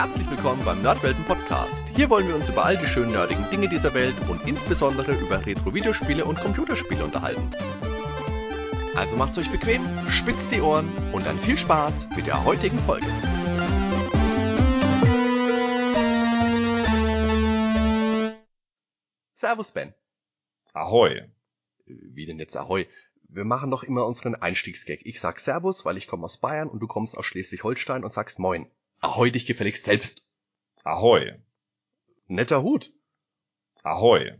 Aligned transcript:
Herzlich 0.00 0.30
willkommen 0.30 0.64
beim 0.64 0.80
Nerdwelten 0.80 1.24
Podcast. 1.24 1.82
Hier 1.96 2.08
wollen 2.08 2.28
wir 2.28 2.36
uns 2.36 2.48
über 2.48 2.64
all 2.64 2.76
die 2.76 2.86
schönen 2.86 3.10
nerdigen 3.10 3.50
Dinge 3.50 3.68
dieser 3.68 3.94
Welt 3.94 4.14
und 4.28 4.46
insbesondere 4.46 5.10
über 5.10 5.44
Retro-Videospiele 5.44 6.24
und 6.24 6.38
Computerspiele 6.40 7.02
unterhalten. 7.02 7.50
Also 8.94 9.16
macht's 9.16 9.38
euch 9.38 9.50
bequem, 9.50 9.82
spitzt 10.08 10.52
die 10.52 10.60
Ohren 10.60 10.88
und 11.10 11.26
dann 11.26 11.36
viel 11.40 11.58
Spaß 11.58 12.10
mit 12.14 12.28
der 12.28 12.44
heutigen 12.44 12.78
Folge. 12.78 13.08
Servus 19.34 19.72
Ben. 19.72 19.94
Ahoi. 20.74 21.28
Wie 21.86 22.24
denn 22.24 22.38
jetzt 22.38 22.56
Ahoi? 22.56 22.86
Wir 23.28 23.44
machen 23.44 23.72
doch 23.72 23.82
immer 23.82 24.06
unseren 24.06 24.36
Einstiegsgag. 24.36 25.00
Ich 25.02 25.18
sag 25.18 25.40
Servus, 25.40 25.84
weil 25.84 25.96
ich 25.96 26.06
komme 26.06 26.24
aus 26.24 26.38
Bayern 26.38 26.68
und 26.68 26.78
du 26.78 26.86
kommst 26.86 27.18
aus 27.18 27.26
Schleswig-Holstein 27.26 28.04
und 28.04 28.12
sagst 28.12 28.38
Moin. 28.38 28.70
Ahoi 29.00 29.30
dich 29.30 29.46
gefälligst 29.46 29.84
selbst. 29.84 30.24
Ahoi. 30.84 31.38
Netter 32.26 32.62
Hut. 32.62 32.92
Ahoi. 33.82 34.38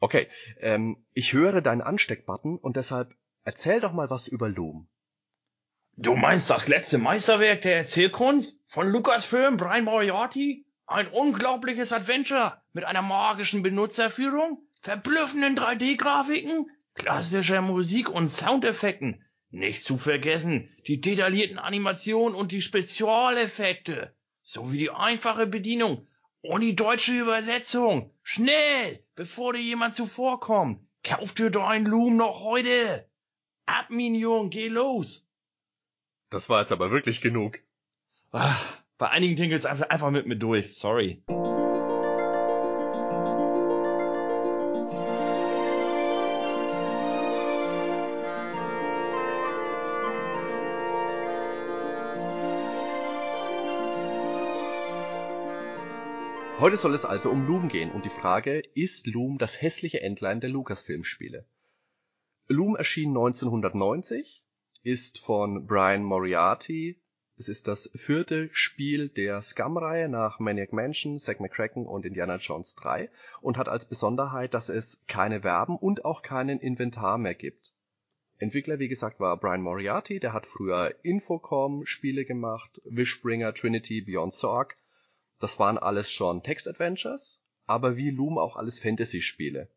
Okay, 0.00 0.28
ähm, 0.60 1.04
ich 1.14 1.32
höre 1.32 1.62
deinen 1.62 1.80
Ansteckbutton 1.80 2.58
und 2.58 2.76
deshalb 2.76 3.14
erzähl 3.44 3.80
doch 3.80 3.92
mal 3.92 4.10
was 4.10 4.28
über 4.28 4.48
Loom. 4.48 4.88
Du 5.96 6.14
meinst 6.14 6.50
das 6.50 6.68
letzte 6.68 6.98
Meisterwerk 6.98 7.62
der 7.62 7.78
Erzählkunst 7.78 8.60
von 8.66 8.88
Lucasfilm 8.88 9.56
Brian 9.56 9.84
Moriarty? 9.84 10.66
Ein 10.86 11.08
unglaubliches 11.08 11.92
Adventure 11.92 12.62
mit 12.72 12.84
einer 12.84 13.02
magischen 13.02 13.62
Benutzerführung, 13.62 14.62
verblüffenden 14.82 15.56
3D-Grafiken, 15.56 16.66
klassischer 16.94 17.62
Musik 17.62 18.08
und 18.08 18.28
Soundeffekten, 18.28 19.24
nicht 19.50 19.84
zu 19.84 19.98
vergessen 19.98 20.68
die 20.86 21.00
detaillierten 21.00 21.58
Animationen 21.58 22.34
und 22.34 22.52
die 22.52 22.62
Spezialeffekte, 22.62 24.14
sowie 24.42 24.78
die 24.78 24.90
einfache 24.90 25.46
Bedienung 25.46 26.06
und 26.42 26.60
die 26.60 26.76
deutsche 26.76 27.18
Übersetzung. 27.18 28.12
Schnell, 28.22 29.02
bevor 29.14 29.52
dir 29.52 29.60
jemand 29.62 29.94
zuvorkommt, 29.94 30.80
kauf 31.02 31.34
dir 31.34 31.50
dein 31.50 31.84
Loom 31.84 32.16
noch 32.16 32.40
heute. 32.40 33.08
Ab, 33.66 33.90
Minion, 33.90 34.50
geh 34.50 34.68
los. 34.68 35.26
Das 36.30 36.48
war 36.48 36.60
jetzt 36.60 36.72
aber 36.72 36.90
wirklich 36.90 37.20
genug. 37.20 37.58
Ach, 38.32 38.78
bei 38.98 39.08
einigen 39.10 39.36
Dingen 39.36 39.50
geht's 39.50 39.66
einfach, 39.66 39.90
einfach 39.90 40.10
mit 40.10 40.26
mir 40.26 40.36
durch, 40.36 40.76
sorry. 40.76 41.22
Heute 56.58 56.78
soll 56.78 56.94
es 56.94 57.04
also 57.04 57.28
um 57.30 57.46
Loom 57.46 57.68
gehen 57.68 57.92
und 57.92 58.06
die 58.06 58.08
Frage, 58.08 58.62
ist 58.74 59.06
Loom 59.06 59.36
das 59.36 59.60
hässliche 59.60 60.00
Entlein 60.00 60.40
der 60.40 60.48
Lucasfilm-Spiele? 60.48 61.44
Loom 62.48 62.76
erschien 62.76 63.10
1990, 63.10 64.42
ist 64.82 65.18
von 65.18 65.66
Brian 65.66 66.02
Moriarty. 66.02 66.98
Es 67.36 67.50
ist 67.50 67.68
das 67.68 67.90
vierte 67.94 68.48
Spiel 68.52 69.10
der 69.10 69.42
Scum-Reihe 69.42 70.08
nach 70.08 70.40
Maniac 70.40 70.72
Mansion, 70.72 71.18
Zack 71.18 71.40
McCracken 71.40 71.84
und 71.84 72.06
Indiana 72.06 72.36
Jones 72.36 72.74
3 72.76 73.10
und 73.42 73.58
hat 73.58 73.68
als 73.68 73.84
Besonderheit, 73.84 74.54
dass 74.54 74.70
es 74.70 75.02
keine 75.06 75.42
Verben 75.42 75.76
und 75.76 76.06
auch 76.06 76.22
keinen 76.22 76.58
Inventar 76.58 77.18
mehr 77.18 77.34
gibt. 77.34 77.74
Entwickler, 78.38 78.78
wie 78.78 78.88
gesagt, 78.88 79.20
war 79.20 79.38
Brian 79.38 79.60
Moriarty, 79.60 80.20
der 80.20 80.32
hat 80.32 80.46
früher 80.46 80.94
Infocom-Spiele 81.02 82.24
gemacht, 82.24 82.80
Wishbringer, 82.86 83.52
Trinity, 83.52 84.00
Beyond 84.00 84.32
Zorg 84.32 84.78
das 85.40 85.58
waren 85.58 85.78
alles 85.78 86.10
schon 86.10 86.42
Text-Adventures, 86.42 87.40
aber 87.66 87.96
wie 87.96 88.10
Loom 88.10 88.38
auch 88.38 88.56
alles 88.56 88.78
Fantasy-Spiele. 88.78 89.68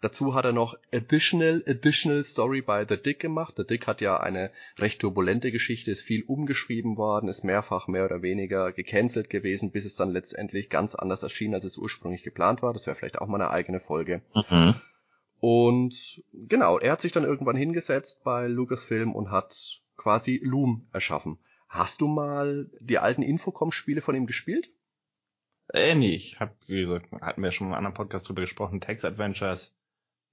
Dazu 0.00 0.34
hat 0.34 0.44
er 0.44 0.52
noch 0.52 0.76
Additional 0.92 1.64
Additional 1.66 2.22
Story 2.22 2.62
by 2.62 2.84
The 2.88 2.96
Dick 2.96 3.18
gemacht. 3.18 3.54
The 3.56 3.66
Dick 3.66 3.88
hat 3.88 4.00
ja 4.00 4.18
eine 4.18 4.52
recht 4.78 5.00
turbulente 5.00 5.50
Geschichte, 5.50 5.90
ist 5.90 6.02
viel 6.02 6.22
umgeschrieben 6.22 6.96
worden, 6.96 7.28
ist 7.28 7.42
mehrfach 7.42 7.88
mehr 7.88 8.04
oder 8.04 8.22
weniger 8.22 8.72
gecancelt 8.72 9.28
gewesen, 9.28 9.72
bis 9.72 9.84
es 9.84 9.96
dann 9.96 10.12
letztendlich 10.12 10.70
ganz 10.70 10.94
anders 10.94 11.24
erschien, 11.24 11.52
als 11.52 11.64
es 11.64 11.78
ursprünglich 11.78 12.22
geplant 12.22 12.62
war. 12.62 12.72
Das 12.72 12.86
wäre 12.86 12.94
vielleicht 12.94 13.18
auch 13.18 13.26
mal 13.26 13.40
eine 13.40 13.50
eigene 13.50 13.80
Folge. 13.80 14.22
Mhm. 14.34 14.76
Und 15.40 16.22
genau, 16.32 16.78
er 16.78 16.92
hat 16.92 17.00
sich 17.00 17.12
dann 17.12 17.24
irgendwann 17.24 17.56
hingesetzt 17.56 18.22
bei 18.22 18.46
Lucasfilm 18.46 19.14
und 19.14 19.30
hat 19.30 19.80
quasi 19.96 20.40
Loom 20.42 20.86
erschaffen. 20.92 21.38
Hast 21.68 22.00
du 22.00 22.06
mal 22.06 22.70
die 22.80 22.98
alten 22.98 23.22
Infocom-Spiele 23.22 24.00
von 24.00 24.14
ihm 24.14 24.26
gespielt? 24.26 24.70
Äh, 25.72 25.94
nee, 25.94 26.14
ich 26.14 26.40
hab, 26.40 26.56
wie 26.66 26.80
gesagt, 26.80 27.12
hatten 27.20 27.42
wir 27.42 27.52
schon 27.52 27.68
in 27.68 27.72
einem 27.72 27.78
anderen 27.78 27.94
Podcast 27.94 28.28
drüber 28.28 28.40
gesprochen, 28.40 28.80
Text 28.80 29.04
Adventures, 29.04 29.74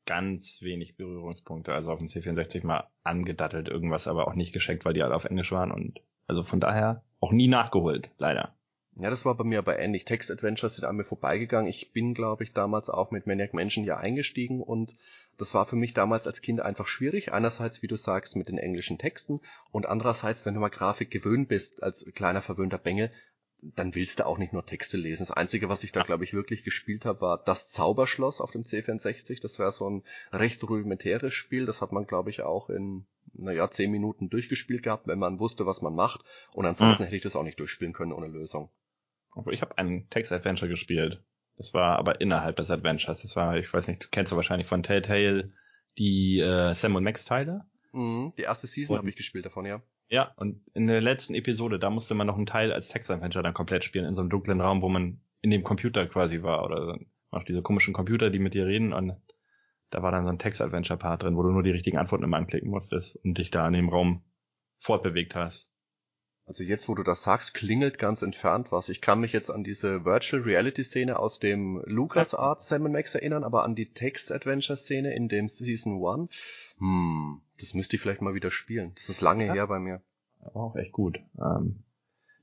ganz 0.06 0.62
wenig 0.62 0.96
Berührungspunkte, 0.96 1.73
also 1.73 1.91
auf 1.91 2.00
dem 2.00 2.07
C64 2.07 2.66
mal 2.66 2.90
angedattelt 3.03 3.68
irgendwas, 3.68 4.07
aber 4.07 4.28
auch 4.28 4.35
nicht 4.35 4.53
geschenkt, 4.53 4.85
weil 4.85 4.94
die 4.94 5.03
alle 5.03 5.16
auf 5.16 5.25
Englisch 5.25 5.51
waren 5.51 5.72
und 5.72 6.00
also 6.28 6.44
von 6.44 6.59
daher 6.59 7.03
auch 7.19 7.31
nie 7.31 7.47
nachgeholt, 7.47 8.12
leider. 8.18 8.56
Ja, 8.97 9.09
das 9.09 9.25
war 9.25 9.35
bei 9.35 9.44
mir 9.44 9.59
aber 9.59 9.78
ähnlich. 9.78 10.06
Text 10.06 10.31
Adventures 10.31 10.78
sind 10.78 10.85
an 10.85 10.96
mir 10.96 11.03
vorbeigegangen. 11.03 11.69
Ich 11.69 11.91
bin, 11.91 12.13
glaube 12.13 12.46
ich, 12.46 12.53
damals 12.53 12.90
auch 12.90 13.12
mit 13.12 13.28
Maniac 13.28 13.53
Mansion 13.53 13.84
ja 13.84 13.97
eingestiegen 13.97 14.63
und 14.63 14.96
das 15.38 15.53
war 15.53 15.66
für 15.66 15.75
mich 15.75 15.94
damals 15.94 16.28
als 16.28 16.41
Kind 16.41 16.62
einfach 16.62 16.88
schwierig. 16.88 17.34
Einerseits, 17.34 17.81
wie 17.81 17.88
du 17.88 17.97
sagst, 17.97 18.38
mit 18.38 18.47
den 18.47 18.57
englischen 18.57 18.97
Texten 18.97 19.41
und 19.72 19.85
andererseits, 19.85 20.46
wenn 20.46 20.53
du 20.53 20.62
mal 20.62 20.69
Grafik 20.69 21.12
gewöhnt 21.12 21.50
bist, 21.50 21.84
als 21.84 22.06
kleiner 22.16 22.41
verwöhnter 22.41 22.78
Bengel, 22.78 23.12
dann 23.61 23.95
willst 23.95 24.19
du 24.19 24.25
auch 24.25 24.38
nicht 24.38 24.53
nur 24.53 24.66
Texte 24.66 24.97
lesen. 24.97 25.23
Das 25.23 25.31
Einzige, 25.31 25.69
was 25.69 25.83
ich 25.83 25.91
da, 25.91 26.03
glaube 26.03 26.23
ich, 26.23 26.33
wirklich 26.33 26.63
gespielt 26.63 27.05
habe, 27.05 27.21
war 27.21 27.43
das 27.43 27.69
Zauberschloss 27.69 28.41
auf 28.41 28.51
dem 28.51 28.63
C64. 28.63 29.41
Das 29.41 29.59
wäre 29.59 29.71
so 29.71 29.89
ein 29.89 30.03
recht 30.31 30.63
rudimentäres 30.63 31.33
Spiel. 31.33 31.66
Das 31.66 31.81
hat 31.81 31.91
man, 31.91 32.05
glaube 32.05 32.29
ich, 32.29 32.41
auch 32.41 32.69
in, 32.69 33.05
naja, 33.33 33.69
zehn 33.69 33.91
Minuten 33.91 34.29
durchgespielt 34.29 34.83
gehabt, 34.83 35.07
wenn 35.07 35.19
man 35.19 35.39
wusste, 35.39 35.66
was 35.66 35.81
man 35.81 35.95
macht. 35.95 36.21
Und 36.53 36.66
ansonsten 36.66 37.03
mhm. 37.03 37.05
hätte 37.05 37.16
ich 37.16 37.23
das 37.23 37.35
auch 37.35 37.43
nicht 37.43 37.59
durchspielen 37.59 37.93
können 37.93 38.11
ohne 38.11 38.27
Lösung. 38.27 38.69
Ich 39.51 39.61
habe 39.61 39.77
ein 39.77 40.07
Text-Adventure 40.09 40.69
gespielt. 40.69 41.23
Das 41.57 41.73
war 41.73 41.97
aber 41.97 42.22
innerhalb 42.22 42.57
des 42.57 42.69
Adventures. 42.69 43.22
Das 43.22 43.35
war, 43.35 43.57
ich 43.57 43.73
weiß 43.73 43.87
nicht, 43.87 44.03
du 44.03 44.07
kennst 44.09 44.31
du 44.31 44.35
wahrscheinlich 44.35 44.67
von 44.67 44.83
Telltale 44.83 45.53
die 45.97 46.39
äh, 46.39 46.73
Sam 46.73 46.95
und 46.95 47.03
Max 47.03 47.25
Teile. 47.25 47.66
Mhm, 47.93 48.33
die 48.37 48.43
erste 48.43 48.67
Season 48.67 48.97
habe 48.97 49.09
ich 49.09 49.16
gespielt 49.16 49.45
davon, 49.45 49.66
ja. 49.66 49.81
Ja, 50.07 50.33
und 50.35 50.61
in 50.73 50.88
der 50.88 51.01
letzten 51.01 51.33
Episode, 51.33 51.79
da 51.79 51.89
musste 51.89 52.13
man 52.13 52.27
noch 52.27 52.38
einen 52.38 52.45
Teil 52.45 52.71
als 52.71 52.89
Textadventure 52.89 53.43
dann 53.43 53.53
komplett 53.53 53.83
spielen, 53.83 54.05
in 54.05 54.16
so 54.16 54.21
einem 54.21 54.29
dunklen 54.29 54.61
Raum, 54.61 54.81
wo 54.81 54.89
man 54.89 55.19
in 55.41 55.49
dem 55.49 55.63
Computer 55.63 56.05
quasi 56.07 56.43
war, 56.43 56.63
oder 56.63 56.99
noch 57.31 57.43
diese 57.43 57.61
komischen 57.61 57.93
Computer, 57.93 58.29
die 58.29 58.39
mit 58.39 58.53
dir 58.53 58.67
reden, 58.67 58.93
und 58.93 59.16
da 59.89 60.03
war 60.03 60.11
dann 60.11 60.25
so 60.25 60.29
ein 60.29 60.39
Textadventure-Part 60.39 61.23
drin, 61.23 61.38
wo 61.38 61.43
du 61.43 61.51
nur 61.51 61.63
die 61.63 61.71
richtigen 61.71 61.97
Antworten 61.97 62.23
immer 62.23 62.38
anklicken 62.38 62.69
musstest 62.69 63.16
und 63.23 63.38
dich 63.38 63.51
da 63.51 63.67
in 63.67 63.73
dem 63.73 63.89
Raum 63.89 64.23
fortbewegt 64.79 65.35
hast. 65.35 65.71
Also 66.47 66.63
jetzt, 66.63 66.87
wo 66.87 66.93
du 66.93 67.01
das 67.01 67.23
sagst, 67.23 67.55
klingelt 67.55 67.97
ganz 67.97 68.22
entfernt 68.22 68.72
was. 68.72 68.89
Ich 68.89 69.01
kann 69.01 69.19
mich 69.19 69.33
jetzt 69.33 69.49
an 69.49 69.63
diese 69.63 70.05
Virtual 70.05 70.43
Reality 70.43 70.83
Szene 70.83 71.17
aus 71.17 71.39
dem 71.39 71.81
LucasArts 71.85 72.67
Sam 72.67 72.91
Max 72.91 73.16
erinnern, 73.16 73.43
aber 73.43 73.63
an 73.63 73.73
die 73.73 73.93
Text 73.93 74.31
Adventure 74.31 74.77
Szene 74.77 75.16
in 75.16 75.27
dem 75.27 75.49
Season 75.49 76.05
1, 76.05 76.29
hm, 76.77 77.41
das 77.59 77.73
müsste 77.73 77.95
ich 77.95 78.01
vielleicht 78.01 78.21
mal 78.21 78.33
wieder 78.33 78.51
spielen. 78.51 78.93
Das 78.95 79.09
ist 79.09 79.21
lange 79.21 79.47
ja. 79.47 79.53
her 79.53 79.67
bei 79.67 79.79
mir. 79.79 80.01
Auch 80.53 80.75
echt 80.75 80.91
gut. 80.91 81.19
Ähm, 81.39 81.83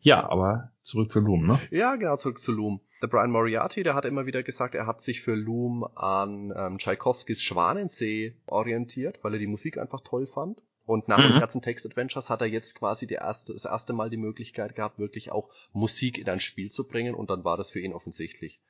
ja, 0.01 0.29
aber 0.29 0.73
zurück 0.83 1.11
zu 1.11 1.21
Loom, 1.21 1.47
ne? 1.47 1.61
Ja, 1.71 1.95
genau, 1.97 2.17
zurück 2.17 2.41
zu 2.41 2.51
Loom. 2.51 2.81
Der 3.01 3.07
Brian 3.07 3.31
Moriarty, 3.31 3.85
der 3.85 3.95
hat 3.95 4.05
immer 4.05 4.27
wieder 4.27 4.43
gesagt, 4.43 4.75
er 4.75 4.87
hat 4.87 5.01
sich 5.01 5.21
für 5.21 5.35
Loom 5.35 5.85
an 5.95 6.53
ähm, 6.57 6.79
Tchaikovskis 6.79 7.43
Schwanensee 7.43 8.35
orientiert, 8.47 9.21
weil 9.23 9.35
er 9.35 9.39
die 9.39 9.47
Musik 9.47 9.79
einfach 9.79 10.01
toll 10.01 10.27
fand. 10.27 10.61
Und 10.85 11.07
nach 11.07 11.19
mhm. 11.19 11.33
den 11.33 11.41
ganzen 11.41 11.63
Text-Adventures 11.63 12.29
hat 12.31 12.41
er 12.41 12.49
jetzt 12.49 12.75
quasi 12.75 13.07
erste, 13.09 13.53
das 13.53 13.65
erste 13.65 13.93
Mal 13.93 14.11
die 14.11 14.17
Möglichkeit 14.17 14.75
gehabt, 14.75 14.99
wirklich 14.99 15.31
auch 15.31 15.51
Musik 15.73 16.19
in 16.19 16.29
ein 16.29 16.41
Spiel 16.41 16.71
zu 16.71 16.87
bringen 16.87 17.15
und 17.15 17.31
dann 17.31 17.45
war 17.45 17.57
das 17.57 17.71
für 17.71 17.81
ihn 17.81 17.93
offensichtlich. 17.93 18.61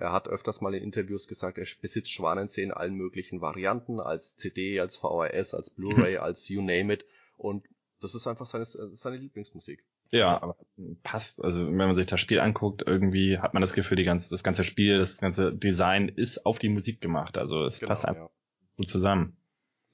Er 0.00 0.12
hat 0.12 0.28
öfters 0.28 0.60
mal 0.60 0.74
in 0.74 0.84
Interviews 0.84 1.26
gesagt, 1.26 1.58
er 1.58 1.66
besitzt 1.82 2.12
Schwanensee 2.12 2.62
in 2.62 2.70
allen 2.70 2.94
möglichen 2.94 3.40
Varianten, 3.40 3.98
als 3.98 4.36
CD, 4.36 4.78
als 4.78 4.96
VHS, 4.96 5.54
als 5.54 5.70
Blu-ray, 5.70 6.14
mhm. 6.14 6.22
als 6.22 6.48
you 6.48 6.62
name 6.62 6.94
it. 6.94 7.04
Und 7.36 7.66
das 8.00 8.14
ist 8.14 8.28
einfach 8.28 8.46
seine, 8.46 8.64
seine 8.64 9.16
Lieblingsmusik. 9.16 9.84
Ja, 10.10 10.40
aber 10.40 10.56
passt. 11.02 11.42
Also 11.42 11.66
wenn 11.66 11.76
man 11.76 11.96
sich 11.96 12.06
das 12.06 12.20
Spiel 12.20 12.38
anguckt, 12.38 12.84
irgendwie 12.86 13.38
hat 13.38 13.54
man 13.54 13.60
das 13.60 13.72
Gefühl, 13.72 13.96
die 13.96 14.04
ganze, 14.04 14.30
das 14.30 14.44
ganze 14.44 14.62
Spiel, 14.62 14.98
das 14.98 15.18
ganze 15.18 15.52
Design 15.52 16.08
ist 16.08 16.46
auf 16.46 16.60
die 16.60 16.68
Musik 16.68 17.00
gemacht. 17.00 17.36
Also 17.36 17.64
es 17.64 17.80
genau, 17.80 17.88
passt 17.88 18.06
einfach 18.06 18.22
ja. 18.22 18.56
gut 18.76 18.88
zusammen. 18.88 19.36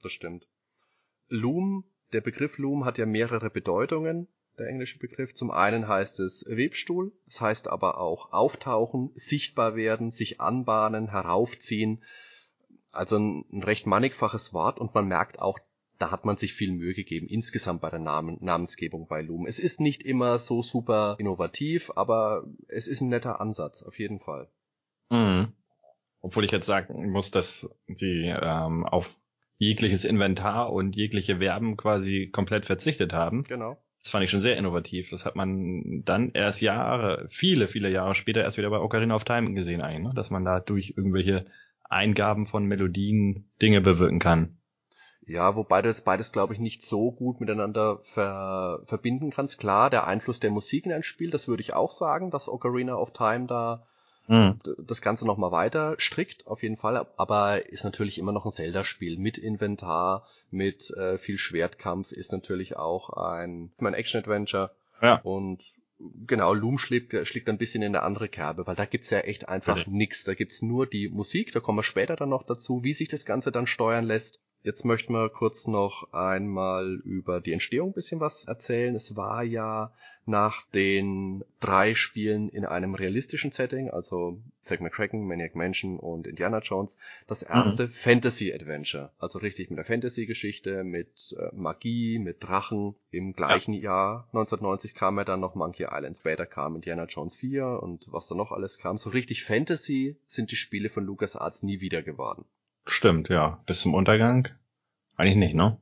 Das 0.03 0.11
stimmt. 0.11 0.47
Loom, 1.29 1.83
der 2.13 2.21
Begriff 2.21 2.59
Loom 2.59 2.85
hat 2.85 2.99
ja 2.99 3.07
mehrere 3.07 3.49
Bedeutungen, 3.49 4.27
der 4.57 4.67
englische 4.67 4.99
Begriff. 4.99 5.33
Zum 5.33 5.51
einen 5.51 5.87
heißt 5.87 6.19
es 6.19 6.45
Webstuhl, 6.47 7.11
es 7.27 7.41
heißt 7.41 7.67
aber 7.67 7.99
auch 7.99 8.31
auftauchen, 8.31 9.11
sichtbar 9.15 9.75
werden, 9.75 10.11
sich 10.11 10.41
anbahnen, 10.41 11.09
heraufziehen. 11.09 12.03
Also 12.91 13.17
ein, 13.17 13.45
ein 13.51 13.63
recht 13.63 13.85
mannigfaches 13.85 14.53
Wort 14.53 14.79
und 14.79 14.93
man 14.93 15.07
merkt 15.07 15.39
auch, 15.39 15.59
da 15.97 16.11
hat 16.11 16.25
man 16.25 16.37
sich 16.37 16.53
viel 16.53 16.71
Mühe 16.71 16.93
gegeben, 16.93 17.27
insgesamt 17.27 17.81
bei 17.81 17.89
der 17.89 17.99
Namen 17.99 18.37
Namensgebung 18.41 19.07
bei 19.07 19.21
Loom. 19.21 19.45
Es 19.45 19.59
ist 19.59 19.79
nicht 19.79 20.03
immer 20.03 20.39
so 20.39 20.61
super 20.61 21.15
innovativ, 21.19 21.91
aber 21.95 22.45
es 22.67 22.87
ist 22.87 23.01
ein 23.01 23.09
netter 23.09 23.39
Ansatz, 23.39 23.83
auf 23.83 23.97
jeden 23.99 24.19
Fall. 24.19 24.49
Mhm. 25.09 25.53
Obwohl 26.21 26.43
ich 26.43 26.51
jetzt 26.51 26.65
sagen 26.65 27.11
muss, 27.11 27.31
dass 27.31 27.69
sie 27.87 28.25
ähm, 28.25 28.85
auf 28.85 29.15
jegliches 29.57 30.03
Inventar 30.03 30.73
und 30.73 30.95
jegliche 30.95 31.37
Verben 31.37 31.77
quasi 31.77 32.29
komplett 32.31 32.65
verzichtet 32.65 33.13
haben. 33.13 33.43
Genau. 33.43 33.77
Das 34.05 34.11
fand 34.11 34.23
ich 34.23 34.29
schon 34.29 34.41
sehr 34.41 34.55
innovativ. 34.55 35.09
Das 35.09 35.25
hat 35.25 35.35
man 35.35 36.03
dann 36.05 36.29
erst 36.35 36.61
Jahre, 36.61 37.25
viele, 37.27 37.67
viele 37.67 37.89
Jahre 37.89 38.13
später 38.13 38.41
erst 38.41 38.59
wieder 38.59 38.69
bei 38.69 38.77
Ocarina 38.77 39.15
of 39.15 39.23
Time 39.23 39.55
gesehen 39.55 39.81
eigentlich, 39.81 40.03
ne? 40.03 40.13
dass 40.13 40.29
man 40.29 40.45
da 40.45 40.59
durch 40.59 40.93
irgendwelche 40.95 41.47
Eingaben 41.83 42.45
von 42.45 42.65
Melodien 42.65 43.49
Dinge 43.63 43.81
bewirken 43.81 44.19
kann. 44.19 44.59
Ja, 45.25 45.55
wobei 45.55 45.81
du 45.81 45.87
das 45.87 46.01
beides, 46.01 46.31
glaube 46.31 46.53
ich, 46.53 46.59
nicht 46.59 46.83
so 46.83 47.11
gut 47.11 47.39
miteinander 47.39 48.01
ver 48.03 48.83
verbinden 48.85 49.31
kannst. 49.31 49.57
Klar, 49.59 49.89
der 49.89 50.05
Einfluss 50.05 50.39
der 50.39 50.51
Musik 50.51 50.85
in 50.85 50.93
ein 50.93 51.01
Spiel, 51.01 51.31
das 51.31 51.47
würde 51.47 51.61
ich 51.61 51.73
auch 51.73 51.91
sagen, 51.91 52.29
dass 52.29 52.47
Ocarina 52.47 52.93
of 52.93 53.11
Time 53.11 53.47
da 53.47 53.87
mhm. 54.27 54.59
das 54.77 55.01
Ganze 55.01 55.25
nochmal 55.25 55.51
weiter 55.51 55.95
strickt, 55.97 56.45
auf 56.45 56.61
jeden 56.61 56.77
Fall. 56.77 57.07
Aber 57.17 57.67
ist 57.71 57.83
natürlich 57.83 58.19
immer 58.19 58.33
noch 58.33 58.45
ein 58.45 58.51
Zelda-Spiel 58.51 59.17
mit 59.17 59.39
Inventar, 59.39 60.27
mit 60.51 60.91
äh, 60.91 61.17
viel 61.17 61.37
Schwertkampf, 61.37 62.11
ist 62.11 62.31
natürlich 62.31 62.77
auch 62.77 63.09
ein, 63.09 63.71
ein 63.79 63.93
Action-Adventure. 63.93 64.71
Ja. 65.01 65.15
Und 65.21 65.63
genau, 66.27 66.53
Loom 66.53 66.77
schlägt, 66.77 67.15
schlägt 67.27 67.49
ein 67.49 67.57
bisschen 67.57 67.81
in 67.81 67.95
eine 67.95 68.03
andere 68.03 68.29
Kerbe, 68.29 68.67
weil 68.67 68.75
da 68.75 68.85
gibt's 68.85 69.09
ja 69.09 69.19
echt 69.19 69.47
einfach 69.49 69.81
okay. 69.81 69.89
nix. 69.89 70.23
Da 70.23 70.33
gibt's 70.33 70.61
nur 70.61 70.87
die 70.87 71.09
Musik, 71.09 71.51
da 71.51 71.59
kommen 71.59 71.79
wir 71.79 71.83
später 71.83 72.15
dann 72.15 72.29
noch 72.29 72.43
dazu, 72.43 72.83
wie 72.83 72.93
sich 72.93 73.07
das 73.07 73.25
Ganze 73.25 73.51
dann 73.51 73.67
steuern 73.67 74.05
lässt. 74.05 74.39
Jetzt 74.65 74.83
möchten 74.83 75.13
wir 75.13 75.29
kurz 75.29 75.67
noch 75.67 76.11
einmal 76.11 76.95
über 77.03 77.39
die 77.39 77.53
Entstehung 77.53 77.89
ein 77.89 77.93
bisschen 77.93 78.19
was 78.19 78.45
erzählen. 78.45 78.95
Es 78.95 79.15
war 79.15 79.43
ja 79.43 79.93
nach 80.25 80.63
den 80.71 81.43
drei 81.59 81.93
Spielen 81.93 82.49
in 82.49 82.65
einem 82.65 82.95
realistischen 82.95 83.51
Setting, 83.51 83.91
also 83.91 84.41
Zack 84.61 84.81
McCracken, 84.81 85.27
Maniac 85.27 85.53
Mansion 85.53 85.99
und 85.99 86.25
Indiana 86.25 86.61
Jones, 86.61 86.97
das 87.27 87.43
erste 87.43 87.83
mhm. 87.83 87.91
Fantasy-Adventure. 87.91 89.11
Also 89.19 89.37
richtig 89.37 89.69
mit 89.69 89.77
der 89.77 89.85
Fantasy-Geschichte, 89.85 90.83
mit 90.83 91.35
äh, 91.37 91.55
Magie, 91.55 92.17
mit 92.17 92.43
Drachen. 92.43 92.95
Im 93.11 93.33
gleichen 93.33 93.75
ja. 93.75 93.81
Jahr, 93.81 94.27
1990, 94.29 94.95
kam 94.95 95.19
ja 95.19 95.25
dann 95.25 95.41
noch 95.41 95.53
Monkey 95.53 95.83
Island. 95.91 96.17
Später 96.17 96.47
kam 96.47 96.73
Indiana 96.73 97.05
Jones 97.05 97.35
4 97.35 97.83
und 97.83 98.11
was 98.11 98.29
da 98.29 98.33
noch 98.33 98.51
alles 98.51 98.79
kam. 98.79 98.97
So 98.97 99.11
richtig 99.11 99.43
Fantasy 99.43 100.17
sind 100.25 100.49
die 100.49 100.55
Spiele 100.55 100.89
von 100.89 101.05
LucasArts 101.05 101.61
nie 101.61 101.81
wieder 101.81 102.01
geworden. 102.01 102.45
Stimmt, 102.85 103.29
ja. 103.29 103.61
Bis 103.65 103.81
zum 103.81 103.93
Untergang? 103.93 104.49
Eigentlich 105.15 105.37
nicht, 105.37 105.55
ne? 105.55 105.77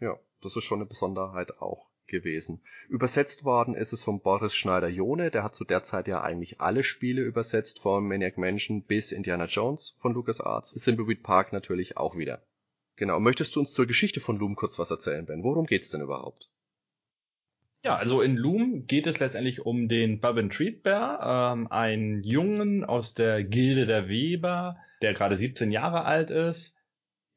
Ja, 0.00 0.16
das 0.42 0.56
ist 0.56 0.64
schon 0.64 0.78
eine 0.78 0.86
Besonderheit 0.86 1.60
auch 1.60 1.88
gewesen. 2.08 2.60
Übersetzt 2.88 3.44
worden 3.44 3.74
ist 3.74 3.92
es 3.92 4.02
von 4.02 4.20
Boris 4.20 4.54
Schneider-Jone, 4.54 5.30
der 5.30 5.44
hat 5.44 5.54
zu 5.54 5.64
der 5.64 5.84
Zeit 5.84 6.08
ja 6.08 6.22
eigentlich 6.22 6.60
alle 6.60 6.82
Spiele 6.82 7.22
übersetzt, 7.22 7.80
von 7.80 8.08
Maniac 8.08 8.38
Mansion 8.38 8.82
bis 8.82 9.12
Indiana 9.12 9.44
Jones 9.44 9.96
von 10.00 10.14
LucasArts. 10.14 10.72
Thimbleweed 10.72 11.22
Park 11.22 11.52
natürlich 11.52 11.96
auch 11.96 12.16
wieder. 12.16 12.42
Genau, 12.96 13.20
möchtest 13.20 13.54
du 13.54 13.60
uns 13.60 13.72
zur 13.72 13.86
Geschichte 13.86 14.18
von 14.18 14.38
Loom 14.38 14.56
kurz 14.56 14.78
was 14.78 14.90
erzählen, 14.90 15.24
Ben? 15.24 15.44
Worum 15.44 15.66
geht's 15.66 15.90
denn 15.90 16.00
überhaupt? 16.00 16.48
Ja, 17.84 17.94
also 17.94 18.22
in 18.22 18.36
Loom 18.36 18.86
geht 18.86 19.06
es 19.06 19.20
letztendlich 19.20 19.64
um 19.64 19.86
den 19.88 20.18
Bobbin 20.18 20.50
Treatbear, 20.50 21.52
ähm, 21.52 21.68
einen 21.68 22.24
Jungen 22.24 22.84
aus 22.84 23.14
der 23.14 23.44
Gilde 23.44 23.86
der 23.86 24.08
Weber, 24.08 24.78
der 25.02 25.14
gerade 25.14 25.36
17 25.36 25.70
Jahre 25.70 26.04
alt 26.04 26.30
ist. 26.30 26.74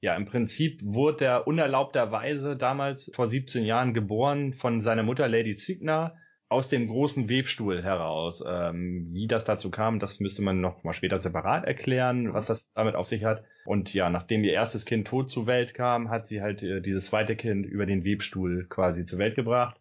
Ja, 0.01 0.15
im 0.15 0.25
Prinzip 0.25 0.81
wurde 0.83 1.25
er 1.25 1.47
unerlaubterweise 1.47 2.57
damals 2.57 3.11
vor 3.13 3.29
17 3.29 3.63
Jahren 3.65 3.93
geboren 3.93 4.53
von 4.53 4.81
seiner 4.81 5.03
Mutter 5.03 5.27
Lady 5.27 5.55
Ziegner 5.55 6.15
aus 6.49 6.67
dem 6.67 6.87
großen 6.87 7.29
Webstuhl 7.29 7.81
heraus. 7.81 8.43
Ähm, 8.45 9.03
wie 9.13 9.27
das 9.27 9.45
dazu 9.45 9.71
kam, 9.71 9.99
das 9.99 10.19
müsste 10.19 10.41
man 10.41 10.59
noch 10.59 10.83
mal 10.83 10.93
später 10.93 11.19
separat 11.19 11.63
erklären, 11.65 12.33
was 12.33 12.47
das 12.47 12.69
damit 12.73 12.95
auf 12.95 13.07
sich 13.07 13.23
hat. 13.23 13.43
Und 13.63 13.93
ja, 13.93 14.09
nachdem 14.09 14.43
ihr 14.43 14.51
erstes 14.51 14.85
Kind 14.85 15.07
tot 15.07 15.29
zur 15.29 15.47
Welt 15.47 15.73
kam, 15.73 16.09
hat 16.09 16.27
sie 16.27 16.41
halt 16.41 16.61
äh, 16.61 16.81
dieses 16.81 17.05
zweite 17.05 17.37
Kind 17.37 17.65
über 17.65 17.85
den 17.85 18.03
Webstuhl 18.03 18.65
quasi 18.67 19.05
zur 19.05 19.19
Welt 19.19 19.35
gebracht. 19.35 19.79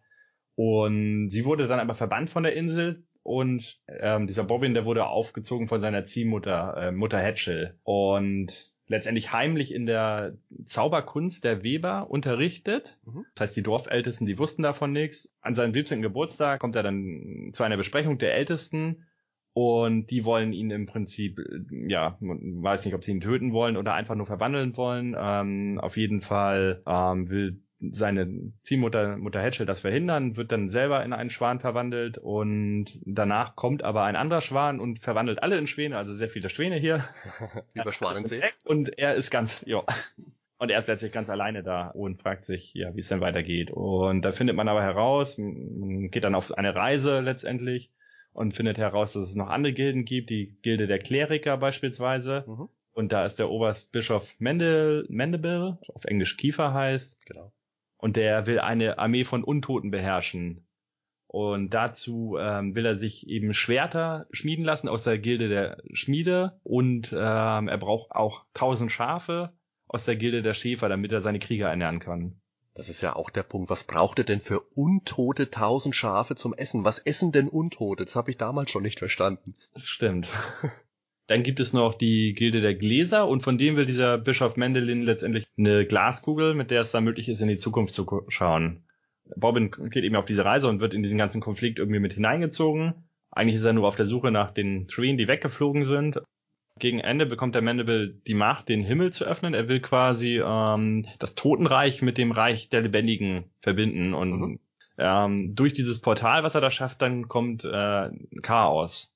Und 0.55 1.29
sie 1.29 1.43
wurde 1.43 1.67
dann 1.67 1.79
aber 1.79 1.95
verbannt 1.95 2.29
von 2.29 2.43
der 2.43 2.53
Insel 2.53 3.03
und 3.23 3.79
ähm, 3.87 4.27
dieser 4.27 4.43
Bobbin, 4.43 4.73
der 4.73 4.85
wurde 4.85 5.05
aufgezogen 5.05 5.67
von 5.67 5.81
seiner 5.81 6.05
Ziehmutter, 6.05 6.75
äh, 6.77 6.91
Mutter 6.91 7.19
Hatchel. 7.19 7.77
Und 7.83 8.71
letztendlich 8.87 9.31
heimlich 9.31 9.73
in 9.73 9.85
der 9.85 10.37
Zauberkunst 10.65 11.43
der 11.43 11.63
Weber 11.63 12.09
unterrichtet. 12.09 12.99
Mhm. 13.05 13.25
Das 13.35 13.43
heißt, 13.43 13.57
die 13.57 13.63
Dorfältesten, 13.63 14.27
die 14.27 14.37
wussten 14.37 14.63
davon 14.63 14.91
nichts. 14.91 15.31
An 15.41 15.55
seinem 15.55 15.73
17. 15.73 16.01
Geburtstag 16.01 16.59
kommt 16.59 16.75
er 16.75 16.83
dann 16.83 17.51
zu 17.53 17.63
einer 17.63 17.77
Besprechung 17.77 18.17
der 18.17 18.35
Ältesten 18.35 19.05
und 19.53 20.07
die 20.11 20.25
wollen 20.25 20.53
ihn 20.53 20.71
im 20.71 20.85
Prinzip, 20.85 21.39
ja, 21.87 22.17
weiß 22.19 22.85
nicht, 22.85 22.95
ob 22.95 23.03
sie 23.03 23.11
ihn 23.11 23.21
töten 23.21 23.53
wollen 23.53 23.77
oder 23.77 23.93
einfach 23.93 24.15
nur 24.15 24.25
verwandeln 24.25 24.75
wollen. 24.77 25.15
Ähm, 25.17 25.79
auf 25.79 25.97
jeden 25.97 26.21
Fall 26.21 26.81
ähm, 26.85 27.29
will 27.29 27.61
seine 27.89 28.53
Ziehmutter 28.61 29.17
Mutter 29.17 29.41
Hatchel 29.41 29.65
das 29.65 29.79
verhindern, 29.79 30.37
wird 30.37 30.51
dann 30.51 30.69
selber 30.69 31.03
in 31.03 31.13
einen 31.13 31.31
Schwan 31.31 31.59
verwandelt 31.59 32.17
und 32.19 32.99
danach 33.05 33.55
kommt 33.55 33.83
aber 33.83 34.03
ein 34.03 34.15
anderer 34.15 34.41
Schwan 34.41 34.79
und 34.79 34.99
verwandelt 34.99 35.41
alle 35.41 35.57
in 35.57 35.67
Schwäne, 35.67 35.97
also 35.97 36.13
sehr 36.13 36.29
viele 36.29 36.49
Schwäne 36.49 36.77
hier. 36.77 37.03
Über 37.73 37.91
Schwanensee. 37.91 38.43
Und 38.65 38.97
er 38.97 39.15
ist 39.15 39.31
ganz, 39.31 39.63
ja. 39.65 39.83
Und 40.57 40.69
er 40.69 40.77
ist 40.77 40.87
letztlich 40.87 41.11
ganz 41.11 41.29
alleine 41.29 41.63
da 41.63 41.87
und 41.87 42.21
fragt 42.21 42.45
sich, 42.45 42.73
ja, 42.75 42.95
wie 42.95 42.99
es 42.99 43.07
denn 43.07 43.19
weitergeht. 43.19 43.71
Und 43.71 44.21
da 44.21 44.31
findet 44.31 44.55
man 44.55 44.67
aber 44.67 44.83
heraus, 44.83 45.39
man 45.39 46.11
geht 46.11 46.23
dann 46.23 46.35
auf 46.35 46.55
eine 46.55 46.75
Reise 46.75 47.19
letztendlich 47.19 47.89
und 48.31 48.53
findet 48.53 48.77
heraus, 48.77 49.13
dass 49.13 49.29
es 49.29 49.35
noch 49.35 49.49
andere 49.49 49.73
Gilden 49.73 50.05
gibt, 50.05 50.29
die 50.29 50.55
Gilde 50.61 50.85
der 50.85 50.99
Kleriker 50.99 51.57
beispielsweise. 51.57 52.45
Mhm. 52.47 52.69
Und 52.93 53.11
da 53.11 53.25
ist 53.25 53.39
der 53.39 53.49
Oberstbischof 53.49 54.35
Mendel, 54.37 55.07
Mendebel, 55.09 55.79
auf 55.95 56.05
Englisch 56.05 56.37
Kiefer 56.37 56.73
heißt. 56.73 57.25
Genau 57.25 57.51
und 58.01 58.15
der 58.17 58.47
will 58.47 58.59
eine 58.59 58.99
Armee 58.99 59.23
von 59.23 59.43
Untoten 59.43 59.91
beherrschen. 59.91 60.67
Und 61.27 61.69
dazu 61.69 62.35
ähm, 62.37 62.75
will 62.75 62.85
er 62.85 62.97
sich 62.97 63.27
eben 63.27 63.53
Schwerter 63.53 64.27
schmieden 64.31 64.65
lassen 64.65 64.89
aus 64.89 65.05
der 65.05 65.17
Gilde 65.17 65.47
der 65.47 65.77
Schmiede 65.93 66.59
und 66.63 67.13
ähm, 67.13 67.69
er 67.69 67.77
braucht 67.77 68.11
auch 68.11 68.43
tausend 68.53 68.91
Schafe 68.91 69.53
aus 69.87 70.03
der 70.03 70.17
Gilde 70.17 70.41
der 70.41 70.53
Schäfer, 70.53 70.89
damit 70.89 71.13
er 71.13 71.21
seine 71.21 71.39
Krieger 71.39 71.69
ernähren 71.69 71.99
kann. 71.99 72.41
Das 72.73 72.89
ist 72.89 73.01
ja 73.01 73.15
auch 73.15 73.29
der 73.29 73.43
Punkt. 73.43 73.69
Was 73.69 73.85
braucht 73.85 74.17
er 74.17 74.25
denn 74.25 74.41
für 74.41 74.59
untote 74.75 75.49
tausend 75.49 75.95
Schafe 75.95 76.35
zum 76.35 76.53
Essen? 76.53 76.83
Was 76.83 76.99
essen 76.99 77.31
denn 77.31 77.49
Untote? 77.49 78.03
Das 78.03 78.15
habe 78.15 78.31
ich 78.31 78.37
damals 78.37 78.71
schon 78.71 78.83
nicht 78.83 78.99
verstanden. 78.99 79.55
Das 79.73 79.83
stimmt. 79.83 80.27
Dann 81.27 81.43
gibt 81.43 81.59
es 81.59 81.71
noch 81.71 81.93
die 81.93 82.33
Gilde 82.33 82.61
der 82.61 82.75
Gläser 82.75 83.27
und 83.27 83.41
von 83.41 83.57
dem 83.57 83.75
will 83.75 83.85
dieser 83.85 84.17
Bischof 84.17 84.57
Mendelin 84.57 85.03
letztendlich 85.03 85.45
eine 85.57 85.85
Glaskugel, 85.85 86.53
mit 86.53 86.71
der 86.71 86.81
es 86.81 86.91
dann 86.91 87.03
möglich 87.03 87.29
ist, 87.29 87.41
in 87.41 87.47
die 87.47 87.57
Zukunft 87.57 87.93
zu 87.93 88.23
schauen. 88.27 88.83
Bobbin 89.35 89.71
geht 89.71 90.03
eben 90.03 90.15
auf 90.15 90.25
diese 90.25 90.45
Reise 90.45 90.67
und 90.67 90.81
wird 90.81 90.93
in 90.93 91.03
diesen 91.03 91.17
ganzen 91.17 91.41
Konflikt 91.41 91.79
irgendwie 91.79 91.99
mit 91.99 92.13
hineingezogen. 92.13 92.95
Eigentlich 93.31 93.55
ist 93.55 93.63
er 93.63 93.73
nur 93.73 93.87
auf 93.87 93.95
der 93.95 94.05
Suche 94.05 94.31
nach 94.31 94.51
den 94.51 94.89
Schweden, 94.89 95.17
die 95.17 95.27
weggeflogen 95.27 95.85
sind. 95.85 96.19
Gegen 96.79 96.99
Ende 96.99 97.25
bekommt 97.25 97.55
der 97.55 97.61
Mandible 97.61 98.09
die 98.27 98.33
Macht, 98.33 98.67
den 98.67 98.83
Himmel 98.83 99.13
zu 99.13 99.25
öffnen. 99.25 99.53
Er 99.53 99.67
will 99.67 99.79
quasi 99.79 100.41
ähm, 100.43 101.05
das 101.19 101.35
Totenreich 101.35 102.01
mit 102.01 102.17
dem 102.17 102.31
Reich 102.31 102.69
der 102.69 102.81
Lebendigen 102.81 103.45
verbinden. 103.61 104.13
Und 104.13 104.31
mhm. 104.31 104.59
ähm, 104.97 105.55
durch 105.55 105.73
dieses 105.73 106.01
Portal, 106.01 106.43
was 106.43 106.55
er 106.55 106.61
da 106.61 106.71
schafft, 106.71 107.01
dann 107.01 107.27
kommt 107.27 107.63
äh, 107.63 108.09
Chaos. 108.41 109.10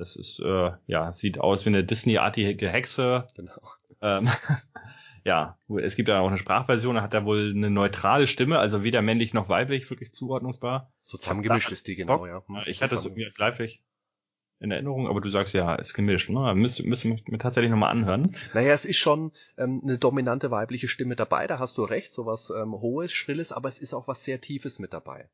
Das 0.00 0.16
ist, 0.16 0.40
äh, 0.40 0.70
ja, 0.86 1.12
sieht 1.12 1.38
aus 1.40 1.66
wie 1.66 1.68
eine 1.68 1.84
Disney-artige 1.84 2.70
Hexe. 2.70 3.26
Genau. 3.36 3.60
Ähm, 4.00 4.30
ja, 5.24 5.58
es 5.76 5.94
gibt 5.94 6.08
ja 6.08 6.20
auch 6.20 6.28
eine 6.28 6.38
Sprachversion, 6.38 6.94
da 6.94 7.02
hat 7.02 7.12
er 7.12 7.26
wohl 7.26 7.52
eine 7.54 7.68
neutrale 7.68 8.26
Stimme, 8.26 8.58
also 8.58 8.82
weder 8.82 9.02
männlich 9.02 9.34
noch 9.34 9.50
weiblich 9.50 9.90
wirklich 9.90 10.14
zuordnungsbar. 10.14 10.90
So 11.02 11.18
zusammengemischt 11.18 11.70
ist 11.70 11.86
die 11.86 11.96
genau, 11.96 12.26
ja. 12.26 12.42
Hm, 12.46 12.62
ich 12.64 12.82
hatte 12.82 12.94
es 12.94 13.04
irgendwie 13.04 13.26
als 13.26 13.38
weiblich 13.38 13.82
in 14.58 14.70
Erinnerung, 14.70 15.06
aber 15.06 15.20
du 15.20 15.28
sagst 15.28 15.52
ja, 15.52 15.74
ist 15.74 15.92
gemischt, 15.92 16.30
ne? 16.30 16.54
Müsste, 16.54 16.82
müsste 16.86 17.08
mir 17.08 17.38
tatsächlich 17.38 17.70
nochmal 17.70 17.90
anhören. 17.90 18.34
Naja, 18.54 18.72
es 18.72 18.86
ist 18.86 18.96
schon 18.96 19.32
ähm, 19.58 19.82
eine 19.82 19.98
dominante 19.98 20.50
weibliche 20.50 20.88
Stimme 20.88 21.14
dabei, 21.14 21.46
da 21.46 21.58
hast 21.58 21.76
du 21.76 21.84
recht, 21.84 22.10
so 22.10 22.24
was 22.24 22.48
ähm, 22.48 22.72
Hohes, 22.72 23.12
Schrilles, 23.12 23.52
aber 23.52 23.68
es 23.68 23.78
ist 23.78 23.92
auch 23.92 24.08
was 24.08 24.24
sehr 24.24 24.40
Tiefes 24.40 24.78
mit 24.78 24.94
dabei. 24.94 25.28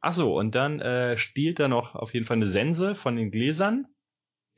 Ach 0.00 0.12
so, 0.12 0.36
und 0.38 0.54
dann 0.54 0.78
äh, 0.78 1.18
stiehlt 1.18 1.58
er 1.58 1.66
noch 1.66 1.96
auf 1.96 2.14
jeden 2.14 2.24
Fall 2.24 2.36
eine 2.36 2.46
Sense 2.46 2.94
von 2.94 3.16
den 3.16 3.32
Gläsern 3.32 3.88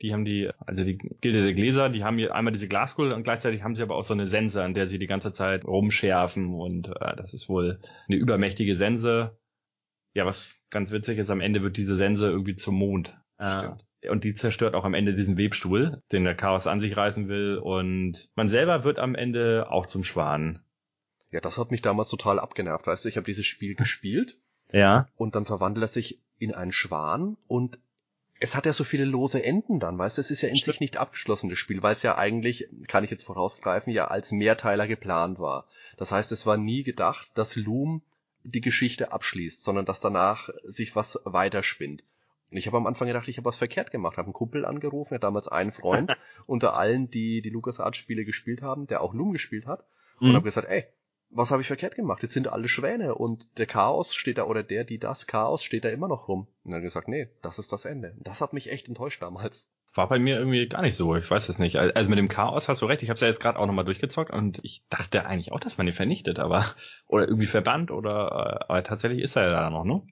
die 0.01 0.13
haben 0.13 0.25
die, 0.25 0.49
also 0.65 0.83
die 0.83 0.97
Gilde 0.97 1.43
der 1.43 1.53
Gläser, 1.53 1.89
die 1.89 2.03
haben 2.03 2.17
hier 2.17 2.33
einmal 2.33 2.53
diese 2.53 2.67
Glaskugel 2.67 3.11
und 3.13 3.23
gleichzeitig 3.23 3.63
haben 3.63 3.75
sie 3.75 3.83
aber 3.83 3.95
auch 3.95 4.03
so 4.03 4.13
eine 4.13 4.27
Sense, 4.27 4.61
an 4.63 4.73
der 4.73 4.87
sie 4.87 4.99
die 4.99 5.07
ganze 5.07 5.33
Zeit 5.33 5.65
rumschärfen 5.65 6.53
und 6.53 6.87
äh, 6.87 7.15
das 7.15 7.33
ist 7.33 7.49
wohl 7.49 7.79
eine 8.07 8.17
übermächtige 8.17 8.75
Sense. 8.75 9.37
Ja, 10.13 10.25
was 10.25 10.65
ganz 10.69 10.91
witzig 10.91 11.19
ist, 11.19 11.29
am 11.29 11.41
Ende 11.41 11.61
wird 11.61 11.77
diese 11.77 11.95
Sense 11.95 12.27
irgendwie 12.27 12.55
zum 12.55 12.75
Mond. 12.75 13.15
Äh, 13.37 13.69
und 14.09 14.23
die 14.23 14.33
zerstört 14.33 14.75
auch 14.75 14.85
am 14.85 14.93
Ende 14.93 15.13
diesen 15.13 15.37
Webstuhl, 15.37 16.01
den 16.11 16.23
der 16.23 16.35
Chaos 16.35 16.67
an 16.67 16.79
sich 16.79 16.95
reißen 16.95 17.27
will 17.27 17.57
und 17.57 18.29
man 18.35 18.47
selber 18.47 18.83
wird 18.85 18.97
am 18.99 19.13
Ende 19.15 19.67
auch 19.69 19.85
zum 19.85 20.03
Schwan. 20.05 20.63
Ja, 21.31 21.41
das 21.41 21.57
hat 21.57 21.69
mich 21.71 21.81
damals 21.81 22.09
total 22.09 22.39
abgenervt, 22.39 22.87
weißt 22.87 23.03
du, 23.05 23.09
ich 23.09 23.17
habe 23.17 23.25
dieses 23.25 23.45
Spiel 23.45 23.75
gespielt 23.75 24.37
Ja. 24.71 25.07
und 25.15 25.35
dann 25.35 25.45
verwandelt 25.45 25.83
er 25.83 25.87
sich 25.89 26.21
in 26.39 26.53
einen 26.55 26.71
Schwan 26.71 27.35
und 27.47 27.79
es 28.39 28.55
hat 28.55 28.65
ja 28.65 28.73
so 28.73 28.83
viele 28.83 29.05
lose 29.05 29.43
Enden 29.43 29.79
dann, 29.79 29.97
weißt 29.97 30.17
du, 30.17 30.21
es 30.21 30.31
ist 30.31 30.41
ja 30.41 30.49
in 30.49 30.55
sich 30.57 30.79
nicht 30.79 30.97
abgeschlossen, 30.97 31.49
das 31.49 31.59
Spiel, 31.59 31.83
weil 31.83 31.93
es 31.93 32.03
ja 32.03 32.17
eigentlich, 32.17 32.69
kann 32.87 33.03
ich 33.03 33.11
jetzt 33.11 33.23
vorausgreifen, 33.23 33.91
ja 33.91 34.07
als 34.07 34.31
Mehrteiler 34.31 34.87
geplant 34.87 35.39
war. 35.39 35.65
Das 35.97 36.11
heißt, 36.11 36.31
es 36.31 36.45
war 36.45 36.57
nie 36.57 36.83
gedacht, 36.83 37.31
dass 37.35 37.55
Loom 37.55 38.01
die 38.43 38.61
Geschichte 38.61 39.11
abschließt, 39.11 39.63
sondern 39.63 39.85
dass 39.85 39.99
danach 39.99 40.49
sich 40.63 40.95
was 40.95 41.19
weiterspinnt. 41.25 42.05
Und 42.51 42.57
ich 42.57 42.65
habe 42.65 42.77
am 42.77 42.87
Anfang 42.87 43.07
gedacht, 43.07 43.27
ich 43.27 43.37
habe 43.37 43.45
was 43.45 43.57
verkehrt 43.57 43.91
gemacht, 43.91 44.17
habe 44.17 44.27
einen 44.27 44.33
Kumpel 44.33 44.65
angerufen, 44.65 45.13
ja 45.15 45.19
damals 45.19 45.47
einen 45.49 45.71
Freund 45.71 46.15
unter 46.47 46.75
allen, 46.75 47.11
die 47.11 47.41
die 47.41 47.49
LucasArts 47.49 47.97
Spiele 47.97 48.23
gespielt 48.25 48.61
haben, 48.61 48.87
der 48.87 49.01
auch 49.01 49.13
Loom 49.13 49.33
gespielt 49.33 49.67
hat 49.67 49.85
und 50.19 50.29
Mhm. 50.29 50.35
habe 50.35 50.45
gesagt, 50.45 50.69
ey, 50.69 50.85
was 51.31 51.51
habe 51.51 51.61
ich 51.61 51.67
verkehrt 51.67 51.95
gemacht? 51.95 52.23
Jetzt 52.23 52.33
sind 52.33 52.47
alle 52.47 52.67
Schwäne 52.67 53.15
und 53.15 53.57
der 53.57 53.65
Chaos 53.65 54.15
steht 54.15 54.37
da 54.37 54.45
oder 54.45 54.63
der, 54.63 54.83
die 54.83 54.99
das 54.99 55.27
Chaos 55.27 55.63
steht 55.63 55.85
da 55.85 55.89
immer 55.89 56.07
noch 56.07 56.27
rum. 56.27 56.47
Und 56.63 56.71
dann 56.71 56.75
hat 56.75 56.83
gesagt, 56.83 57.07
nee, 57.07 57.29
das 57.41 57.59
ist 57.59 57.71
das 57.71 57.85
Ende. 57.85 58.15
Das 58.19 58.41
hat 58.41 58.53
mich 58.53 58.71
echt 58.71 58.87
enttäuscht 58.87 59.21
damals. 59.21 59.69
War 59.93 60.07
bei 60.07 60.19
mir 60.19 60.37
irgendwie 60.37 60.67
gar 60.67 60.81
nicht 60.81 60.95
so, 60.95 61.15
ich 61.15 61.29
weiß 61.29 61.49
es 61.49 61.59
nicht. 61.59 61.77
Also 61.77 62.09
mit 62.09 62.19
dem 62.19 62.29
Chaos 62.29 62.69
hast 62.69 62.81
du 62.81 62.85
recht, 62.85 63.01
ich 63.03 63.09
habe 63.09 63.15
es 63.15 63.21
ja 63.21 63.27
jetzt 63.27 63.39
gerade 63.39 63.57
auch 63.57 63.65
nochmal 63.65 63.85
durchgezockt 63.85 64.31
und 64.31 64.59
ich 64.63 64.83
dachte 64.89 65.25
eigentlich 65.25 65.51
auch, 65.51 65.59
dass 65.59 65.77
man 65.77 65.87
den 65.87 65.95
vernichtet, 65.95 66.39
aber 66.39 66.65
oder 67.07 67.27
irgendwie 67.27 67.47
verbannt 67.47 67.89
oder 67.89 68.61
äh, 68.61 68.65
aber 68.67 68.83
tatsächlich 68.83 69.21
ist 69.21 69.35
er 69.35 69.43
ja 69.43 69.51
da 69.51 69.69
noch, 69.69 69.85
ne? 69.85 70.03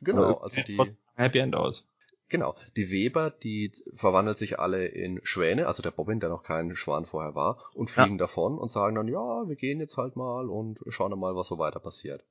Genau, 0.00 0.38
also 0.38 0.54
sieht 0.54 0.68
die, 0.68 0.92
Happy 1.16 1.38
End 1.38 1.54
aus. 1.54 1.86
Genau, 2.30 2.56
die 2.76 2.90
Weber, 2.90 3.30
die 3.30 3.72
verwandeln 3.94 4.36
sich 4.36 4.58
alle 4.58 4.86
in 4.86 5.20
Schwäne, 5.22 5.66
also 5.66 5.82
der 5.82 5.90
Bobbin, 5.90 6.20
der 6.20 6.30
noch 6.30 6.42
kein 6.42 6.74
Schwan 6.76 7.04
vorher 7.04 7.34
war, 7.34 7.58
und 7.74 7.90
fliegen 7.90 8.16
davon 8.16 8.56
und 8.58 8.70
sagen 8.70 8.94
dann, 8.96 9.08
ja, 9.08 9.46
wir 9.48 9.56
gehen 9.56 9.80
jetzt 9.80 9.98
halt 9.98 10.16
mal 10.16 10.48
und 10.48 10.80
schauen 10.88 11.10
dann 11.10 11.20
mal, 11.20 11.36
was 11.36 11.48
so 11.48 11.58
weiter 11.58 11.80
passiert. 11.80 12.24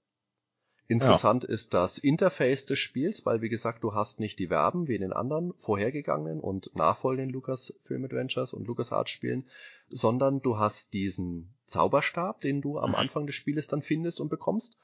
Interessant 0.87 1.43
ist 1.43 1.75
das 1.75 1.99
Interface 1.99 2.65
des 2.65 2.79
Spiels, 2.79 3.23
weil 3.23 3.43
wie 3.43 3.49
gesagt, 3.49 3.83
du 3.83 3.93
hast 3.93 4.19
nicht 4.19 4.39
die 4.39 4.47
Verben 4.47 4.87
wie 4.87 4.95
in 4.95 5.01
den 5.01 5.13
anderen 5.13 5.53
vorhergegangenen 5.59 6.39
und 6.39 6.75
nachfolgenden 6.75 7.31
Lucas 7.31 7.75
Film 7.83 8.05
Adventures 8.05 8.53
und 8.53 8.65
LucasArts 8.65 9.11
Spielen, 9.11 9.47
sondern 9.89 10.41
du 10.41 10.57
hast 10.57 10.93
diesen 10.93 11.53
Zauberstab, 11.67 12.41
den 12.41 12.61
du 12.61 12.79
am 12.79 12.89
Mhm. 12.91 12.95
Anfang 12.95 13.27
des 13.27 13.35
Spieles 13.35 13.67
dann 13.67 13.83
findest 13.83 14.19
und 14.19 14.29
bekommst 14.29 14.77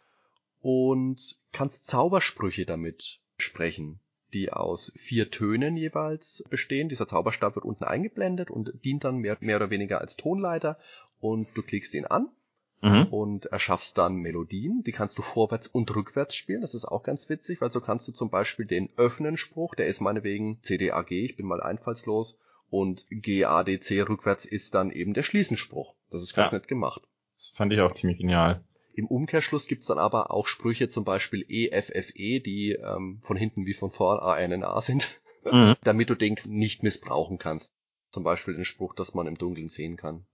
und 0.62 1.38
kannst 1.52 1.88
Zaubersprüche 1.88 2.68
damit 2.68 3.20
sprechen, 3.38 4.00
die 4.36 4.52
aus 4.52 4.92
vier 4.98 5.32
Tönen 5.32 5.78
jeweils 5.78 6.44
bestehen. 6.50 6.90
Dieser 6.90 7.08
Zauberstab 7.08 7.56
wird 7.56 7.66
unten 7.66 7.86
eingeblendet 7.86 8.52
und 8.52 8.74
dient 8.84 9.04
dann 9.06 9.18
mehr, 9.18 9.38
mehr 9.40 9.56
oder 9.56 9.70
weniger 9.70 10.02
als 10.02 10.18
Tonleiter 10.18 10.78
und 11.20 11.48
du 11.56 11.64
klickst 11.64 11.96
ihn 11.96 12.06
an 12.06 12.30
Mhm. 12.82 13.06
und 13.06 13.46
erschaffst 13.48 13.98
dann 13.98 14.18
Melodien, 14.18 14.84
die 14.86 14.92
kannst 14.92 15.18
du 15.18 15.22
vorwärts 15.24 15.66
und 15.68 15.96
rückwärts 15.96 16.36
spielen. 16.36 16.62
Das 16.62 16.76
ist 16.76 16.86
auch 16.86 17.02
ganz 17.04 17.30
witzig, 17.30 17.62
weil 17.62 17.72
so 17.72 17.80
kannst 17.82 18.08
du 18.08 18.12
zum 18.12 18.30
Beispiel 18.30 18.66
den 18.66 18.90
Öffnen-Spruch, 18.98 19.74
der 19.76 19.88
ist 19.88 20.02
meinetwegen 20.02 20.60
CDAG, 20.62 21.10
ich 21.12 21.38
bin 21.38 21.48
mal 21.48 21.64
einfallslos, 21.64 22.38
und 22.70 23.06
GADC 23.10 24.08
rückwärts 24.10 24.46
ist 24.46 24.76
dann 24.76 24.92
eben 24.92 25.14
der 25.14 25.24
Schließenspruch. 25.24 25.96
Das 26.12 26.22
ist 26.22 26.36
ganz 26.36 26.52
Ja. 26.52 26.58
nett 26.58 26.68
gemacht. 26.68 27.02
Das 27.36 27.54
fand 27.56 27.72
ich 27.74 27.80
auch 27.82 27.94
ziemlich 27.94 28.20
genial. 28.20 28.64
Im 28.96 29.08
Umkehrschluss 29.08 29.68
gibt's 29.68 29.88
dann 29.88 29.98
aber 29.98 30.32
auch 30.32 30.48
Sprüche, 30.48 30.88
zum 30.88 31.04
Beispiel 31.04 31.46
EFFE, 31.48 32.40
die 32.40 32.72
ähm, 32.72 33.20
von 33.22 33.38
hinten 33.38 33.66
wie 33.66 33.74
von 33.74 33.92
vorn 33.92 34.20
ANNA 34.20 34.80
sind, 34.82 35.22
Mhm. 35.52 35.76
damit 35.84 36.10
du 36.10 36.16
den 36.16 36.38
nicht 36.46 36.84
missbrauchen 36.84 37.38
kannst. 37.38 37.72
Zum 38.12 38.24
Beispiel 38.24 38.56
den 38.56 38.66
Spruch, 38.66 38.96
dass 38.96 39.14
man 39.14 39.28
im 39.28 39.38
Dunkeln 39.38 39.70
sehen 39.70 39.98
kann. 39.98 40.26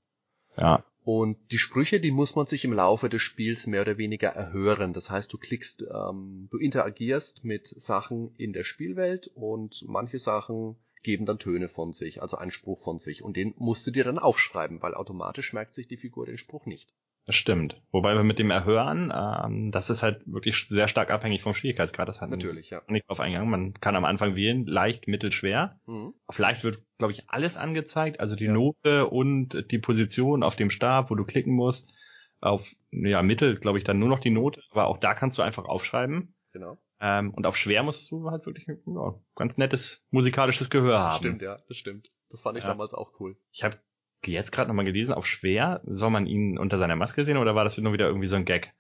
Ja. 0.58 0.86
Und 1.04 1.38
die 1.52 1.58
Sprüche, 1.58 2.00
die 2.00 2.12
muss 2.12 2.36
man 2.36 2.46
sich 2.46 2.64
im 2.64 2.74
Laufe 2.74 3.10
des 3.10 3.22
Spiels 3.24 3.66
mehr 3.66 3.82
oder 3.82 3.98
weniger 3.98 4.30
erhören. 4.30 4.94
Das 4.94 5.10
heißt, 5.10 5.34
du 5.34 5.38
klickst, 5.38 5.84
ähm, 5.92 6.48
du 6.52 6.58
interagierst 6.58 7.44
mit 7.44 7.68
Sachen 7.68 8.36
in 8.36 8.54
der 8.54 8.64
Spielwelt 8.64 9.32
und 9.34 9.84
manche 9.88 10.20
Sachen 10.20 10.76
geben 11.02 11.26
dann 11.26 11.40
Töne 11.40 11.68
von 11.68 11.94
sich, 11.94 12.22
also 12.22 12.38
einen 12.38 12.52
Spruch 12.52 12.80
von 12.80 13.00
sich. 13.00 13.24
Und 13.24 13.36
den 13.36 13.56
musst 13.58 13.88
du 13.88 13.92
dir 13.92 14.04
dann 14.04 14.20
aufschreiben, 14.20 14.82
weil 14.84 14.94
automatisch 14.94 15.54
merkt 15.54 15.74
sich 15.74 15.88
die 15.88 15.98
Figur 15.98 16.28
den 16.28 16.38
Spruch 16.38 16.68
nicht. 16.68 16.94
Das 17.32 17.38
stimmt. 17.38 17.82
Wobei 17.94 18.14
wir 18.14 18.24
mit 18.26 18.40
dem 18.40 18.52
Erhören, 18.52 19.10
ähm, 19.16 19.72
das 19.72 19.90
ist 19.90 20.04
halt 20.04 20.20
wirklich 20.28 20.68
sehr 20.68 20.90
stark 20.90 21.12
abhängig 21.12 21.42
vom 21.42 21.54
Schwierigkeitsgrad. 21.54 22.10
Das 22.10 22.20
hat 22.20 22.30
Natürlich, 22.30 22.72
ja. 22.72 22.82
nicht 22.90 23.08
drauf 23.10 23.22
eingegangen. 23.22 23.50
Man 23.50 23.74
kann 23.76 23.96
am 23.96 24.04
Anfang 24.04 24.36
wählen, 24.36 24.66
leicht, 24.66 25.08
mittel, 25.08 25.32
schwer. 25.32 25.80
Mhm. 25.86 26.14
Auf 26.28 26.38
leicht 26.40 26.66
wird, 26.66 26.82
glaube 26.98 27.14
ich, 27.14 27.30
alles 27.30 27.56
angezeigt, 27.56 28.20
also 28.20 28.36
die 28.36 28.48
Ja. 28.48 28.52
Note 28.52 29.08
und 29.08 29.72
die 29.72 29.80
Position 29.80 30.44
auf 30.44 30.58
dem 30.58 30.70
Stab, 30.70 31.10
wo 31.10 31.16
du 31.16 31.24
klicken 31.24 31.56
musst. 31.56 31.94
Auf 32.42 32.76
ja, 32.92 33.22
mittel, 33.24 33.56
glaube 33.58 33.78
ich, 33.78 33.86
dann 33.86 33.98
nur 33.98 34.10
noch 34.10 34.20
die 34.20 34.30
Note, 34.32 34.62
aber 34.72 34.88
auch 34.88 34.98
da 34.98 35.14
kannst 35.14 35.38
du 35.38 35.42
einfach 35.42 35.64
aufschreiben. 35.64 36.36
Genau. 36.52 36.80
Ähm, 37.00 37.34
und 37.34 37.48
auf 37.48 37.56
schwer 37.56 37.84
musst 37.84 38.12
du 38.12 38.30
halt 38.30 38.46
wirklich 38.46 38.68
ja, 38.68 39.16
ganz 39.36 39.56
nettes 39.56 40.06
musikalisches 40.12 40.70
Gehör 40.70 41.00
haben. 41.00 41.20
Stimmt, 41.20 41.42
ja, 41.42 41.56
das 41.70 41.78
stimmt. 41.78 42.10
Das 42.30 42.42
fand 42.42 42.58
ich 42.58 42.66
Ja. 42.66 42.72
damals 42.72 42.94
auch 42.94 43.14
cool. 43.22 43.38
Ich 43.54 43.64
habe 43.64 43.78
jetzt 44.26 44.52
gerade 44.52 44.68
nochmal 44.68 44.86
gelesen, 44.86 45.14
auf 45.14 45.26
schwer 45.26 45.82
soll 45.86 46.10
man 46.12 46.26
ihn 46.28 46.58
unter 46.58 46.78
seiner 46.78 46.96
Maske 46.96 47.24
sehen 47.24 47.38
oder 47.38 47.56
war 47.56 47.64
das 47.64 47.78
nur 47.78 47.94
wieder 47.94 48.08
irgendwie 48.08 48.28
so 48.28 48.36
ein 48.36 48.46
Gag? 48.46 48.74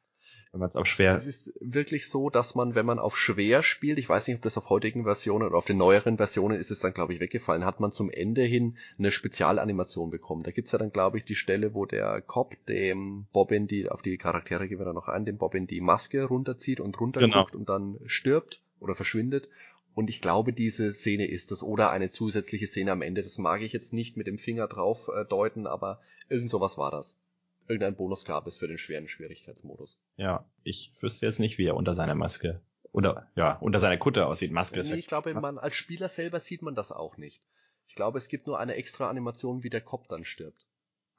Wenn 0.52 0.60
man 0.60 0.70
es 0.70 0.76
auf 0.76 0.86
schwer. 0.86 1.16
Es 1.16 1.28
ist 1.28 1.54
wirklich 1.62 2.10
so, 2.10 2.30
dass 2.30 2.56
man, 2.56 2.76
wenn 2.76 2.86
man 2.86 3.00
auf 3.00 3.18
schwer 3.18 3.64
spielt, 3.64 3.98
ich 4.00 4.10
weiß 4.10 4.28
nicht, 4.28 4.36
ob 4.36 4.42
das 4.42 4.58
auf 4.58 4.70
heutigen 4.70 5.06
Versionen 5.06 5.48
oder 5.48 5.56
auf 5.56 5.64
den 5.64 5.78
neueren 5.78 6.18
Versionen 6.18 6.60
ist 6.60 6.72
es 6.72 6.82
dann, 6.82 6.94
glaube 6.94 7.14
ich, 7.14 7.22
weggefallen, 7.22 7.64
hat 7.64 7.80
man 7.80 7.94
zum 7.94 8.10
Ende 8.10 8.42
hin 8.42 8.76
eine 9.00 9.12
Spezialanimation 9.12 10.10
bekommen. 10.12 10.44
Da 10.44 10.52
gibt's 10.52 10.74
ja 10.74 10.78
dann, 10.78 10.92
glaube 10.92 11.18
ich, 11.18 11.24
die 11.24 11.36
Stelle, 11.36 11.74
wo 11.74 11.86
der 11.86 12.20
Cop 12.22 12.54
dem 12.66 13.28
Bobbin, 13.32 13.68
die, 13.68 13.90
auf 13.90 14.02
die 14.02 14.18
Charaktere 14.18 14.68
gehen 14.68 14.78
wir 14.78 14.86
dann 14.86 14.96
noch 14.96 15.08
ein, 15.08 15.24
dem 15.24 15.38
Bobbin 15.38 15.68
die 15.68 15.80
Maske 15.80 16.26
runterzieht 16.26 16.82
und 16.82 17.00
runterguckt 17.00 17.52
Genau. 17.54 17.58
und 17.60 17.70
dann 17.70 17.98
stirbt 18.06 18.62
oder 18.82 18.94
verschwindet. 18.94 19.48
Und 19.94 20.10
ich 20.10 20.22
glaube, 20.22 20.54
diese 20.54 20.94
Szene 20.94 21.26
ist 21.28 21.52
das. 21.52 21.64
Oder 21.64 21.92
eine 21.92 22.10
zusätzliche 22.10 22.68
Szene 22.68 22.92
am 22.92 23.02
Ende. 23.02 23.22
Das 23.22 23.38
mag 23.38 23.62
ich 23.62 23.74
jetzt 23.74 23.94
nicht 23.94 24.16
mit 24.18 24.28
dem 24.28 24.38
Finger 24.38 24.68
drauf 24.68 25.10
äh, 25.10 25.26
deuten, 25.26 25.68
aber 25.68 26.00
irgend 26.30 26.50
sowas 26.50 26.78
war 26.78 26.92
das. 26.92 27.18
Irgendein 27.68 27.96
Bonus 27.96 28.26
gab 28.26 28.48
es 28.48 28.58
für 28.58 28.68
den 28.68 28.78
schweren 28.78 29.08
Schwierigkeitsmodus. 29.08 30.00
Ja, 30.18 30.46
ich 30.64 30.94
wüsste 31.00 31.26
jetzt 31.26 31.40
nicht, 31.40 31.58
wie 31.58 31.66
er 31.66 31.76
unter 31.76 31.94
seiner 31.94 32.16
Maske 32.16 32.62
oder 32.92 33.30
ja 33.36 33.58
unter 33.60 33.80
seiner 33.80 33.98
Kutte 33.98 34.26
aussieht. 34.26 34.52
Maske 34.52 34.80
ist 34.80 34.90
Nee, 34.90 34.98
ich 34.98 35.08
glaube, 35.08 35.34
man 35.34 35.58
als 35.58 35.76
Spieler 35.76 36.10
selber 36.10 36.40
sieht 36.40 36.62
man 36.62 36.76
das 36.76 36.92
auch 36.92 37.18
nicht. 37.18 37.42
Ich 37.88 37.96
glaube, 37.96 38.18
es 38.18 38.30
gibt 38.30 38.48
nur 38.48 38.60
eine 38.60 38.76
extra 38.76 39.10
Animation, 39.10 39.64
wie 39.64 39.70
der 39.70 39.82
Kopf 39.82 40.08
dann 40.08 40.26
stirbt. 40.26 40.66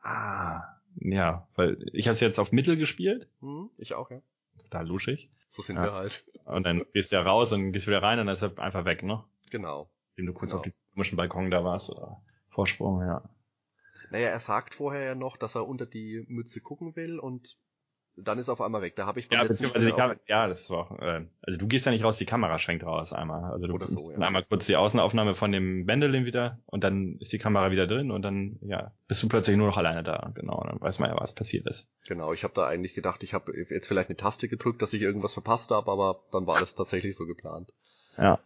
ah 0.02 0.62
ja, 0.96 1.48
weil 1.54 1.78
ich 1.94 2.06
habe 2.08 2.14
es 2.14 2.20
jetzt 2.20 2.38
auf 2.38 2.52
Mittel 2.52 2.76
gespielt, 2.76 3.26
Hm, 3.40 3.70
ich 3.78 3.94
auch, 3.94 4.10
ja. 4.10 4.20
da 4.68 4.82
luschig. 4.82 5.30
So 5.52 5.60
sind 5.60 5.76
Ja. 5.76 5.84
wir 5.84 5.92
halt. 5.92 6.24
Und 6.46 6.64
dann 6.64 6.82
gehst 6.94 7.12
du 7.12 7.16
ja 7.16 7.22
raus 7.22 7.52
und 7.52 7.72
gehst 7.72 7.86
wieder 7.86 8.02
rein 8.02 8.18
und 8.18 8.26
dann 8.26 8.34
ist 8.34 8.42
er 8.42 8.58
einfach 8.58 8.86
weg, 8.86 9.02
ne? 9.02 9.22
Genau. 9.50 9.90
Indem 10.16 10.32
du 10.32 10.38
kurz 10.38 10.50
Genau. 10.50 10.60
auf 10.60 10.64
diesem 10.64 10.82
komischen 10.94 11.16
Balkon 11.16 11.50
da 11.50 11.62
warst 11.62 11.90
oder 11.90 12.22
Vorsprung, 12.48 13.02
ja. 13.02 13.22
Naja, 14.10 14.28
er 14.28 14.38
sagt 14.38 14.74
vorher 14.74 15.02
ja 15.04 15.14
noch, 15.14 15.36
dass 15.36 15.54
er 15.54 15.68
unter 15.68 15.84
die 15.84 16.24
Mütze 16.26 16.62
gucken 16.62 16.96
will 16.96 17.18
und 17.18 17.58
dann 18.16 18.38
ist 18.38 18.48
er 18.48 18.52
auf 18.52 18.60
einmal 18.60 18.82
weg. 18.82 18.94
Da 18.96 19.06
habe 19.06 19.20
ich 19.20 19.30
Ja, 19.30 19.42
beziehungsweise 19.42 19.84
die 19.86 19.90
Spiel 19.90 19.92
auch- 20.02 20.08
Kam 20.08 20.16
ja, 20.26 20.46
das 20.48 20.68
war 20.70 20.90
auch, 20.90 20.98
äh, 20.98 21.24
also 21.42 21.58
du 21.58 21.66
gehst 21.66 21.86
ja 21.86 21.92
nicht 21.92 22.04
raus, 22.04 22.18
die 22.18 22.26
Kamera 22.26 22.58
schwenkt 22.58 22.84
raus 22.84 23.12
einmal. 23.12 23.50
Also 23.52 23.66
du 23.66 23.74
Oder 23.74 23.88
so, 23.88 24.12
ja. 24.12 24.18
einmal 24.18 24.44
kurz 24.44 24.66
die 24.66 24.76
Außenaufnahme 24.76 25.34
von 25.34 25.50
dem 25.52 25.86
Wendelin 25.86 26.24
wieder 26.24 26.58
und 26.66 26.84
dann 26.84 27.16
ist 27.20 27.32
die 27.32 27.38
Kamera 27.38 27.70
wieder 27.70 27.86
drin 27.86 28.10
und 28.10 28.22
dann, 28.22 28.58
ja, 28.62 28.92
bist 29.08 29.22
du 29.22 29.28
plötzlich 29.28 29.56
nur 29.56 29.66
noch 29.68 29.76
alleine 29.78 30.02
da. 30.02 30.30
Genau, 30.34 30.62
dann 30.66 30.80
weiß 30.80 30.98
man 30.98 31.10
ja, 31.10 31.16
was 31.18 31.34
passiert 31.34 31.66
ist. 31.66 31.88
Genau, 32.06 32.32
ich 32.32 32.44
habe 32.44 32.54
da 32.54 32.66
eigentlich 32.66 32.94
gedacht, 32.94 33.22
ich 33.22 33.34
habe 33.34 33.52
jetzt 33.70 33.88
vielleicht 33.88 34.10
eine 34.10 34.16
Taste 34.16 34.48
gedrückt, 34.48 34.82
dass 34.82 34.92
ich 34.92 35.02
irgendwas 35.02 35.32
verpasst 35.32 35.70
habe, 35.70 35.90
aber 35.90 36.22
dann 36.32 36.46
war 36.46 36.60
das 36.60 36.74
tatsächlich 36.74 37.16
so 37.16 37.26
geplant. 37.26 37.72
Ja. 38.18 38.38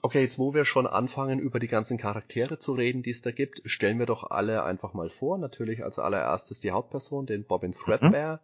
Okay, 0.00 0.20
jetzt 0.20 0.38
wo 0.38 0.54
wir 0.54 0.64
schon 0.64 0.86
anfangen, 0.86 1.40
über 1.40 1.58
die 1.58 1.66
ganzen 1.66 1.98
Charaktere 1.98 2.60
zu 2.60 2.72
reden, 2.74 3.02
die 3.02 3.10
es 3.10 3.20
da 3.20 3.32
gibt, 3.32 3.62
stellen 3.64 3.98
wir 3.98 4.06
doch 4.06 4.30
alle 4.30 4.62
einfach 4.62 4.94
mal 4.94 5.10
vor. 5.10 5.38
Natürlich 5.38 5.82
als 5.82 5.98
allererstes 5.98 6.60
die 6.60 6.70
Hauptperson, 6.70 7.26
den 7.26 7.44
Bobbin 7.44 7.72
Threadbare. 7.72 8.38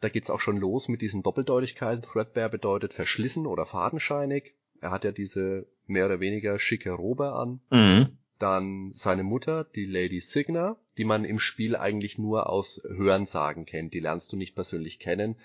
Da 0.00 0.08
geht's 0.08 0.30
auch 0.30 0.40
schon 0.40 0.56
los 0.56 0.88
mit 0.88 1.02
diesen 1.02 1.22
Doppeldeutigkeiten. 1.22 2.02
Threadbare 2.02 2.50
bedeutet 2.50 2.92
verschlissen 2.92 3.46
oder 3.46 3.66
fadenscheinig. 3.66 4.54
Er 4.80 4.90
hat 4.90 5.04
ja 5.04 5.12
diese 5.12 5.66
mehr 5.86 6.06
oder 6.06 6.20
weniger 6.20 6.58
schicke 6.58 6.92
Robe 6.92 7.32
an. 7.32 7.60
Mhm. 7.70 8.18
Dann 8.38 8.92
seine 8.92 9.24
Mutter, 9.24 9.64
die 9.64 9.86
Lady 9.86 10.20
Signa, 10.20 10.76
die 10.96 11.04
man 11.04 11.24
im 11.24 11.40
Spiel 11.40 11.74
eigentlich 11.74 12.18
nur 12.18 12.48
aus 12.48 12.80
Hörensagen 12.86 13.66
kennt. 13.66 13.94
Die 13.94 14.00
lernst 14.00 14.32
du 14.32 14.36
nicht 14.36 14.54
persönlich 14.54 15.00
kennen. 15.00 15.36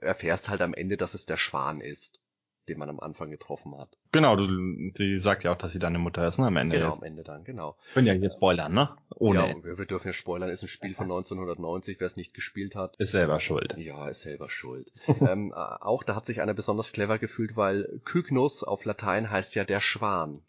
Erfährst 0.00 0.48
halt 0.48 0.62
am 0.62 0.72
Ende, 0.72 0.96
dass 0.96 1.14
es 1.14 1.26
der 1.26 1.36
Schwan 1.36 1.80
ist, 1.80 2.20
den 2.68 2.78
man 2.78 2.88
am 2.88 3.00
Anfang 3.00 3.30
getroffen 3.30 3.76
hat. 3.76 3.96
Genau, 4.12 4.36
du, 4.36 4.46
sie 4.94 5.18
sagt 5.18 5.44
ja 5.44 5.52
auch, 5.52 5.58
dass 5.58 5.72
sie 5.72 5.78
deine 5.78 5.98
Mutter 5.98 6.26
ist, 6.26 6.38
ne, 6.38 6.46
am 6.46 6.56
Ende 6.56 6.76
Genau, 6.76 6.88
jetzt. 6.88 6.98
am 6.98 7.04
Ende 7.04 7.22
dann, 7.22 7.44
genau. 7.44 7.76
Können 7.94 8.06
ja 8.06 8.14
jetzt 8.14 8.36
spoilern, 8.36 8.72
ne? 8.72 8.90
Ohne 9.16 9.38
ja, 9.38 9.64
wir, 9.64 9.78
wir 9.78 9.86
dürfen 9.86 10.08
ja 10.08 10.12
spoilern, 10.12 10.50
ist 10.50 10.62
ein 10.62 10.68
Spiel 10.68 10.94
von 10.94 11.04
1990, 11.04 11.98
wer 12.00 12.06
es 12.06 12.16
nicht 12.16 12.34
gespielt 12.34 12.74
hat. 12.76 12.96
Ist 12.96 13.12
selber 13.12 13.40
schuld. 13.40 13.74
Ja, 13.76 14.08
ist 14.08 14.22
selber 14.22 14.48
schuld. 14.48 14.90
ähm, 15.20 15.52
äh, 15.54 15.58
auch 15.58 16.02
da 16.02 16.16
hat 16.16 16.26
sich 16.26 16.40
einer 16.40 16.54
besonders 16.54 16.92
clever 16.92 17.18
gefühlt, 17.18 17.56
weil 17.56 18.00
Kygnus 18.04 18.62
auf 18.62 18.84
Latein 18.84 19.30
heißt 19.30 19.54
ja 19.54 19.64
der 19.64 19.80
Schwan. 19.80 20.42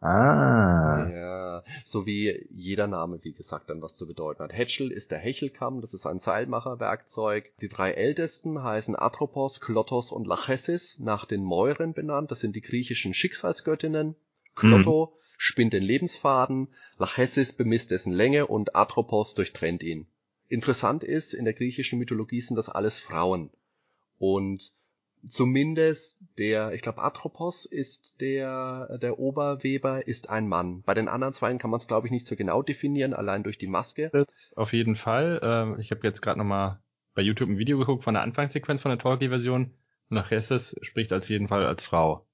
Ah. 0.00 1.10
Ja, 1.12 1.64
so 1.84 2.06
wie 2.06 2.46
jeder 2.50 2.86
Name, 2.86 3.20
wie 3.22 3.32
gesagt, 3.32 3.68
dann 3.68 3.82
was 3.82 3.96
zu 3.96 4.06
bedeuten 4.06 4.42
hat. 4.42 4.52
Hetschel 4.56 4.90
ist 4.90 5.10
der 5.10 5.18
Hechelkamm, 5.18 5.82
das 5.82 5.92
ist 5.92 6.06
ein 6.06 6.18
Seilmacherwerkzeug. 6.18 7.52
Die 7.60 7.68
drei 7.68 7.92
ältesten 7.92 8.62
heißen 8.62 8.96
Atropos, 8.98 9.60
Klottos 9.60 10.10
und 10.10 10.26
Lachesis, 10.26 10.98
nach 10.98 11.26
den 11.26 11.42
Mäuren 11.42 11.92
benannt. 11.92 12.30
Das 12.30 12.40
sind 12.40 12.56
die 12.56 12.62
griechischen 12.62 13.12
Schicksalsgöttinnen. 13.12 14.16
Klotto 14.54 15.16
spinnt 15.36 15.72
den 15.72 15.82
Lebensfaden, 15.82 16.68
Lachesis 16.98 17.54
bemisst 17.54 17.90
dessen 17.90 18.12
Länge 18.12 18.46
und 18.46 18.76
Atropos 18.76 19.34
durchtrennt 19.34 19.82
ihn. 19.82 20.06
Interessant 20.48 21.04
ist, 21.04 21.32
in 21.32 21.44
der 21.44 21.54
griechischen 21.54 21.98
Mythologie 21.98 22.40
sind 22.40 22.56
das 22.56 22.68
alles 22.68 22.98
Frauen. 22.98 23.50
Und 24.18 24.72
zumindest 25.28 26.18
der, 26.38 26.72
ich 26.72 26.82
glaube, 26.82 27.02
Atropos 27.02 27.66
ist 27.66 28.20
der, 28.20 28.98
der 28.98 29.18
Oberweber, 29.18 30.06
ist 30.06 30.30
ein 30.30 30.48
Mann. 30.48 30.82
Bei 30.82 30.94
den 30.94 31.08
anderen 31.08 31.34
zwei 31.34 31.54
kann 31.56 31.70
man 31.70 31.78
es, 31.78 31.88
glaube 31.88 32.06
ich, 32.06 32.12
nicht 32.12 32.26
so 32.26 32.36
genau 32.36 32.62
definieren, 32.62 33.14
allein 33.14 33.42
durch 33.42 33.58
die 33.58 33.66
Maske. 33.66 34.10
Das 34.12 34.52
auf 34.56 34.72
jeden 34.72 34.96
Fall. 34.96 35.40
Ähm, 35.42 35.78
ich 35.80 35.90
habe 35.90 36.06
jetzt 36.06 36.22
gerade 36.22 36.38
nochmal 36.38 36.80
bei 37.14 37.22
YouTube 37.22 37.48
ein 37.48 37.58
Video 37.58 37.78
geguckt 37.78 38.04
von 38.04 38.14
der 38.14 38.22
Anfangssequenz 38.22 38.80
von 38.80 38.90
der 38.90 38.98
Talkie-Version. 38.98 39.74
Nach 40.08 40.30
Hesses 40.30 40.76
spricht 40.82 41.12
als 41.12 41.28
jeden 41.28 41.48
Fall 41.48 41.64
als 41.66 41.84
Frau. 41.84 42.26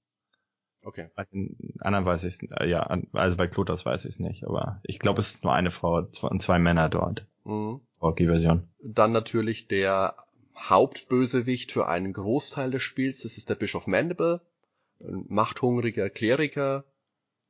Okay. 0.82 1.08
Bei 1.16 1.24
den 1.24 1.74
anderen 1.80 2.06
weiß 2.06 2.24
ich 2.24 2.40
es, 2.40 2.48
ja, 2.64 2.82
also 3.12 3.36
bei 3.36 3.48
Klotas 3.48 3.84
weiß 3.84 4.04
ich 4.04 4.10
es 4.10 4.18
nicht, 4.20 4.44
aber 4.44 4.80
ich 4.84 5.00
glaube, 5.00 5.20
es 5.20 5.34
ist 5.34 5.44
nur 5.44 5.52
eine 5.52 5.72
Frau 5.72 5.96
und 5.98 6.42
zwei 6.42 6.60
Männer 6.60 6.88
dort. 6.88 7.26
Mhm. 7.44 7.80
Talkie-Version. 8.00 8.68
Dann 8.82 9.12
natürlich 9.12 9.66
der 9.68 10.14
Hauptbösewicht 10.56 11.72
für 11.72 11.86
einen 11.86 12.12
Großteil 12.12 12.70
des 12.70 12.82
Spiels, 12.82 13.22
das 13.22 13.36
ist 13.36 13.50
der 13.50 13.54
Bischof 13.54 13.86
Mandible, 13.86 14.40
ein 15.00 15.26
machthungriger 15.28 16.10
Kleriker, 16.10 16.84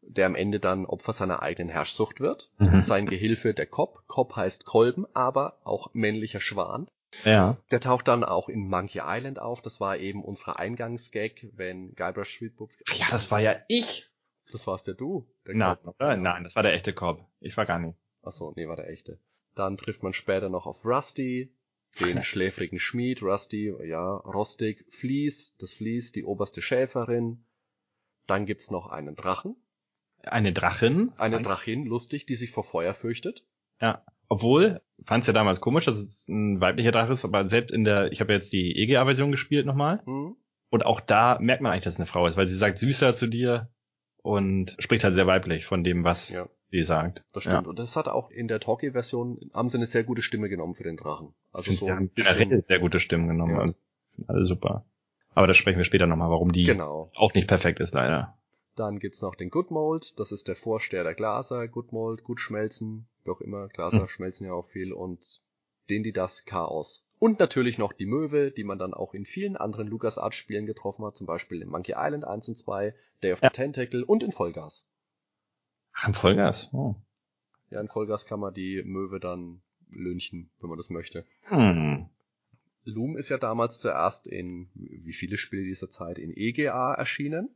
der 0.02 0.26
am 0.26 0.34
Ende 0.34 0.60
dann 0.60 0.86
Opfer 0.86 1.12
seiner 1.12 1.42
eigenen 1.42 1.68
Herrschsucht 1.68 2.20
wird. 2.20 2.50
Mhm. 2.58 2.80
Sein 2.80 3.06
Gehilfe 3.06 3.54
der 3.54 3.66
Kopp. 3.66 4.06
Kopp 4.06 4.36
heißt 4.36 4.64
Kolben, 4.64 5.06
aber 5.14 5.58
auch 5.64 5.90
männlicher 5.94 6.40
Schwan. 6.40 6.88
Ja. 7.24 7.56
Der 7.70 7.80
taucht 7.80 8.08
dann 8.08 8.24
auch 8.24 8.48
in 8.48 8.68
Monkey 8.68 9.00
Island 9.02 9.38
auf. 9.38 9.62
Das 9.62 9.80
war 9.80 9.96
eben 9.96 10.24
unsere 10.24 10.58
Eingangsgag, 10.58 11.46
wenn 11.52 11.94
Guybrush 11.94 12.38
Threepwood... 12.38 12.70
Ach 12.88 12.94
ja, 12.94 13.06
das 13.10 13.30
war 13.30 13.40
ja 13.40 13.56
ich. 13.68 14.10
Das 14.52 14.66
warst 14.66 14.86
ja 14.86 14.92
du. 14.92 15.26
Der 15.46 15.54
Nein, 15.54 15.76
Cobb. 15.82 15.96
oder? 15.98 16.16
Nein, 16.16 16.44
das 16.44 16.54
war 16.54 16.62
der 16.62 16.74
echte 16.74 16.92
Korb. 16.92 17.24
Ich 17.40 17.56
war 17.56 17.64
gar 17.64 17.78
nicht. 17.78 17.96
Ach 18.22 18.32
so, 18.32 18.52
nee, 18.56 18.68
war 18.68 18.76
der 18.76 18.90
echte. 18.90 19.18
Dann 19.54 19.76
trifft 19.76 20.02
man 20.02 20.12
später 20.12 20.48
noch 20.50 20.66
auf 20.66 20.84
Rusty, 20.84 21.52
den 22.00 22.22
schläfrigen 22.22 22.78
Schmied. 22.78 23.22
Rusty, 23.22 23.72
ja, 23.84 24.16
rostig. 24.16 24.84
Fleece, 24.90 25.54
das 25.58 25.72
Fleece, 25.72 26.12
die 26.12 26.24
oberste 26.24 26.62
Schäferin. 26.62 27.44
Dann 28.26 28.46
gibt's 28.46 28.70
noch 28.70 28.88
einen 28.88 29.16
Drachen. 29.16 29.56
Eine 30.22 30.52
Drachin. 30.52 31.12
Eine 31.16 31.40
Drachin, 31.40 31.86
lustig, 31.86 32.26
die 32.26 32.34
sich 32.34 32.50
vor 32.50 32.64
Feuer 32.64 32.94
fürchtet. 32.94 33.44
Ja. 33.80 34.04
Obwohl, 34.28 34.82
fand's 35.04 35.28
ja 35.28 35.32
damals 35.32 35.60
komisch, 35.60 35.84
dass 35.84 35.98
es 35.98 36.26
ein 36.26 36.60
weiblicher 36.60 36.90
Drache 36.90 37.12
ist, 37.12 37.24
aber 37.24 37.48
selbst 37.48 37.70
in 37.72 37.84
der, 37.84 38.10
ich 38.10 38.20
habe 38.20 38.32
jetzt 38.32 38.52
die 38.52 38.76
EGA-Version 38.76 39.30
gespielt 39.30 39.66
nochmal. 39.66 40.04
Hm? 40.04 40.36
Und 40.68 40.84
auch 40.84 41.00
da 41.00 41.38
merkt 41.40 41.62
man 41.62 41.70
eigentlich, 41.70 41.84
dass 41.84 41.94
es 41.94 42.00
eine 42.00 42.08
Frau 42.08 42.26
ist, 42.26 42.36
weil 42.36 42.48
sie 42.48 42.56
sagt 42.56 42.78
süßer 42.78 43.14
zu 43.14 43.28
dir 43.28 43.70
und 44.22 44.74
spricht 44.80 45.04
halt 45.04 45.14
sehr 45.14 45.28
weiblich 45.28 45.64
von 45.64 45.84
dem, 45.84 46.02
was 46.02 46.30
Ja, 46.30 46.48
sie 46.70 46.82
sagt. 46.84 47.22
das 47.32 47.44
stimmt. 47.44 47.66
Und 47.66 47.78
das 47.78 47.96
hat 47.96 48.08
auch 48.08 48.30
in 48.30 48.48
der 48.48 48.60
Talkie-Version, 48.60 49.50
haben 49.54 49.68
sie 49.68 49.76
eine 49.78 49.86
sehr 49.86 50.04
gute 50.04 50.22
Stimme 50.22 50.48
genommen 50.48 50.74
für 50.74 50.84
den 50.84 50.96
Drachen. 50.96 51.34
Also 51.52 51.72
so 51.72 51.86
ein 51.86 52.08
bisschen, 52.08 52.64
sehr 52.68 52.78
gute 52.80 53.00
Stimmen 53.00 53.28
genommen. 53.28 53.54
Ja. 53.54 53.60
Also, 53.60 53.74
alle 54.26 54.44
super. 54.44 54.84
Aber 55.34 55.46
da 55.46 55.54
sprechen 55.54 55.78
wir 55.78 55.84
später 55.84 56.06
nochmal, 56.06 56.30
warum 56.30 56.50
die 56.52 56.64
genau. 56.64 57.10
auch 57.14 57.34
nicht 57.34 57.46
perfekt 57.48 57.80
ist, 57.80 57.92
leider. 57.94 58.36
Dann 58.74 58.98
gibt's 58.98 59.22
noch 59.22 59.34
den 59.34 59.50
Good 59.50 59.70
Mold, 59.70 60.18
das 60.18 60.32
ist 60.32 60.48
der 60.48 60.56
Vorsteher 60.56 61.02
der 61.04 61.14
Glaser. 61.14 61.66
Good 61.68 61.92
Mold, 61.92 62.24
gut 62.24 62.40
schmelzen, 62.40 63.06
wie 63.24 63.30
auch 63.30 63.40
immer. 63.40 63.68
Glaser 63.68 64.00
Hm. 64.02 64.08
schmelzen 64.08 64.46
ja 64.46 64.52
auch 64.52 64.66
viel 64.66 64.92
und 64.92 65.40
den 65.88 66.02
die 66.02 66.12
das 66.12 66.44
Chaos. 66.44 67.04
Und 67.18 67.38
natürlich 67.38 67.78
noch 67.78 67.92
die 67.94 68.04
Möwe, 68.04 68.50
die 68.50 68.64
man 68.64 68.78
dann 68.78 68.92
auch 68.92 69.14
in 69.14 69.24
vielen 69.24 69.56
anderen 69.56 69.88
LucasArts-Spielen 69.88 70.66
getroffen 70.66 71.04
hat, 71.06 71.16
zum 71.16 71.26
Beispiel 71.26 71.62
in 71.62 71.68
Monkey 71.70 71.94
Island 71.96 72.24
1 72.26 72.48
und 72.50 72.58
2, 72.58 72.94
Day 73.22 73.32
of 73.32 73.40
Ja. 73.42 73.48
the 73.50 73.54
Tentacle 73.56 74.04
und 74.04 74.22
in 74.22 74.32
Vollgas. 74.32 74.84
Ach, 75.96 76.08
im 76.08 76.14
Vollgas. 76.14 76.70
Oh. 76.72 76.94
Ja, 77.70 77.80
in 77.80 77.88
Vollgas 77.88 78.26
kann 78.26 78.40
man 78.40 78.54
die 78.54 78.82
Möwe 78.84 79.18
dann 79.18 79.62
lynchen, 79.90 80.50
wenn 80.60 80.68
man 80.68 80.78
das 80.78 80.90
möchte. 80.90 81.24
Hm. 81.48 82.08
Loom 82.84 83.16
ist 83.16 83.30
ja 83.30 83.38
damals 83.38 83.78
zuerst 83.78 84.28
in, 84.28 84.70
wie 84.74 85.12
viele 85.12 85.38
Spiele 85.38 85.64
dieser 85.64 85.90
Zeit, 85.90 86.18
in 86.18 86.32
EGA 86.34 86.94
erschienen. 86.94 87.50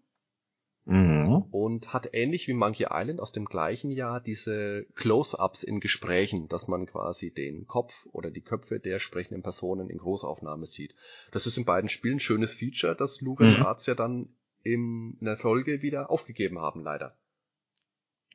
Mhm. 0.87 1.45
und 1.51 1.93
hat 1.93 2.15
ähnlich 2.15 2.49
wie 2.49 2.55
Monkey 2.55 2.87
Island 2.91 3.21
aus 3.21 3.33
dem 3.33 3.45
gleichen 3.45 3.91
Jahr 3.91 4.19
diese 4.21 4.87
Close-ups 4.95 5.63
in 5.63 5.79
Gesprächen, 5.79 6.49
dass 6.49 6.69
man 6.69 6.87
quasi 6.87 7.31
den 7.31 7.67
Kopf 7.67 8.07
oder 8.13 8.31
die 8.31 8.41
Köpfe 8.41 8.81
der 8.81 8.99
sprechenden 8.99 9.43
Personen 9.43 9.91
in 9.91 9.99
Großaufnahme 9.99 10.67
sieht. 10.67 10.95
Das 11.33 11.47
ist 11.47 11.59
in 11.59 11.67
beiden 11.67 11.91
Spielen 11.91 12.17
ein 12.17 12.21
schönes 12.21 12.55
Feature, 12.55 12.97
das 12.97 13.21
LucasArts 13.21 13.87
ja 13.87 13.95
dann 13.95 14.31
im, 14.63 15.17
in 15.21 15.27
der 15.27 15.37
Folge 15.37 15.83
wieder 15.83 16.11
aufgegeben 16.11 16.59
haben, 16.59 16.83
leider. 16.83 17.15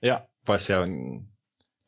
Ja, 0.06 0.28
was 0.46 0.68
ja 0.68 0.86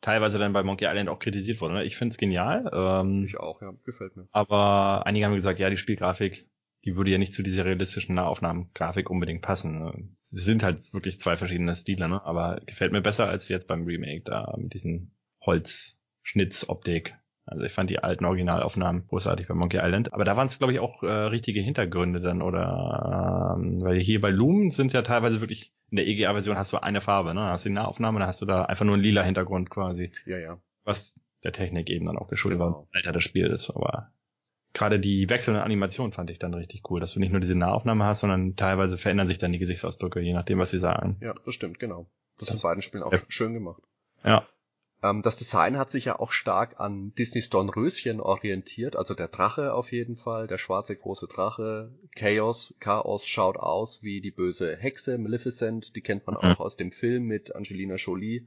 teilweise 0.00 0.38
dann 0.38 0.52
bei 0.52 0.64
Monkey 0.64 0.86
Island 0.86 1.08
auch 1.08 1.20
kritisiert 1.20 1.60
wurde. 1.60 1.74
Ne? 1.74 1.84
Ich 1.84 1.96
find's 1.96 2.18
genial. 2.18 2.68
Ähm, 2.72 3.24
Ich 3.24 3.38
auch, 3.38 3.62
ja, 3.62 3.72
gefällt 3.84 4.16
mir. 4.16 4.26
aber 4.32 5.06
einige 5.06 5.24
haben 5.24 5.36
gesagt, 5.36 5.60
ja, 5.60 5.70
die 5.70 5.76
Spielgrafik, 5.76 6.48
die 6.84 6.96
würde 6.96 7.12
ja 7.12 7.18
nicht 7.18 7.32
zu 7.32 7.44
dieser 7.44 7.64
realistischen 7.64 8.16
Nahaufnahmengrafik 8.16 9.08
unbedingt 9.08 9.42
passen. 9.42 9.78
Ne? 9.78 10.08
Sie 10.22 10.40
sind 10.40 10.64
halt 10.64 10.92
wirklich 10.92 11.20
zwei 11.20 11.36
verschiedene 11.36 11.76
Stile, 11.76 12.08
ne? 12.08 12.20
aber 12.24 12.60
gefällt 12.66 12.90
mir 12.90 13.02
besser 13.02 13.28
als 13.28 13.48
jetzt 13.48 13.68
beim 13.68 13.84
Remake 13.84 14.22
da 14.24 14.52
mit 14.58 14.74
diesen 14.74 15.12
Holzschnitz-Optik. 15.44 17.14
Also 17.50 17.64
ich 17.64 17.72
fand 17.72 17.90
die 17.90 17.98
alten 18.02 18.24
Originalaufnahmen 18.24 19.06
großartig 19.08 19.48
bei 19.48 19.54
Monkey 19.54 19.78
Island. 19.78 20.12
Aber 20.12 20.24
da 20.24 20.36
waren 20.36 20.46
es, 20.48 20.58
glaube 20.58 20.72
ich, 20.72 20.80
auch 20.80 21.02
äh, 21.02 21.06
richtige 21.10 21.60
Hintergründe 21.60 22.20
dann, 22.20 22.42
oder 22.42 23.54
ähm, 23.58 23.80
weil 23.82 23.98
hier 24.00 24.20
bei 24.20 24.30
Loom 24.30 24.70
sind 24.70 24.92
ja 24.92 25.02
teilweise 25.02 25.40
wirklich, 25.40 25.72
in 25.90 25.96
der 25.96 26.06
EGA-Version 26.06 26.56
hast 26.56 26.72
du 26.72 26.82
eine 26.82 27.00
Farbe, 27.00 27.30
ne? 27.34 27.40
Dann 27.40 27.50
hast 27.50 27.64
du 27.64 27.70
die 27.70 27.74
Nahaufnahme, 27.74 28.18
dann 28.18 28.28
hast 28.28 28.40
du 28.42 28.46
da 28.46 28.64
einfach 28.64 28.84
nur 28.84 28.94
einen 28.94 29.02
lila 29.02 29.22
Hintergrund 29.22 29.70
quasi 29.70 30.10
Ja, 30.26 30.38
ja. 30.38 30.58
was 30.84 31.14
der 31.44 31.52
Technik 31.52 31.88
eben 31.90 32.06
dann 32.06 32.18
auch 32.18 32.28
geschuldet 32.28 32.58
Genau. 32.60 32.70
war, 32.72 32.86
Alter 32.92 33.12
des 33.12 33.24
Spiels, 33.24 33.70
aber 33.70 34.10
gerade 34.74 35.00
die 35.00 35.30
wechselnde 35.30 35.62
Animation 35.62 36.12
fand 36.12 36.30
ich 36.30 36.38
dann 36.38 36.52
richtig 36.52 36.82
cool, 36.90 37.00
dass 37.00 37.14
du 37.14 37.20
nicht 37.20 37.30
nur 37.32 37.40
diese 37.40 37.54
Nahaufnahme 37.56 38.04
hast, 38.04 38.20
sondern 38.20 38.54
teilweise 38.56 38.98
verändern 38.98 39.28
sich 39.28 39.38
dann 39.38 39.52
die 39.52 39.58
Gesichtsausdrücke, 39.58 40.20
je 40.20 40.34
nachdem, 40.34 40.58
was 40.58 40.70
sie 40.70 40.78
sagen. 40.78 41.16
Ja, 41.20 41.34
das 41.44 41.54
stimmt, 41.54 41.78
genau. 41.78 42.06
Das, 42.38 42.48
Das- 42.48 42.56
ist 42.56 42.62
in 42.64 42.68
beiden 42.68 42.82
Spielen 42.82 43.02
auch 43.02 43.12
Ja. 43.12 43.18
schön 43.28 43.54
gemacht. 43.54 43.82
Ja. 44.24 44.46
Ähm, 45.02 45.22
das 45.22 45.36
Design 45.36 45.76
hat 45.78 45.90
sich 45.90 46.06
ja 46.06 46.18
auch 46.18 46.32
stark 46.32 46.80
an 46.80 47.12
Disneys 47.16 47.50
Dornröschen 47.50 48.20
orientiert, 48.20 48.96
also 48.96 49.14
der 49.14 49.28
Drache 49.28 49.72
auf 49.74 49.92
jeden 49.92 50.16
Fall, 50.16 50.46
der 50.46 50.58
schwarze 50.58 50.96
große 50.96 51.28
Drache, 51.28 51.92
Chaos, 52.16 52.74
Chaos 52.80 53.26
schaut 53.26 53.56
aus 53.56 54.02
wie 54.02 54.20
die 54.20 54.32
böse 54.32 54.76
Hexe 54.76 55.18
Maleficent, 55.18 55.94
die 55.94 56.00
kennt 56.00 56.26
man 56.26 56.34
Mhm. 56.34 56.40
auch 56.40 56.60
aus 56.60 56.76
dem 56.76 56.90
Film 56.90 57.24
mit 57.24 57.54
Angelina 57.54 57.94
Jolie 57.94 58.46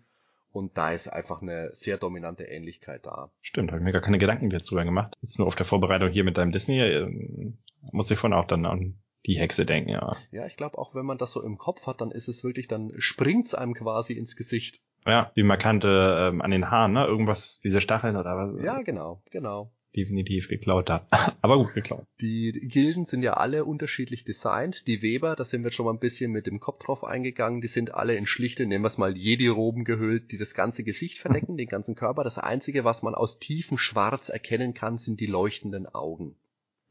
und 0.52 0.78
da 0.78 0.92
ist 0.92 1.08
einfach 1.08 1.42
eine 1.42 1.70
sehr 1.74 1.98
dominante 1.98 2.44
Ähnlichkeit 2.44 3.06
da. 3.06 3.32
Stimmt, 3.42 3.72
habe 3.72 3.80
ich 3.80 3.86
mir 3.86 3.94
gar 3.94 4.02
keine 4.02 4.18
Gedanken 4.18 4.50
dazu 4.50 4.76
gemacht. 4.76 5.14
Jetzt 5.22 5.40
nur 5.40 5.48
auf 5.48 5.56
der 5.56 5.66
Vorbereitung 5.66 6.10
hier 6.10 6.26
mit 6.26 6.38
deinem 6.38 6.52
Disney, 6.52 6.82
ähm, 6.82 7.58
musste 7.92 8.16
ich 8.16 8.20
vorhin 8.20 8.38
auch 8.38 8.48
dann 8.48 8.66
an 8.66 8.96
die 9.26 9.40
Hexe 9.40 9.66
denken, 9.66 9.92
ja. 9.92 10.12
Ja, 10.32 10.46
ich 10.48 10.58
glaube 10.58 10.78
auch, 10.78 10.96
wenn 10.96 11.06
man 11.06 11.18
das 11.18 11.32
so 11.32 11.42
im 11.42 11.58
Kopf 11.58 11.88
hat, 11.88 12.02
dann 12.02 12.12
ist 12.12 12.28
es 12.28 12.44
wirklich, 12.44 12.68
dann 12.68 12.92
springt's 12.98 13.54
einem 13.54 13.74
quasi 13.74 14.14
ins 14.14 14.36
Gesicht. 14.36 14.82
Ja, 15.06 15.32
die 15.36 15.44
markante 15.44 16.30
ähm, 16.30 16.42
an 16.42 16.52
den 16.52 16.70
Haaren, 16.70 16.94
ne? 16.94 17.06
Irgendwas, 17.06 17.60
diese 17.60 17.82
Stacheln 17.82 18.16
oder 18.16 18.38
was? 18.38 18.64
Ja, 18.64 18.82
genau, 18.82 19.24
genau. 19.32 19.72
Definitiv 19.96 20.48
geklaut 20.48 20.90
hab. 20.90 21.08
Aber 21.42 21.58
gut 21.58 21.74
geklaut. 21.74 22.06
Die 22.22 22.52
Gilden 22.52 23.04
sind 23.04 23.24
ja 23.24 23.34
alle 23.34 23.66
unterschiedlich 23.66 24.24
designt. 24.24 24.88
Die 24.88 25.02
Weber, 25.02 25.36
da 25.36 25.44
sind 25.44 25.64
wir 25.64 25.72
schon 25.72 25.86
mal 25.86 25.94
ein 25.94 26.00
bisschen 26.00 26.32
mit 26.32 26.48
dem 26.48 26.60
Kopf 26.60 26.86
drauf 26.86 27.04
eingegangen, 27.04 27.62
die 27.62 27.68
sind 27.68 27.94
alle 27.94 28.16
in 28.16 28.26
schlichte, 28.26 28.66
nehmen 28.66 28.84
wir 28.84 28.88
es 28.88 28.98
mal 28.98 29.18
Jedi-Roben 29.18 29.84
gehüllt, 29.84 30.32
die 30.32 30.38
das 30.38 30.54
ganze 30.54 30.84
Gesicht 30.84 31.18
verdecken, 31.20 31.58
den 31.58 31.68
ganzen 31.68 31.96
Körper. 31.96 32.24
Das 32.24 32.38
Einzige, 32.38 32.86
was 32.86 33.02
man 33.02 33.16
aus 33.16 33.40
tiefem 33.40 33.78
Schwarz 33.78 34.30
erkennen 34.30 34.74
kann, 34.74 34.98
sind 34.98 35.20
die 35.20 35.26
leuchtenden 35.26 35.88
Augen. 35.88 36.36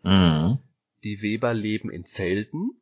Mhm. 0.02 0.58
Die 1.04 1.22
Weber 1.22 1.54
leben 1.54 1.90
in 1.90 2.04
Zelten. 2.04 2.72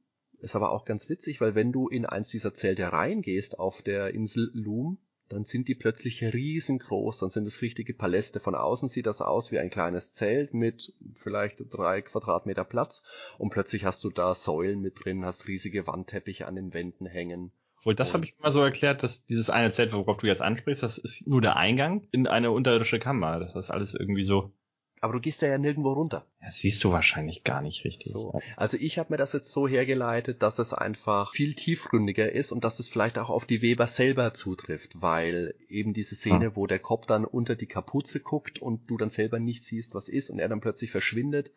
Ist 0.41 0.57
aber 0.57 0.71
auch 0.71 0.85
ganz 0.85 1.09
witzig, 1.09 1.41
weil 1.41 1.55
wenn 1.55 1.73
du 1.73 1.89
in 1.89 2.07
eins 2.07 2.31
dieser 2.31 2.55
Zelte 2.55 2.93
reingehst 2.93 3.59
auf 3.59 3.83
der 3.83 4.15
Insel 4.15 4.51
Loom, 4.55 4.99
dann 5.29 5.45
sind 5.45 5.69
die 5.69 5.75
plötzlich 5.75 6.23
riesengroß, 6.23 7.19
dann 7.19 7.31
sind 7.31 7.47
es 7.47 7.63
richtige 7.63 7.95
Paläste. 7.95 8.41
Von 8.41 8.55
außen 8.55 8.89
sieht 8.89 9.07
das 9.07 9.21
aus 9.21 9.53
wie 9.53 9.59
ein 9.59 9.71
kleines 9.71 10.13
Zelt 10.13 10.55
mit 10.55 10.95
vielleicht 11.15 11.63
drei 11.71 12.03
Quadratmeter 12.03 12.65
Platz 12.65 13.03
und 13.39 13.51
plötzlich 13.51 13.85
hast 13.85 14.05
du 14.05 14.11
da 14.11 14.35
Säulen 14.35 14.81
mit 14.81 15.05
drin, 15.05 15.25
hast 15.25 15.47
riesige 15.47 15.87
Wandteppiche 15.87 16.47
an 16.47 16.57
den 16.57 16.73
Wänden 16.73 17.07
hängen. 17.07 17.53
Wohl, 17.85 17.95
das 17.95 18.13
habe 18.13 18.25
ich 18.25 18.35
immer 18.39 18.51
so 18.51 18.61
erklärt, 18.61 19.03
dass 19.03 19.25
dieses 19.27 19.51
eine 19.51 19.71
Zelt, 19.71 19.93
worauf 19.93 20.17
du 20.17 20.27
jetzt 20.27 20.43
ansprichst, 20.43 20.83
das 20.83 20.99
ist 20.99 21.29
nur 21.29 21.41
der 21.41 21.57
Eingang 21.57 22.09
in 22.11 22.27
eine 22.27 22.51
unterirdische 22.51 22.99
Kammer. 22.99 23.39
Das 23.39 23.55
ist 23.55 23.71
alles 23.71 23.95
irgendwie 23.95 24.25
so 24.25 24.53
Aber 25.01 25.13
du 25.13 25.21
gehst 25.21 25.43
ja, 25.43 25.49
ja 25.49 25.59
nirgendwo 25.59 25.93
runter. 25.93 26.27
Das 26.41 26.59
siehst 26.59 26.83
du 26.83 26.91
wahrscheinlich 26.91 27.45
gar 27.45 27.63
nicht 27.63 27.85
richtig. 27.85 28.13
So. 28.13 28.41
Also 28.57 28.77
ich 28.79 28.99
habe 28.99 29.13
mir 29.13 29.17
das 29.17 29.33
jetzt 29.33 29.53
so 29.53 29.69
hergeleitet, 29.69 30.43
dass 30.43 30.59
es 30.59 30.73
einfach 30.73 31.33
viel 31.33 31.55
tiefgründiger 31.55 32.33
ist 32.33 32.53
und 32.53 32.65
dass 32.65 32.79
es 32.79 32.89
vielleicht 32.89 33.19
auch 33.19 33.31
auf 33.31 33.47
die 33.47 33.63
Weber 33.63 33.87
selber 33.87 34.35
zutrifft, 34.35 35.01
weil 35.01 35.55
eben 35.69 35.95
diese 35.95 36.17
Szene, 36.17 36.47
hm. 36.47 36.57
wo 36.57 36.67
der 36.67 36.79
Kopf 36.79 37.07
dann 37.07 37.25
unter 37.25 37.57
die 37.57 37.67
Kapuze 37.67 38.21
guckt 38.21 38.61
und 38.61 38.91
du 38.91 38.97
dann 38.97 39.11
selber 39.11 39.39
nicht 39.39 39.65
siehst, 39.65 39.95
was 39.95 40.09
ist 40.09 40.31
und 40.31 40.39
er 40.39 40.49
dann 40.49 40.61
plötzlich 40.61 40.91
verschwindet, 40.91 41.53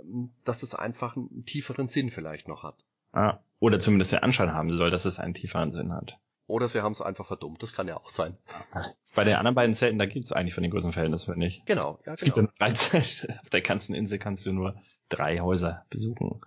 ähm, 0.00 0.30
dass 0.44 0.62
es 0.62 0.74
einfach 0.74 1.16
einen 1.16 1.44
tieferen 1.44 1.88
Sinn 1.88 2.10
vielleicht 2.10 2.48
noch 2.48 2.62
hat. 2.62 2.84
Ah, 3.12 3.40
oder 3.58 3.80
zumindest 3.80 4.12
der 4.12 4.22
Anschein 4.22 4.52
haben 4.52 4.76
soll, 4.76 4.90
dass 4.90 5.06
es 5.06 5.18
einen 5.18 5.34
tieferen 5.34 5.72
Sinn 5.72 5.92
hat. 5.92 6.18
Oder 6.46 6.68
sie 6.68 6.82
haben 6.82 6.92
es 6.92 7.02
einfach 7.02 7.26
verdummt, 7.26 7.62
das 7.62 7.72
kann 7.72 7.88
ja 7.88 7.96
auch 7.96 8.08
sein. 8.08 8.36
Bei 9.14 9.24
den 9.24 9.34
anderen 9.34 9.54
beiden 9.54 9.74
Zelten, 9.74 9.98
da 9.98 10.06
gibt 10.06 10.26
es 10.26 10.32
eigentlich 10.32 10.54
von 10.54 10.62
den 10.62 10.70
großen 10.70 10.92
Verhältnissen 10.92 11.36
nicht. 11.38 11.66
Genau, 11.66 11.98
ja, 12.06 12.14
es 12.14 12.20
genau. 12.20 12.34
gibt 12.36 12.60
dann 12.60 12.74
drei 12.74 12.98
auf 13.00 13.48
der 13.50 13.62
ganzen 13.62 13.94
Insel 13.94 14.18
kannst 14.18 14.46
du 14.46 14.52
nur 14.52 14.76
drei 15.08 15.40
Häuser 15.40 15.84
besuchen. 15.90 16.40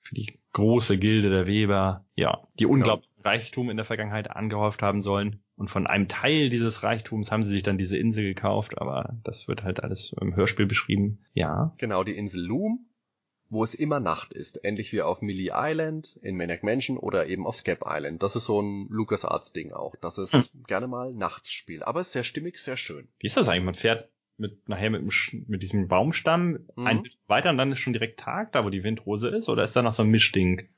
Für 0.00 0.14
die 0.14 0.40
große 0.52 0.98
Gilde 0.98 1.30
der 1.30 1.46
Weber, 1.46 2.04
ja, 2.14 2.46
die 2.58 2.66
unglaublichen 2.66 3.14
genau. 3.16 3.28
Reichtum 3.28 3.70
in 3.70 3.76
der 3.76 3.86
Vergangenheit 3.86 4.30
angehäuft 4.30 4.82
haben 4.82 5.00
sollen. 5.00 5.42
Und 5.56 5.68
von 5.68 5.86
einem 5.86 6.08
Teil 6.08 6.48
dieses 6.48 6.82
Reichtums 6.82 7.30
haben 7.30 7.44
sie 7.44 7.52
sich 7.52 7.62
dann 7.62 7.78
diese 7.78 7.96
Insel 7.96 8.24
gekauft, 8.24 8.78
aber 8.78 9.16
das 9.22 9.46
wird 9.46 9.62
halt 9.62 9.82
alles 9.82 10.12
im 10.20 10.34
Hörspiel 10.34 10.66
beschrieben. 10.66 11.24
Ja. 11.32 11.72
Genau, 11.78 12.02
die 12.02 12.16
Insel 12.16 12.44
Loom, 12.44 12.86
wo 13.50 13.62
es 13.62 13.74
immer 13.74 14.00
Nacht 14.00 14.32
ist. 14.32 14.60
Ähnlich 14.64 14.92
wie 14.92 15.02
auf 15.02 15.22
Millie 15.22 15.52
Island, 15.54 16.18
in 16.22 16.36
Maniac 16.36 16.62
Mansion 16.62 16.96
oder 16.96 17.26
eben 17.26 17.46
auf 17.46 17.56
Scap 17.56 17.84
Island. 17.86 18.22
Das 18.22 18.36
ist 18.36 18.44
so 18.46 18.60
ein 18.60 18.88
LucasArts-Ding 18.90 19.72
auch, 19.72 19.96
dass 19.96 20.18
es 20.18 20.32
hm. 20.32 20.44
gerne 20.66 20.86
mal 20.86 21.12
nachts 21.12 21.52
spielt. 21.52 21.86
Aber 21.86 22.02
sehr 22.04 22.24
stimmig, 22.24 22.58
sehr 22.58 22.76
schön. 22.76 23.08
Wie 23.18 23.26
ist 23.26 23.36
das 23.36 23.48
eigentlich? 23.48 23.64
Man 23.64 23.74
fährt 23.74 24.08
mit 24.36 24.68
nachher 24.68 24.90
mit, 24.90 25.02
dem, 25.02 25.44
mit 25.46 25.62
diesem 25.62 25.88
Baumstamm 25.88 26.66
mhm. 26.76 26.86
ein 26.86 27.02
bisschen 27.02 27.20
weiter 27.26 27.50
und 27.50 27.58
dann 27.58 27.72
ist 27.72 27.78
schon 27.78 27.92
direkt 27.92 28.20
Tag, 28.20 28.52
da 28.52 28.64
wo 28.64 28.70
die 28.70 28.82
Windrose 28.82 29.28
ist, 29.28 29.48
oder 29.48 29.64
ist 29.64 29.76
da 29.76 29.82
noch 29.82 29.92
so 29.92 30.02
ein 30.02 30.10
Mischding? 30.10 30.68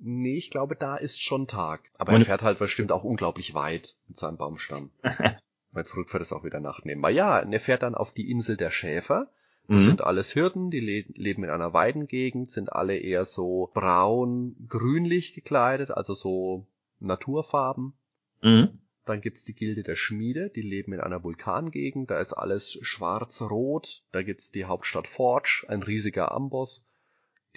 Nee, 0.00 0.36
ich 0.36 0.50
glaube, 0.50 0.74
da 0.74 0.96
ist 0.96 1.22
schon 1.22 1.46
Tag. 1.46 1.90
Aber 1.98 2.12
und 2.12 2.22
er 2.22 2.26
fährt 2.26 2.42
halt 2.42 2.58
bestimmt 2.58 2.92
auch 2.92 3.04
unglaublich 3.04 3.54
weit 3.54 3.96
mit 4.08 4.16
seinem 4.16 4.36
Baumstamm. 4.36 4.90
Weil 5.72 5.84
zurückfährt 5.84 6.22
ist 6.22 6.32
auch 6.32 6.44
wieder 6.44 6.60
Nacht 6.60 6.86
nehmen. 6.86 7.04
Aber 7.04 7.12
ja, 7.12 7.40
er 7.40 7.60
fährt 7.60 7.82
dann 7.82 7.94
auf 7.94 8.12
die 8.12 8.30
Insel 8.30 8.56
der 8.56 8.70
Schäfer 8.70 9.30
das 9.66 9.80
mhm. 9.80 9.86
sind 9.86 10.04
alles 10.04 10.32
Hirten, 10.32 10.70
die 10.70 10.80
le 10.80 11.04
leben 11.14 11.44
in 11.44 11.50
einer 11.50 11.72
Weidengegend, 11.72 12.50
sind 12.50 12.72
alle 12.72 12.98
eher 12.98 13.24
so 13.24 13.70
braun-grünlich 13.72 15.32
gekleidet, 15.32 15.90
also 15.90 16.14
so 16.14 16.66
Naturfarben. 17.00 17.94
Mhm. 18.42 18.78
Dann 19.06 19.20
gibt's 19.20 19.44
die 19.44 19.54
Gilde 19.54 19.82
der 19.82 19.96
Schmiede, 19.96 20.50
die 20.50 20.62
leben 20.62 20.92
in 20.92 21.00
einer 21.00 21.22
Vulkangegend, 21.22 22.10
da 22.10 22.18
ist 22.18 22.32
alles 22.32 22.78
schwarz-rot. 22.80 24.02
Da 24.12 24.22
gibt's 24.22 24.50
die 24.50 24.64
Hauptstadt 24.64 25.06
Forge, 25.06 25.64
ein 25.68 25.82
riesiger 25.82 26.32
Amboss. 26.32 26.86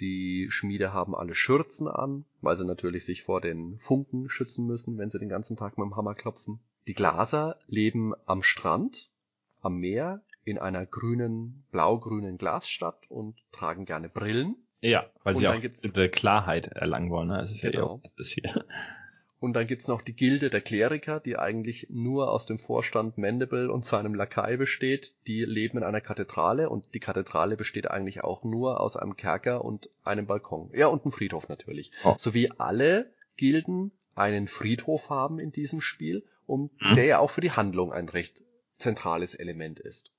Die 0.00 0.46
Schmiede 0.50 0.92
haben 0.92 1.14
alle 1.14 1.34
Schürzen 1.34 1.88
an, 1.88 2.24
weil 2.40 2.56
sie 2.56 2.64
natürlich 2.64 3.04
sich 3.04 3.22
vor 3.22 3.40
den 3.40 3.78
Funken 3.78 4.28
schützen 4.28 4.66
müssen, 4.66 4.96
wenn 4.96 5.10
sie 5.10 5.18
den 5.18 5.28
ganzen 5.28 5.56
Tag 5.56 5.76
mit 5.76 5.86
dem 5.86 5.96
Hammer 5.96 6.14
klopfen. 6.14 6.60
Die 6.86 6.94
Glaser 6.94 7.58
leben 7.66 8.14
am 8.26 8.42
Strand, 8.42 9.10
am 9.60 9.78
Meer, 9.78 10.22
in 10.50 10.58
einer 10.58 10.86
grünen, 10.86 11.64
blau-grünen 11.70 12.38
Glasstadt 12.38 13.06
und 13.08 13.36
tragen 13.52 13.84
gerne 13.84 14.08
Brillen. 14.08 14.56
Ja, 14.80 15.06
weil 15.24 15.34
und 15.34 15.40
sie 15.40 15.48
auch 15.48 15.60
gibt's, 15.60 15.82
Klarheit 16.12 16.68
erlangen 16.68 17.10
wollen. 17.10 17.28
Ne? 17.28 17.38
Das 17.38 17.50
ist 17.50 17.62
genau. 17.62 17.88
ja 17.88 17.94
eh, 17.96 18.00
das 18.02 18.18
ist 18.18 18.30
hier. 18.30 18.64
Und 19.40 19.52
dann 19.54 19.68
gibt's 19.68 19.86
noch 19.86 20.02
die 20.02 20.16
Gilde 20.16 20.50
der 20.50 20.60
Kleriker, 20.60 21.20
die 21.20 21.38
eigentlich 21.38 21.86
nur 21.90 22.32
aus 22.32 22.46
dem 22.46 22.58
Vorstand 22.58 23.18
Mandible 23.18 23.70
und 23.70 23.84
seinem 23.84 24.14
Lakai 24.14 24.56
besteht. 24.56 25.14
Die 25.28 25.44
leben 25.44 25.78
in 25.78 25.84
einer 25.84 26.00
Kathedrale 26.00 26.68
und 26.68 26.84
die 26.94 27.00
Kathedrale 27.00 27.56
besteht 27.56 27.88
eigentlich 27.88 28.24
auch 28.24 28.42
nur 28.42 28.80
aus 28.80 28.96
einem 28.96 29.16
Kerker 29.16 29.64
und 29.64 29.90
einem 30.02 30.26
Balkon. 30.26 30.70
Ja, 30.74 30.88
und 30.88 31.04
einem 31.04 31.12
Friedhof 31.12 31.48
natürlich. 31.48 31.92
Oh. 32.04 32.16
So 32.18 32.34
wie 32.34 32.50
alle 32.58 33.12
Gilden 33.36 33.92
einen 34.16 34.48
Friedhof 34.48 35.10
haben 35.10 35.38
in 35.38 35.52
diesem 35.52 35.80
Spiel, 35.80 36.24
um 36.46 36.70
hm. 36.78 36.96
der 36.96 37.04
ja 37.04 37.18
auch 37.20 37.30
für 37.30 37.40
die 37.40 37.52
Handlung 37.52 37.92
ein 37.92 38.08
recht 38.08 38.42
zentrales 38.78 39.34
Element 39.34 39.78
ist. 39.78 40.10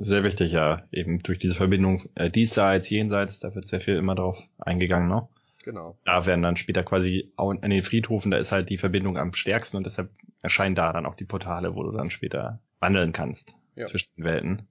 Sehr 0.00 0.22
wichtig, 0.22 0.52
ja. 0.52 0.84
Eben 0.92 1.22
durch 1.24 1.40
diese 1.40 1.56
Verbindung 1.56 2.08
äh, 2.14 2.30
diesseits, 2.30 2.88
jenseits, 2.88 3.40
da 3.40 3.54
wird 3.54 3.68
sehr 3.68 3.80
viel 3.80 3.96
immer 3.96 4.14
drauf 4.14 4.40
eingegangen, 4.58 5.08
ne? 5.08 5.28
Genau. 5.64 5.98
Da 6.04 6.24
werden 6.24 6.42
dann 6.42 6.56
später 6.56 6.84
quasi 6.84 7.32
auch 7.36 7.50
in 7.50 7.70
den 7.70 7.82
Friedhofen, 7.82 8.30
da 8.30 8.38
ist 8.38 8.52
halt 8.52 8.70
die 8.70 8.78
Verbindung 8.78 9.18
am 9.18 9.32
stärksten 9.32 9.76
und 9.76 9.84
deshalb 9.84 10.10
erscheinen 10.40 10.76
da 10.76 10.92
dann 10.92 11.04
auch 11.04 11.16
die 11.16 11.24
Portale, 11.24 11.74
wo 11.74 11.82
du 11.82 11.90
dann 11.90 12.10
später 12.10 12.60
wandeln 12.78 13.12
kannst 13.12 13.56
ja. 13.74 13.86
zwischen 13.86 14.08
den 14.16 14.24
Welten. 14.24 14.68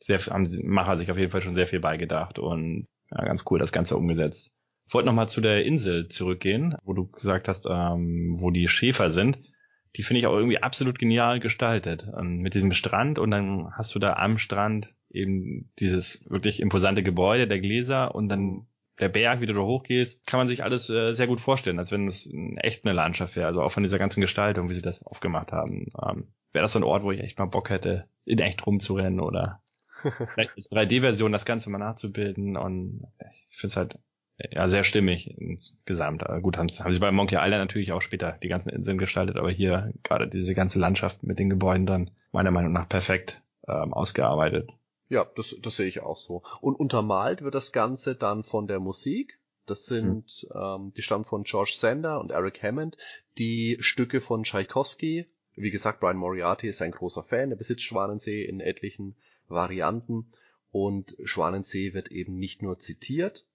Sehr 0.00 0.18
haben 0.18 0.44
die 0.44 0.62
Macher 0.64 0.98
sich 0.98 1.10
auf 1.10 1.18
jeden 1.18 1.30
Fall 1.30 1.40
schon 1.40 1.54
sehr 1.54 1.68
viel 1.68 1.80
beigedacht 1.80 2.38
und 2.38 2.86
ja, 3.10 3.24
ganz 3.24 3.44
cool 3.48 3.58
das 3.58 3.72
Ganze 3.72 3.96
umgesetzt. 3.96 4.50
Ich 4.88 4.94
wollte 4.94 5.06
nochmal 5.06 5.28
zu 5.28 5.40
der 5.40 5.64
Insel 5.64 6.08
zurückgehen, 6.08 6.76
wo 6.82 6.94
du 6.94 7.06
gesagt 7.06 7.46
hast, 7.46 7.66
ähm, 7.70 8.32
wo 8.38 8.50
die 8.50 8.68
Schäfer 8.68 9.10
sind 9.10 9.38
die 9.96 10.02
finde 10.02 10.20
ich 10.20 10.26
auch 10.26 10.34
irgendwie 10.34 10.62
absolut 10.62 10.98
genial 10.98 11.40
gestaltet. 11.40 12.06
Ähm, 12.18 12.38
mit 12.38 12.54
diesem 12.54 12.72
Strand 12.72 13.18
und 13.18 13.30
dann 13.30 13.70
hast 13.72 13.94
du 13.94 13.98
da 13.98 14.14
am 14.14 14.38
Strand 14.38 14.94
eben 15.10 15.70
dieses 15.78 16.28
wirklich 16.28 16.60
imposante 16.60 17.02
Gebäude 17.02 17.48
der 17.48 17.60
Gläser 17.60 18.14
und 18.14 18.28
dann 18.28 18.66
der 19.00 19.08
Berg, 19.08 19.40
wie 19.40 19.46
du 19.46 19.54
da 19.54 19.60
hochgehst, 19.60 20.26
kann 20.26 20.38
man 20.38 20.48
sich 20.48 20.64
alles 20.64 20.90
äh, 20.90 21.12
sehr 21.12 21.26
gut 21.26 21.40
vorstellen, 21.40 21.78
als 21.78 21.92
wenn 21.92 22.08
es 22.08 22.28
echt 22.56 22.84
eine 22.84 22.94
Landschaft 22.94 23.36
wäre. 23.36 23.46
Also 23.46 23.62
auch 23.62 23.70
von 23.70 23.82
dieser 23.82 23.98
ganzen 23.98 24.20
Gestaltung, 24.20 24.68
wie 24.68 24.74
sie 24.74 24.82
das 24.82 25.04
aufgemacht 25.04 25.52
haben. 25.52 25.92
Ähm, 26.02 26.28
wäre 26.52 26.62
das 26.62 26.72
so 26.72 26.80
ein 26.80 26.84
Ort, 26.84 27.04
wo 27.04 27.12
ich 27.12 27.20
echt 27.20 27.38
mal 27.38 27.46
Bock 27.46 27.70
hätte, 27.70 28.08
in 28.24 28.40
echt 28.40 28.66
rumzurennen 28.66 29.20
oder 29.20 29.62
vielleicht 30.34 30.56
als 30.56 30.70
3D-Version 30.70 31.32
das 31.32 31.44
Ganze 31.44 31.70
mal 31.70 31.78
nachzubilden. 31.78 32.56
Und 32.56 33.06
ich 33.50 33.58
finde 33.58 33.72
es 33.72 33.76
halt 33.76 33.98
ja, 34.38 34.68
sehr 34.68 34.84
stimmig 34.84 35.36
insgesamt. 35.38 36.24
Gut, 36.42 36.58
haben, 36.58 36.68
haben 36.68 36.92
sie 36.92 37.00
bei 37.00 37.10
Monkey 37.10 37.36
Island 37.36 37.60
natürlich 37.60 37.92
auch 37.92 38.02
später 38.02 38.38
die 38.42 38.48
ganzen 38.48 38.68
Inseln 38.68 38.98
gestaltet, 38.98 39.36
aber 39.36 39.50
hier 39.50 39.92
gerade 40.04 40.28
diese 40.28 40.54
ganze 40.54 40.78
Landschaft 40.78 41.22
mit 41.22 41.38
den 41.38 41.50
Gebäuden 41.50 41.86
dann 41.86 42.10
meiner 42.30 42.50
Meinung 42.50 42.72
nach 42.72 42.88
perfekt 42.88 43.42
ähm, 43.66 43.92
ausgearbeitet. 43.92 44.70
Ja, 45.08 45.26
das, 45.36 45.56
das 45.60 45.76
sehe 45.76 45.86
ich 45.86 46.00
auch 46.00 46.16
so. 46.16 46.42
Und 46.60 46.78
untermalt 46.78 47.42
wird 47.42 47.54
das 47.54 47.72
Ganze 47.72 48.14
dann 48.14 48.44
von 48.44 48.68
der 48.68 48.78
Musik. 48.78 49.40
Das 49.66 49.86
sind, 49.86 50.46
hm. 50.50 50.62
ähm, 50.62 50.92
die 50.96 51.02
stammen 51.02 51.24
von 51.24 51.42
George 51.42 51.74
Sander 51.74 52.20
und 52.20 52.30
Eric 52.30 52.62
Hammond, 52.62 52.96
die 53.38 53.78
Stücke 53.80 54.20
von 54.20 54.44
Tchaikovsky. 54.44 55.26
Wie 55.56 55.70
gesagt, 55.70 56.00
Brian 56.00 56.16
Moriarty 56.16 56.68
ist 56.68 56.80
ein 56.82 56.92
großer 56.92 57.24
Fan, 57.24 57.50
er 57.50 57.56
besitzt 57.56 57.82
Schwanensee 57.82 58.44
in 58.44 58.60
etlichen 58.60 59.16
Varianten. 59.48 60.30
Und 60.70 61.16
Schwanensee 61.24 61.94
wird 61.94 62.12
eben 62.12 62.38
nicht 62.38 62.62
nur 62.62 62.78
zitiert, 62.78 63.46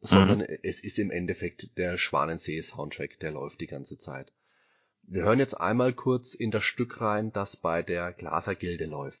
sondern 0.00 0.38
mhm. 0.40 0.58
es 0.62 0.80
ist 0.80 0.98
im 0.98 1.10
Endeffekt 1.10 1.76
der 1.78 1.98
Schwanensee-Soundtrack, 1.98 3.18
der 3.20 3.32
läuft 3.32 3.60
die 3.60 3.66
ganze 3.66 3.98
Zeit. 3.98 4.32
Wir 5.02 5.22
hören 5.22 5.38
jetzt 5.38 5.54
einmal 5.54 5.92
kurz 5.92 6.34
in 6.34 6.50
das 6.50 6.64
Stück 6.64 7.00
rein, 7.00 7.32
das 7.32 7.56
bei 7.56 7.82
der 7.82 8.12
Glasergilde 8.12 8.86
läuft. 8.86 9.20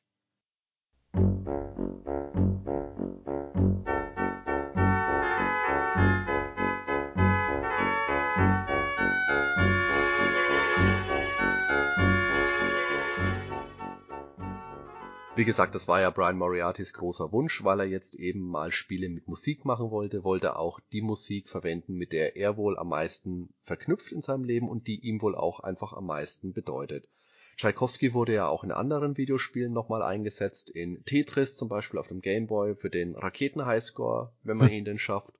Wie 15.36 15.44
gesagt, 15.44 15.74
das 15.74 15.86
war 15.86 16.00
ja 16.00 16.08
Brian 16.08 16.38
Moriartys 16.38 16.94
großer 16.94 17.30
Wunsch, 17.30 17.62
weil 17.62 17.80
er 17.80 17.86
jetzt 17.86 18.14
eben 18.14 18.40
mal 18.40 18.72
Spiele 18.72 19.10
mit 19.10 19.28
Musik 19.28 19.66
machen 19.66 19.90
wollte, 19.90 20.24
wollte 20.24 20.56
auch 20.56 20.80
die 20.92 21.02
Musik 21.02 21.50
verwenden, 21.50 21.92
mit 21.92 22.12
der 22.12 22.36
er 22.36 22.56
wohl 22.56 22.78
am 22.78 22.88
meisten 22.88 23.52
verknüpft 23.60 24.12
in 24.12 24.22
seinem 24.22 24.44
Leben 24.44 24.70
und 24.70 24.86
die 24.86 24.98
ihm 24.98 25.20
wohl 25.20 25.34
auch 25.34 25.60
einfach 25.60 25.92
am 25.92 26.06
meisten 26.06 26.54
bedeutet. 26.54 27.10
Tchaikovsky 27.58 28.14
wurde 28.14 28.32
ja 28.32 28.48
auch 28.48 28.64
in 28.64 28.72
anderen 28.72 29.18
Videospielen 29.18 29.74
nochmal 29.74 30.00
eingesetzt, 30.00 30.70
in 30.70 31.04
Tetris 31.04 31.54
zum 31.54 31.68
Beispiel 31.68 32.00
auf 32.00 32.08
dem 32.08 32.22
Gameboy 32.22 32.74
für 32.74 32.88
den 32.88 33.14
Raketen-Highscore, 33.14 34.32
wenn 34.42 34.56
man 34.56 34.68
ihn 34.70 34.86
denn 34.86 34.98
schafft 34.98 35.35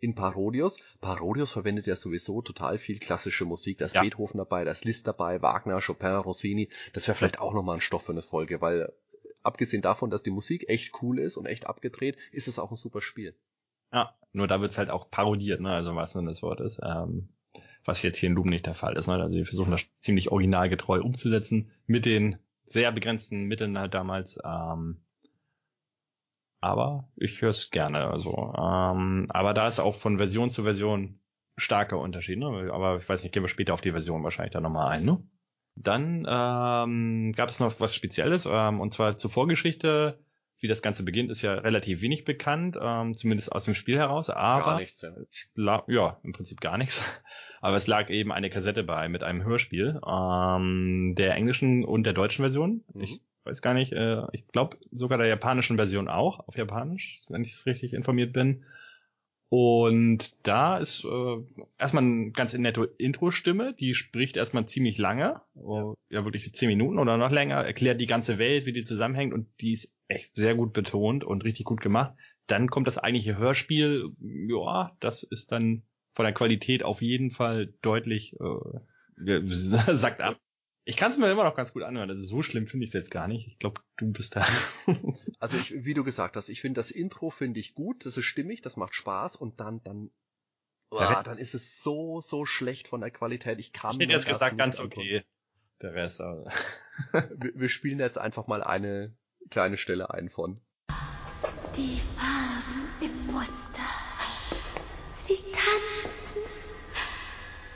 in 0.00 0.14
Parodius. 0.14 0.78
Parodius 1.00 1.52
verwendet 1.52 1.86
ja 1.86 1.96
sowieso 1.96 2.42
total 2.42 2.78
viel 2.78 2.98
klassische 2.98 3.44
Musik. 3.44 3.78
Da 3.78 3.86
ist 3.86 3.94
ja. 3.94 4.02
Beethoven 4.02 4.38
dabei, 4.38 4.64
da 4.64 4.70
ist 4.70 4.84
Liszt 4.84 5.06
dabei, 5.06 5.42
Wagner, 5.42 5.80
Chopin, 5.80 6.14
Rossini. 6.14 6.68
Das 6.92 7.06
wäre 7.08 7.16
vielleicht 7.16 7.40
auch 7.40 7.54
nochmal 7.54 7.76
ein 7.76 7.80
Stoff 7.80 8.04
für 8.04 8.12
eine 8.12 8.22
Folge, 8.22 8.60
weil 8.60 8.92
abgesehen 9.42 9.82
davon, 9.82 10.10
dass 10.10 10.22
die 10.22 10.30
Musik 10.30 10.68
echt 10.68 11.02
cool 11.02 11.18
ist 11.18 11.36
und 11.36 11.46
echt 11.46 11.66
abgedreht, 11.66 12.16
ist 12.32 12.48
es 12.48 12.58
auch 12.58 12.70
ein 12.70 12.76
super 12.76 13.00
Spiel. 13.00 13.34
Ja, 13.92 14.14
nur 14.32 14.46
da 14.46 14.60
wird's 14.60 14.78
halt 14.78 14.90
auch 14.90 15.10
parodiert, 15.10 15.60
ne? 15.60 15.70
Also 15.70 15.94
was 15.96 16.12
denn 16.12 16.26
das 16.26 16.42
Wort 16.42 16.60
ist. 16.60 16.80
Ähm, 16.82 17.30
was 17.84 18.02
jetzt 18.02 18.18
hier 18.18 18.28
in 18.28 18.34
Loom 18.34 18.48
nicht 18.48 18.66
der 18.66 18.74
Fall 18.74 18.96
ist. 18.96 19.06
Ne? 19.06 19.14
Also 19.14 19.32
sie 19.32 19.44
versuchen 19.44 19.70
das 19.70 19.80
ziemlich 20.00 20.30
originalgetreu 20.30 21.00
umzusetzen 21.00 21.70
mit 21.86 22.04
den 22.04 22.38
sehr 22.64 22.92
begrenzten 22.92 23.44
Mitteln 23.44 23.78
halt 23.78 23.94
damals. 23.94 24.38
Ähm, 24.44 25.00
aber 26.60 27.08
ich 27.16 27.40
höre 27.40 27.50
es 27.50 27.70
gerne. 27.70 28.08
Also, 28.08 28.54
ähm, 28.56 29.26
aber 29.28 29.54
da 29.54 29.68
ist 29.68 29.80
auch 29.80 29.94
von 29.94 30.18
Version 30.18 30.50
zu 30.50 30.64
Version 30.64 31.20
starker 31.56 31.98
Unterschied. 31.98 32.38
Ne? 32.38 32.70
Aber 32.72 32.96
ich 32.96 33.08
weiß 33.08 33.22
nicht, 33.22 33.32
gehen 33.32 33.42
wir 33.42 33.48
später 33.48 33.74
auf 33.74 33.80
die 33.80 33.92
Version 33.92 34.24
wahrscheinlich 34.24 34.52
dann 34.52 34.62
nochmal 34.62 34.88
ein. 34.88 35.04
Ne? 35.04 35.22
Dann 35.74 36.26
ähm, 36.28 37.32
gab 37.36 37.48
es 37.48 37.60
noch 37.60 37.80
was 37.80 37.94
Spezielles, 37.94 38.48
ähm, 38.50 38.80
und 38.80 38.92
zwar 38.92 39.16
zur 39.16 39.30
Vorgeschichte. 39.30 40.18
wie 40.60 40.66
das 40.66 40.82
Ganze 40.82 41.04
beginnt, 41.04 41.30
ist 41.30 41.42
ja 41.42 41.54
relativ 41.54 42.00
wenig 42.00 42.24
bekannt, 42.24 42.76
ähm, 42.80 43.14
zumindest 43.14 43.52
aus 43.52 43.64
dem 43.64 43.74
Spiel 43.74 43.96
heraus. 43.96 44.28
Aber 44.28 44.64
Gar 44.64 44.80
nichts, 44.80 45.02
ja. 45.02 45.10
lag, 45.54 45.84
ja, 45.86 46.18
im 46.24 46.32
Prinzip 46.32 46.60
gar 46.60 46.78
nichts. 46.78 47.04
Aber 47.60 47.76
es 47.76 47.86
lag 47.86 48.10
eben 48.10 48.32
eine 48.32 48.50
Kassette 48.50 48.82
bei 48.82 49.08
mit 49.08 49.22
einem 49.22 49.44
Hörspiel, 49.44 50.00
ähm, 50.06 51.14
der 51.16 51.34
englischen 51.36 51.84
und 51.84 52.04
der 52.04 52.12
deutschen 52.12 52.42
Version. 52.42 52.84
Mhm. 52.92 53.00
Ich 53.00 53.20
weiß 53.48 53.62
gar 53.62 53.74
nicht, 53.74 53.92
äh, 53.92 54.22
ich 54.32 54.46
glaube 54.48 54.76
sogar 54.92 55.18
der 55.18 55.28
japanischen 55.28 55.76
Version 55.76 56.08
auch, 56.08 56.46
auf 56.46 56.56
Japanisch, 56.56 57.18
wenn 57.28 57.42
ich 57.42 57.66
richtig 57.66 57.94
informiert 57.94 58.32
bin. 58.32 58.64
Und 59.50 60.34
da 60.46 60.76
ist 60.76 61.04
äh, 61.04 61.36
erstmal 61.78 62.04
eine 62.04 62.32
ganz 62.32 62.52
nette 62.52 62.84
Intro-Stimme, 62.98 63.72
die 63.72 63.94
spricht 63.94 64.36
erstmal 64.36 64.66
ziemlich 64.66 64.98
lange, 64.98 65.40
ja. 65.54 65.94
ja 66.10 66.24
wirklich 66.24 66.52
zehn 66.52 66.68
Minuten 66.68 66.98
oder 66.98 67.16
noch 67.16 67.30
länger, 67.30 67.56
erklärt 67.56 68.00
die 68.00 68.06
ganze 68.06 68.36
Welt, 68.36 68.66
wie 68.66 68.72
die 68.72 68.84
zusammenhängt 68.84 69.32
und 69.32 69.48
die 69.60 69.72
ist 69.72 69.94
echt 70.06 70.36
sehr 70.36 70.54
gut 70.54 70.74
betont 70.74 71.24
und 71.24 71.44
richtig 71.44 71.64
gut 71.64 71.80
gemacht. 71.80 72.14
Dann 72.46 72.68
kommt 72.68 72.88
das 72.88 72.98
eigentliche 72.98 73.38
Hörspiel, 73.38 74.10
ja, 74.20 74.94
das 75.00 75.22
ist 75.22 75.50
dann 75.50 75.82
von 76.12 76.24
der 76.24 76.34
Qualität 76.34 76.84
auf 76.84 77.00
jeden 77.00 77.30
Fall 77.30 77.72
deutlich 77.80 78.36
äh, 78.40 79.40
sagt 79.94 80.20
ab. 80.20 80.38
Ich 80.88 80.96
kann 80.96 81.10
es 81.12 81.18
mir 81.18 81.30
immer 81.30 81.44
noch 81.44 81.54
ganz 81.54 81.74
gut 81.74 81.82
anhören. 81.82 82.08
Also 82.08 82.24
so 82.24 82.40
schlimm 82.40 82.66
finde 82.66 82.84
ich 82.84 82.88
es 82.90 82.94
jetzt 82.94 83.10
gar 83.10 83.28
nicht. 83.28 83.46
Ich 83.46 83.58
glaube, 83.58 83.82
du 83.98 84.10
bist 84.10 84.34
da. 84.34 84.46
also 85.38 85.58
ich, 85.58 85.84
wie 85.84 85.92
du 85.92 86.02
gesagt 86.02 86.34
hast, 86.34 86.48
ich 86.48 86.62
finde 86.62 86.80
das 86.80 86.90
Intro 86.90 87.28
finde 87.28 87.60
ich 87.60 87.74
gut, 87.74 88.06
das 88.06 88.16
ist 88.16 88.24
stimmig, 88.24 88.62
das 88.62 88.78
macht 88.78 88.94
Spaß 88.94 89.36
und 89.36 89.60
dann 89.60 89.82
dann 89.82 90.10
oh, 90.88 90.98
dann 90.98 91.36
ist 91.36 91.52
es 91.52 91.82
so 91.82 92.22
so 92.22 92.46
schlecht 92.46 92.88
von 92.88 93.02
der 93.02 93.10
Qualität. 93.10 93.60
Ich 93.60 93.74
kann 93.74 93.96
ich 93.96 94.06
hätte 94.06 94.14
jetzt 94.14 94.28
gesagt 94.28 94.56
ganz 94.56 94.80
okay. 94.80 95.24
Der 95.82 95.92
Rest 95.92 96.22
aber. 96.22 96.50
wir, 97.12 97.52
wir 97.54 97.68
spielen 97.68 97.98
jetzt 97.98 98.16
einfach 98.16 98.46
mal 98.46 98.62
eine 98.62 99.14
kleine 99.50 99.76
Stelle 99.76 100.08
ein 100.14 100.30
von. 100.30 100.62
Die 101.76 102.00
Farben 102.00 102.88
im 103.02 103.34
Muster. 103.34 104.07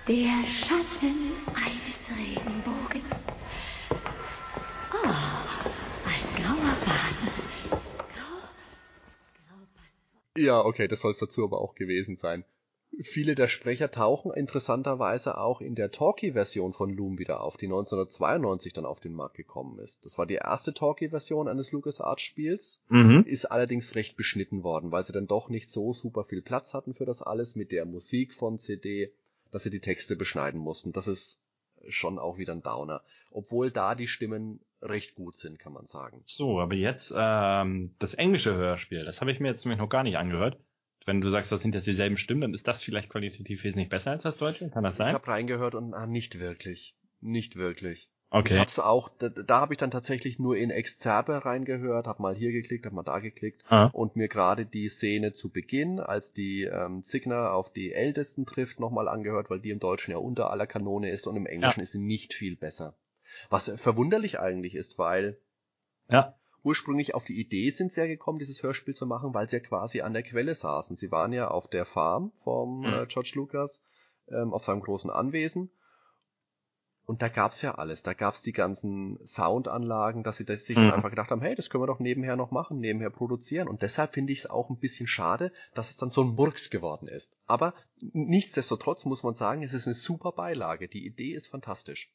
Der 0.09 0.45
Schatten 0.45 1.33
eines 1.55 2.11
Regenbogens. 2.11 3.27
Oh, 4.93 5.07
ein 5.07 6.35
blauer 6.35 6.75
Faden. 6.75 7.29
Ja, 10.37 10.65
okay, 10.65 10.89
das 10.89 11.01
soll 11.01 11.13
es 11.13 11.19
dazu 11.19 11.45
aber 11.45 11.61
auch 11.61 11.75
gewesen 11.75 12.17
sein. 12.17 12.45
Viele 13.01 13.35
der 13.35 13.49
Sprecher 13.49 13.91
tauchen 13.91 14.33
interessanterweise 14.35 15.39
auch 15.39 15.61
in 15.61 15.75
der 15.75 15.91
Talkie-Version 15.93 16.73
von 16.75 16.91
Loom 16.91 17.19
wieder 17.19 17.41
auf, 17.43 17.57
die 17.57 17.67
1992 17.67 18.73
dann 18.73 18.85
auf 18.85 19.01
den 19.01 19.15
Markt 19.15 19.37
gekommen 19.37 19.79
ist. 19.79 20.05
Das 20.05 20.19
war 20.19 20.27
die 20.27 20.35
erste 20.35 20.75
Talkie-Version 20.75 21.49
eines 21.49 21.73
LucasArts-Spiels, 21.73 22.81
Mhm. 22.89 23.25
ist 23.27 23.47
allerdings 23.47 23.95
recht 23.95 24.17
beschnitten 24.17 24.63
worden, 24.63 24.91
weil 24.93 25.05
sie 25.05 25.13
dann 25.13 25.27
doch 25.27 25.49
nicht 25.49 25.71
so 25.71 25.95
super 25.95 26.25
viel 26.25 26.43
Platz 26.43 26.75
hatten 26.75 26.93
für 26.93 27.07
das 27.07 27.23
alles 27.23 27.55
mit 27.57 27.73
der 27.73 27.87
Musik 27.87 28.35
von 28.35 28.59
CD, 28.59 29.13
dass 29.53 29.63
sie 29.63 29.71
die 29.71 29.81
Texte 29.81 30.17
beschneiden 30.17 30.61
mussten. 30.61 30.93
Das 30.93 31.07
ist 31.07 31.39
schon 31.89 32.19
auch 32.19 32.39
wieder 32.39 32.53
ein 32.55 32.63
Downer. 32.63 33.03
Obwohl 33.31 33.71
da 33.71 33.95
die 33.95 34.09
Stimmen 34.09 34.61
recht 34.81 35.15
gut 35.15 35.37
sind, 35.37 35.59
kann 35.61 35.73
man 35.73 35.87
sagen. 35.87 36.23
So, 36.25 36.59
aber 36.61 36.75
jetzt 36.75 37.15
ähm, 37.17 37.95
das 38.01 38.15
englische 38.15 38.55
Hörspiel, 38.57 39.05
das 39.05 39.21
habe 39.21 39.31
ich 39.31 39.39
mir 39.39 39.49
jetzt 39.49 39.65
nämlich 39.65 39.79
noch 39.79 39.89
gar 39.89 40.03
nicht 40.03 40.17
angehört. 40.17 40.59
Wenn 41.05 41.21
du 41.21 41.31
sagst, 41.31 41.51
das 41.51 41.63
sind 41.63 41.75
jetzt 41.75 41.87
dieselben 41.87 42.17
Stimmen, 42.17 42.43
dann 42.43 42.55
ist 42.55 42.69
das 42.69 42.83
vielleicht 42.83 43.09
qualitativ 43.09 43.65
wesentlich 43.65 43.89
besser 43.89 44.13
als 44.13 44.23
das 44.23 44.37
deutsche? 44.39 44.69
Kann 44.71 44.85
das 44.85 44.95
Ich 44.95 44.99
sein? 44.99 45.15
habe 45.15 45.27
reingehört 45.27 45.75
und 45.75 45.95
ah, 45.95 46.07
nicht 46.07 46.39
wirklich. 46.39 46.95
Nicht 47.21 47.57
wirklich. 47.57 48.09
Ich 48.35 48.39
Okay. 48.39 48.59
hab's 48.59 48.79
auch, 48.79 49.11
da, 49.19 49.29
da 49.29 49.61
habe 49.61 49.75
ich 49.75 49.79
dann 49.79 49.91
tatsächlich 49.91 50.39
nur 50.39 50.57
in 50.57 50.71
Exzerbe 50.71 51.45
reingehört, 51.45 52.07
hab 52.07 52.19
mal 52.19 52.35
hier 52.35 52.51
geklickt, 52.51 52.87
hab 52.87 52.93
mal 52.95 53.03
da 53.03 53.19
geklickt 53.19 53.63
Ah. 53.69 53.91
und 53.93 54.17
mir 54.17 54.29
gerade 54.29 54.65
die 54.65 54.89
Szene 54.89 55.33
zu 55.33 55.51
Beginn, 55.51 56.01
als 56.01 56.33
die 56.33 56.63
ähm, 56.63 57.03
Zigner 57.03 57.53
auf 57.53 57.71
die 57.73 57.93
Ältesten 57.93 58.47
trifft, 58.47 58.81
nochmal 58.81 59.07
angehört, 59.09 59.51
weil 59.51 59.61
die 59.61 59.71
im 59.71 59.81
Deutschen 59.81 60.13
ja 60.13 60.17
unter 60.17 60.51
aller 60.51 60.67
Kanone 60.67 61.11
ist 61.11 61.27
und 61.27 61.37
im 61.37 61.45
Englischen 61.45 61.81
ist 61.83 61.93
sie 61.93 61.99
nicht 62.01 62.33
viel 62.33 62.57
besser. 62.57 62.97
Was 63.51 63.69
äh, 63.69 63.77
verwunderlich 63.77 64.41
eigentlich 64.41 64.75
ist, 64.77 64.99
weil 64.99 65.39
Ja. 66.09 66.35
ursprünglich 66.63 67.15
auf 67.15 67.27
die 67.27 67.39
Idee 67.39 67.69
sind 67.69 67.93
sie 67.93 68.01
ja 68.01 68.07
gekommen, 68.07 68.39
dieses 68.39 68.63
Hörspiel 68.63 68.95
zu 68.95 69.05
machen, 69.05 69.35
weil 69.35 69.49
sie 69.51 69.57
ja 69.57 69.63
quasi 69.63 70.01
an 70.01 70.15
der 70.15 70.23
Quelle 70.23 70.55
saßen. 70.55 70.97
Sie 70.97 71.11
waren 71.11 71.33
ja 71.33 71.49
auf 71.49 71.69
der 71.69 71.85
Farm 71.85 72.33
vom 72.45 72.87
Mhm. 72.87 72.93
äh, 72.95 73.07
George 73.09 73.33
Lucas, 73.35 73.83
ähm, 74.29 74.55
auf 74.55 74.65
seinem 74.65 74.81
großen 74.81 75.11
Anwesen. 75.11 75.71
Und 77.05 77.21
da 77.21 77.29
gab's 77.29 77.63
ja 77.63 77.75
alles. 77.75 78.03
Da 78.03 78.15
gab's 78.15 78.43
die 78.43 78.53
ganzen 78.53 79.19
Soundanlagen, 79.27 80.23
dass 80.23 80.37
sie 80.37 80.45
das 80.45 80.65
sich 80.65 80.77
Mhm. 80.77 80.83
dann 80.83 80.95
einfach 80.95 81.11
gedacht 81.11 81.31
haben, 81.31 81.43
hey, 81.43 81.55
das 81.55 81.69
können 81.69 81.83
wir 81.83 81.89
doch 81.89 81.99
nebenher 81.99 82.37
noch 82.37 82.51
machen, 82.53 82.79
nebenher 82.79 83.11
produzieren. 83.11 83.69
Und 83.69 83.83
deshalb 83.83 84.13
finde 84.15 84.33
ich 84.33 84.41
es 84.41 84.47
auch 84.51 84.71
ein 84.71 84.79
bisschen 84.79 85.09
schade, 85.09 85.53
dass 85.75 85.91
es 85.91 85.97
dann 85.97 86.11
so 86.11 86.23
ein 86.23 86.35
Murks 86.35 86.71
geworden 86.71 87.09
ist. 87.09 87.33
Aber 87.47 87.75
nichtsdestotrotz 88.01 89.05
muss 89.05 89.23
man 89.23 89.35
sagen, 89.35 89.63
es 89.63 89.75
ist 89.75 89.87
eine 89.87 89.95
super 89.97 90.33
Beilage. 90.33 90.89
Die 90.89 91.05
Idee 91.05 91.33
ist 91.35 91.49
fantastisch. 91.49 92.13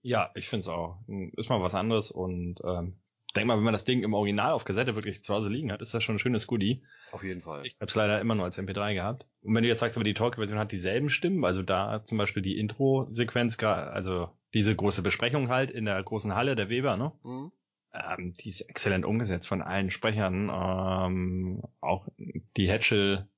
Ja, 0.00 0.30
ich 0.34 0.48
finde 0.48 0.60
es 0.62 0.68
auch. 0.68 0.98
Ist 1.36 1.48
mal 1.50 1.62
was 1.62 1.74
anderes 1.74 2.10
und 2.10 2.60
ähm, 2.64 2.96
denk 3.36 3.46
mal, 3.46 3.56
wenn 3.56 3.64
man 3.64 3.72
das 3.74 3.84
Ding 3.84 4.02
im 4.02 4.14
Original 4.14 4.52
auf 4.52 4.64
Kassette 4.64 4.94
wirklich 4.96 5.22
zu 5.22 5.34
Hause 5.34 5.48
liegen 5.48 5.70
hat, 5.70 5.80
ist 5.80 5.94
das 5.94 6.02
schon 6.02 6.16
ein 6.16 6.18
schönes 6.18 6.46
Goodie. 6.46 6.82
Auf 7.12 7.24
jeden 7.24 7.42
Fall. 7.42 7.66
Ich 7.66 7.74
habe 7.74 7.86
es 7.90 7.94
leider 7.94 8.20
immer 8.20 8.34
nur 8.34 8.46
als 8.46 8.58
MP3 8.58 8.94
gehabt. 8.94 9.26
Und 9.42 9.54
wenn 9.54 9.62
du 9.62 9.68
jetzt 9.68 9.80
sagst, 9.80 9.96
aber 9.98 10.04
die 10.04 10.14
Talk-Version 10.14 10.58
hat 10.58 10.72
dieselben 10.72 11.10
Stimmen, 11.10 11.44
also 11.44 11.62
da 11.62 12.02
zum 12.04 12.16
Beispiel 12.16 12.42
die 12.42 12.58
Intro-Sequenz, 12.58 13.62
also 13.62 14.30
diese 14.54 14.74
große 14.74 15.02
Besprechung 15.02 15.50
halt 15.50 15.70
in 15.70 15.84
der 15.84 16.02
großen 16.02 16.34
Halle 16.34 16.56
der 16.56 16.70
Weber, 16.70 16.96
ne? 16.96 17.12
Mhm. 17.22 17.52
Ähm, 17.92 18.34
die 18.40 18.48
ist 18.48 18.62
exzellent 18.62 19.04
umgesetzt 19.04 19.46
von 19.46 19.60
allen 19.60 19.90
Sprechern. 19.90 20.48
Ähm, 20.50 21.62
auch 21.82 22.08
die 22.56 22.70
Hatchel 22.70 23.28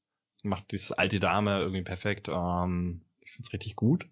macht 0.45 0.71
dieses 0.71 0.93
alte 0.93 1.19
Dame 1.19 1.59
irgendwie 1.59 1.83
perfekt. 1.83 2.29
Ähm, 2.29 3.03
ich 3.21 3.33
find's 3.33 3.53
richtig 3.53 3.75
gut. 3.75 4.07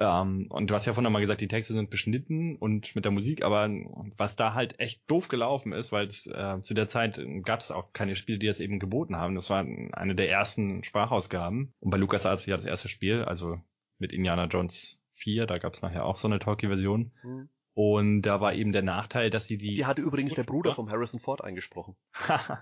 Ähm, 0.00 0.46
und 0.48 0.70
du 0.70 0.74
hast 0.74 0.86
ja 0.86 0.94
vorhin 0.94 1.12
mal 1.12 1.20
gesagt, 1.20 1.42
die 1.42 1.48
Texte 1.48 1.74
sind 1.74 1.90
beschnitten 1.90 2.56
und 2.56 2.96
mit 2.96 3.04
der 3.04 3.12
Musik, 3.12 3.44
aber 3.44 3.68
was 4.16 4.34
da 4.34 4.54
halt 4.54 4.80
echt 4.80 5.02
doof 5.08 5.28
gelaufen 5.28 5.72
ist, 5.72 5.92
weil 5.92 6.08
äh, 6.08 6.60
zu 6.62 6.72
der 6.72 6.88
Zeit 6.88 7.20
gab 7.42 7.60
es 7.60 7.70
auch 7.70 7.92
keine 7.92 8.16
Spiele, 8.16 8.38
die 8.38 8.46
das 8.46 8.60
eben 8.60 8.78
geboten 8.78 9.16
haben. 9.16 9.34
Das 9.34 9.50
war 9.50 9.60
eine 9.60 10.14
der 10.14 10.30
ersten 10.30 10.82
Sprachausgaben. 10.84 11.74
Und 11.80 11.90
bei 11.90 11.98
LucasArts 11.98 12.46
ja 12.46 12.56
das 12.56 12.64
erste 12.64 12.88
Spiel, 12.88 13.24
also 13.24 13.58
mit 13.98 14.14
Indiana 14.14 14.46
Jones 14.46 14.98
4, 15.12 15.46
da 15.46 15.58
gab 15.58 15.74
es 15.74 15.82
nachher 15.82 16.06
auch 16.06 16.16
so 16.16 16.26
eine 16.28 16.38
Talkie-Version. 16.38 17.12
Mhm. 17.22 17.50
Und 17.74 18.22
da 18.22 18.40
war 18.40 18.54
eben 18.54 18.72
der 18.72 18.82
Nachteil, 18.82 19.28
dass 19.28 19.46
sie 19.46 19.58
die 19.58 19.74
Die 19.74 19.86
hatte 19.86 20.02
übrigens 20.02 20.34
der 20.34 20.44
Bruder 20.44 20.74
vom 20.74 20.90
Harrison 20.90 21.20
Ford 21.20 21.44
eingesprochen. 21.44 21.94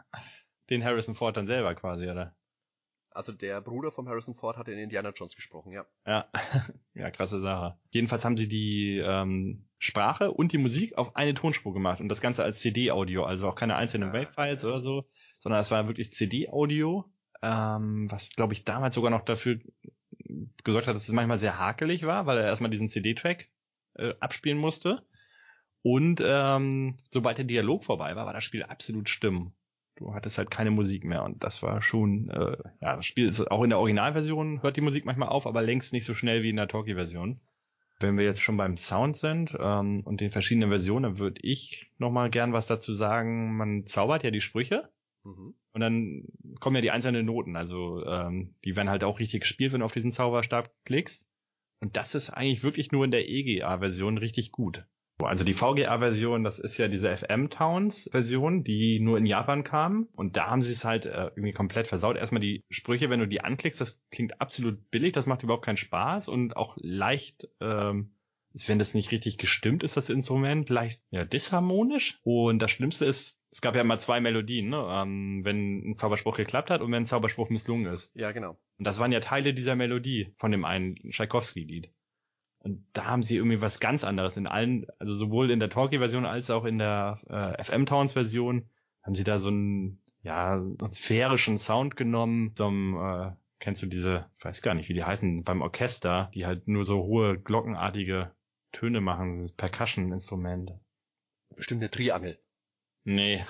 den 0.70 0.84
Harrison 0.84 1.14
Ford 1.14 1.36
dann 1.36 1.46
selber 1.46 1.74
quasi, 1.76 2.08
oder? 2.08 2.34
Also 3.18 3.32
der 3.32 3.60
Bruder 3.60 3.90
vom 3.90 4.08
Harrison 4.08 4.36
Ford 4.36 4.56
hat 4.58 4.68
in 4.68 4.78
Indiana 4.78 5.10
Jones 5.10 5.34
gesprochen, 5.34 5.72
ja. 5.72 5.84
Ja, 6.06 6.28
ja, 6.94 7.10
krasse 7.10 7.40
Sache. 7.40 7.76
Jedenfalls 7.90 8.24
haben 8.24 8.36
sie 8.36 8.46
die 8.46 8.98
ähm, 9.04 9.66
Sprache 9.80 10.30
und 10.30 10.52
die 10.52 10.58
Musik 10.58 10.96
auf 10.96 11.16
eine 11.16 11.34
Tonspur 11.34 11.74
gemacht 11.74 12.00
und 12.00 12.08
das 12.08 12.20
Ganze 12.20 12.44
als 12.44 12.60
CD-Audio, 12.60 13.24
also 13.24 13.48
auch 13.48 13.56
keine 13.56 13.74
einzelnen 13.74 14.10
Ah, 14.10 14.12
Wave-Files 14.12 14.62
ja. 14.62 14.68
oder 14.68 14.82
so, 14.82 15.08
sondern 15.40 15.60
es 15.60 15.72
war 15.72 15.88
wirklich 15.88 16.12
CD-Audio, 16.12 17.06
ähm, 17.42 18.08
was 18.08 18.30
glaube 18.30 18.52
ich 18.52 18.64
damals 18.64 18.94
sogar 18.94 19.10
noch 19.10 19.24
dafür 19.24 19.58
gesorgt 20.62 20.86
hat, 20.86 20.94
dass 20.94 21.08
es 21.08 21.12
manchmal 21.12 21.40
sehr 21.40 21.58
hakelig 21.58 22.06
war, 22.06 22.26
weil 22.26 22.38
er 22.38 22.44
erstmal 22.44 22.70
diesen 22.70 22.88
CD-Track 22.88 23.48
äh, 23.94 24.14
abspielen 24.20 24.58
musste. 24.58 25.02
Und 25.82 26.22
ähm, 26.24 26.96
sobald 27.10 27.38
der 27.38 27.46
Dialog 27.46 27.82
vorbei 27.82 28.14
war, 28.14 28.26
war 28.26 28.32
das 28.32 28.44
Spiel 28.44 28.62
absolut 28.62 29.08
stumm. 29.08 29.54
Du 29.98 30.14
hattest 30.14 30.38
halt 30.38 30.50
keine 30.50 30.70
Musik 30.70 31.04
mehr 31.04 31.24
und 31.24 31.42
das 31.42 31.62
war 31.62 31.82
schon, 31.82 32.30
äh, 32.30 32.56
ja, 32.80 32.96
das 32.96 33.04
Spiel 33.04 33.28
ist 33.28 33.50
auch 33.50 33.64
in 33.64 33.70
der 33.70 33.80
Originalversion, 33.80 34.62
hört 34.62 34.76
die 34.76 34.80
Musik 34.80 35.04
manchmal 35.04 35.28
auf, 35.28 35.46
aber 35.46 35.60
längst 35.60 35.92
nicht 35.92 36.04
so 36.06 36.14
schnell 36.14 36.42
wie 36.44 36.50
in 36.50 36.56
der 36.56 36.68
Talkie-Version. 36.68 37.40
Wenn 38.00 38.16
wir 38.16 38.24
jetzt 38.24 38.40
schon 38.40 38.56
beim 38.56 38.76
Sound 38.76 39.16
sind 39.16 39.56
ähm, 39.58 40.02
und 40.04 40.20
den 40.20 40.30
verschiedenen 40.30 40.68
Versionen, 40.68 41.02
dann 41.02 41.18
würde 41.18 41.40
ich 41.42 41.90
nochmal 41.98 42.30
gern 42.30 42.52
was 42.52 42.68
dazu 42.68 42.94
sagen. 42.94 43.56
Man 43.56 43.86
zaubert 43.86 44.22
ja 44.22 44.30
die 44.30 44.40
Sprüche 44.40 44.88
Mhm. 45.24 45.54
und 45.72 45.80
dann 45.80 46.24
kommen 46.60 46.76
ja 46.76 46.82
die 46.82 46.92
einzelnen 46.92 47.26
Noten. 47.26 47.56
Also 47.56 48.06
ähm, 48.06 48.54
die 48.64 48.76
werden 48.76 48.88
halt 48.88 49.02
auch 49.02 49.18
richtig 49.18 49.40
gespielt, 49.40 49.72
wenn 49.72 49.80
du 49.80 49.84
auf 49.86 49.92
diesen 49.92 50.12
Zauberstab 50.12 50.70
klickst. 50.84 51.26
Und 51.80 51.96
das 51.96 52.14
ist 52.14 52.30
eigentlich 52.30 52.62
wirklich 52.62 52.92
nur 52.92 53.04
in 53.04 53.10
der 53.10 53.28
EGA-Version 53.28 54.16
richtig 54.18 54.52
gut. 54.52 54.84
Also 55.24 55.44
die 55.44 55.54
VGA-Version, 55.54 56.44
das 56.44 56.58
ist 56.58 56.78
ja 56.78 56.88
diese 56.88 57.16
FM-Towns-Version, 57.16 58.62
die 58.62 59.00
nur 59.00 59.18
in 59.18 59.26
Japan 59.26 59.64
kam. 59.64 60.08
Und 60.14 60.36
da 60.36 60.48
haben 60.48 60.62
sie 60.62 60.72
es 60.72 60.84
halt 60.84 61.06
äh, 61.06 61.30
irgendwie 61.34 61.52
komplett 61.52 61.88
versaut. 61.88 62.16
Erstmal 62.16 62.40
die 62.40 62.62
Sprüche, 62.70 63.10
wenn 63.10 63.20
du 63.20 63.26
die 63.26 63.40
anklickst, 63.40 63.80
das 63.80 64.00
klingt 64.10 64.40
absolut 64.40 64.90
billig, 64.90 65.12
das 65.12 65.26
macht 65.26 65.42
überhaupt 65.42 65.64
keinen 65.64 65.76
Spaß 65.76 66.28
und 66.28 66.56
auch 66.56 66.76
leicht, 66.80 67.48
ähm, 67.60 68.12
wenn 68.66 68.78
das 68.78 68.94
nicht 68.94 69.10
richtig 69.10 69.38
gestimmt 69.38 69.82
ist, 69.82 69.96
das 69.96 70.08
Instrument, 70.08 70.68
leicht 70.68 71.00
ja, 71.10 71.24
disharmonisch. 71.24 72.20
Und 72.22 72.60
das 72.60 72.70
Schlimmste 72.70 73.04
ist, 73.04 73.40
es 73.50 73.60
gab 73.60 73.74
ja 73.74 73.80
immer 73.80 73.98
zwei 73.98 74.20
Melodien, 74.20 74.68
ne? 74.68 74.86
ähm, 74.88 75.44
wenn 75.44 75.90
ein 75.90 75.96
Zauberspruch 75.96 76.36
geklappt 76.36 76.70
hat 76.70 76.80
und 76.80 76.92
wenn 76.92 77.04
ein 77.04 77.06
Zauberspruch 77.06 77.50
misslungen 77.50 77.92
ist. 77.92 78.12
Ja, 78.14 78.32
genau. 78.32 78.58
Und 78.78 78.86
das 78.86 78.98
waren 78.98 79.12
ja 79.12 79.20
Teile 79.20 79.52
dieser 79.54 79.74
Melodie 79.74 80.32
von 80.38 80.52
dem 80.52 80.64
einen 80.64 80.94
Tchaikovsky-Lied. 81.10 81.90
Und 82.68 82.86
da 82.92 83.06
haben 83.06 83.22
sie 83.22 83.36
irgendwie 83.36 83.62
was 83.62 83.80
ganz 83.80 84.04
anderes 84.04 84.36
in 84.36 84.46
allen, 84.46 84.86
also 84.98 85.14
sowohl 85.14 85.50
in 85.50 85.58
der 85.58 85.70
Talkie-Version 85.70 86.26
als 86.26 86.50
auch 86.50 86.66
in 86.66 86.78
der 86.78 87.18
äh, 87.28 87.64
FM-Towns-Version 87.64 88.68
haben 89.02 89.14
sie 89.14 89.24
da 89.24 89.38
so 89.38 89.48
einen, 89.48 90.02
ja, 90.22 90.62
sphärischen 90.92 91.58
Sound 91.58 91.96
genommen, 91.96 92.54
zum, 92.54 92.96
äh, 92.96 93.32
kennst 93.58 93.82
du 93.82 93.86
diese, 93.86 94.26
ich 94.38 94.44
weiß 94.44 94.60
gar 94.60 94.74
nicht, 94.74 94.90
wie 94.90 94.94
die 94.94 95.04
heißen, 95.04 95.44
beim 95.44 95.62
Orchester, 95.62 96.30
die 96.34 96.44
halt 96.44 96.68
nur 96.68 96.84
so 96.84 97.04
hohe 97.04 97.38
glockenartige 97.38 98.32
Töne 98.72 99.00
machen, 99.00 99.40
das 99.40 99.52
Percussion-Instrument. 99.52 100.72
Bestimmt 101.56 101.80
eine 101.80 101.90
Triangel. 101.90 102.38
Nee. 103.04 103.46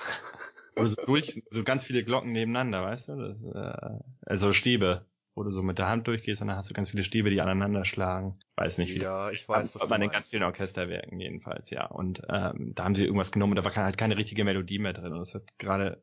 Oder 0.76 0.88
so 0.90 1.06
durch, 1.06 1.42
so 1.50 1.64
ganz 1.64 1.82
viele 1.82 2.04
Glocken 2.04 2.30
nebeneinander, 2.30 2.84
weißt 2.84 3.08
du? 3.08 3.16
Das, 3.16 3.42
äh, 3.42 3.98
also 4.26 4.52
Stäbe, 4.52 5.06
wo 5.38 5.44
du 5.44 5.50
so 5.50 5.62
mit 5.62 5.78
der 5.78 5.88
Hand 5.88 6.08
durchgehst 6.08 6.42
und 6.42 6.48
dann 6.48 6.56
hast 6.56 6.68
du 6.68 6.74
ganz 6.74 6.90
viele 6.90 7.04
Stäbe, 7.04 7.30
die 7.30 7.40
aneinander 7.40 7.84
schlagen. 7.84 8.38
Weiß 8.56 8.78
nicht, 8.78 8.92
wie 8.94 8.98
Ja, 8.98 9.30
ich 9.30 9.48
weiß, 9.48 9.76
was 9.76 9.82
aber 9.82 9.96
du 9.96 10.02
den 10.02 10.10
ganz 10.10 10.30
vielen 10.30 10.42
Orchesterwerken 10.42 11.20
jedenfalls, 11.20 11.70
ja. 11.70 11.86
Und 11.86 12.22
ähm, 12.28 12.72
da 12.74 12.84
haben 12.84 12.96
sie 12.96 13.04
irgendwas 13.04 13.30
genommen, 13.30 13.54
da 13.54 13.64
war 13.64 13.74
halt 13.74 13.96
keine 13.96 14.16
richtige 14.16 14.44
Melodie 14.44 14.80
mehr 14.80 14.92
drin. 14.92 15.12
Und 15.12 15.20
das 15.20 15.34
hat 15.34 15.56
gerade 15.58 16.02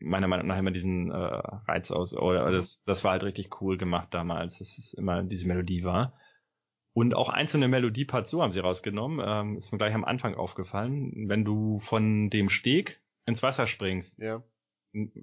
meiner 0.00 0.26
Meinung 0.26 0.46
nach 0.46 0.58
immer 0.58 0.70
diesen 0.70 1.10
äh, 1.10 1.14
Reiz 1.14 1.90
aus. 1.90 2.14
Oder 2.16 2.50
das, 2.50 2.82
das 2.84 3.04
war 3.04 3.12
halt 3.12 3.24
richtig 3.24 3.60
cool 3.60 3.76
gemacht 3.76 4.08
damals, 4.12 4.58
dass 4.58 4.78
es 4.78 4.94
immer 4.94 5.22
diese 5.22 5.46
Melodie 5.46 5.84
war. 5.84 6.14
Und 6.94 7.14
auch 7.14 7.28
einzelne 7.28 7.68
Melodieparts 7.68 8.30
so 8.30 8.42
haben 8.42 8.52
sie 8.52 8.60
rausgenommen. 8.60 9.24
Ähm, 9.24 9.56
ist 9.56 9.70
mir 9.70 9.78
gleich 9.78 9.94
am 9.94 10.04
Anfang 10.04 10.34
aufgefallen. 10.34 11.28
Wenn 11.28 11.44
du 11.44 11.78
von 11.78 12.30
dem 12.30 12.48
Steg 12.48 13.02
ins 13.26 13.42
Wasser 13.42 13.66
springst, 13.66 14.18
Ja. 14.18 14.42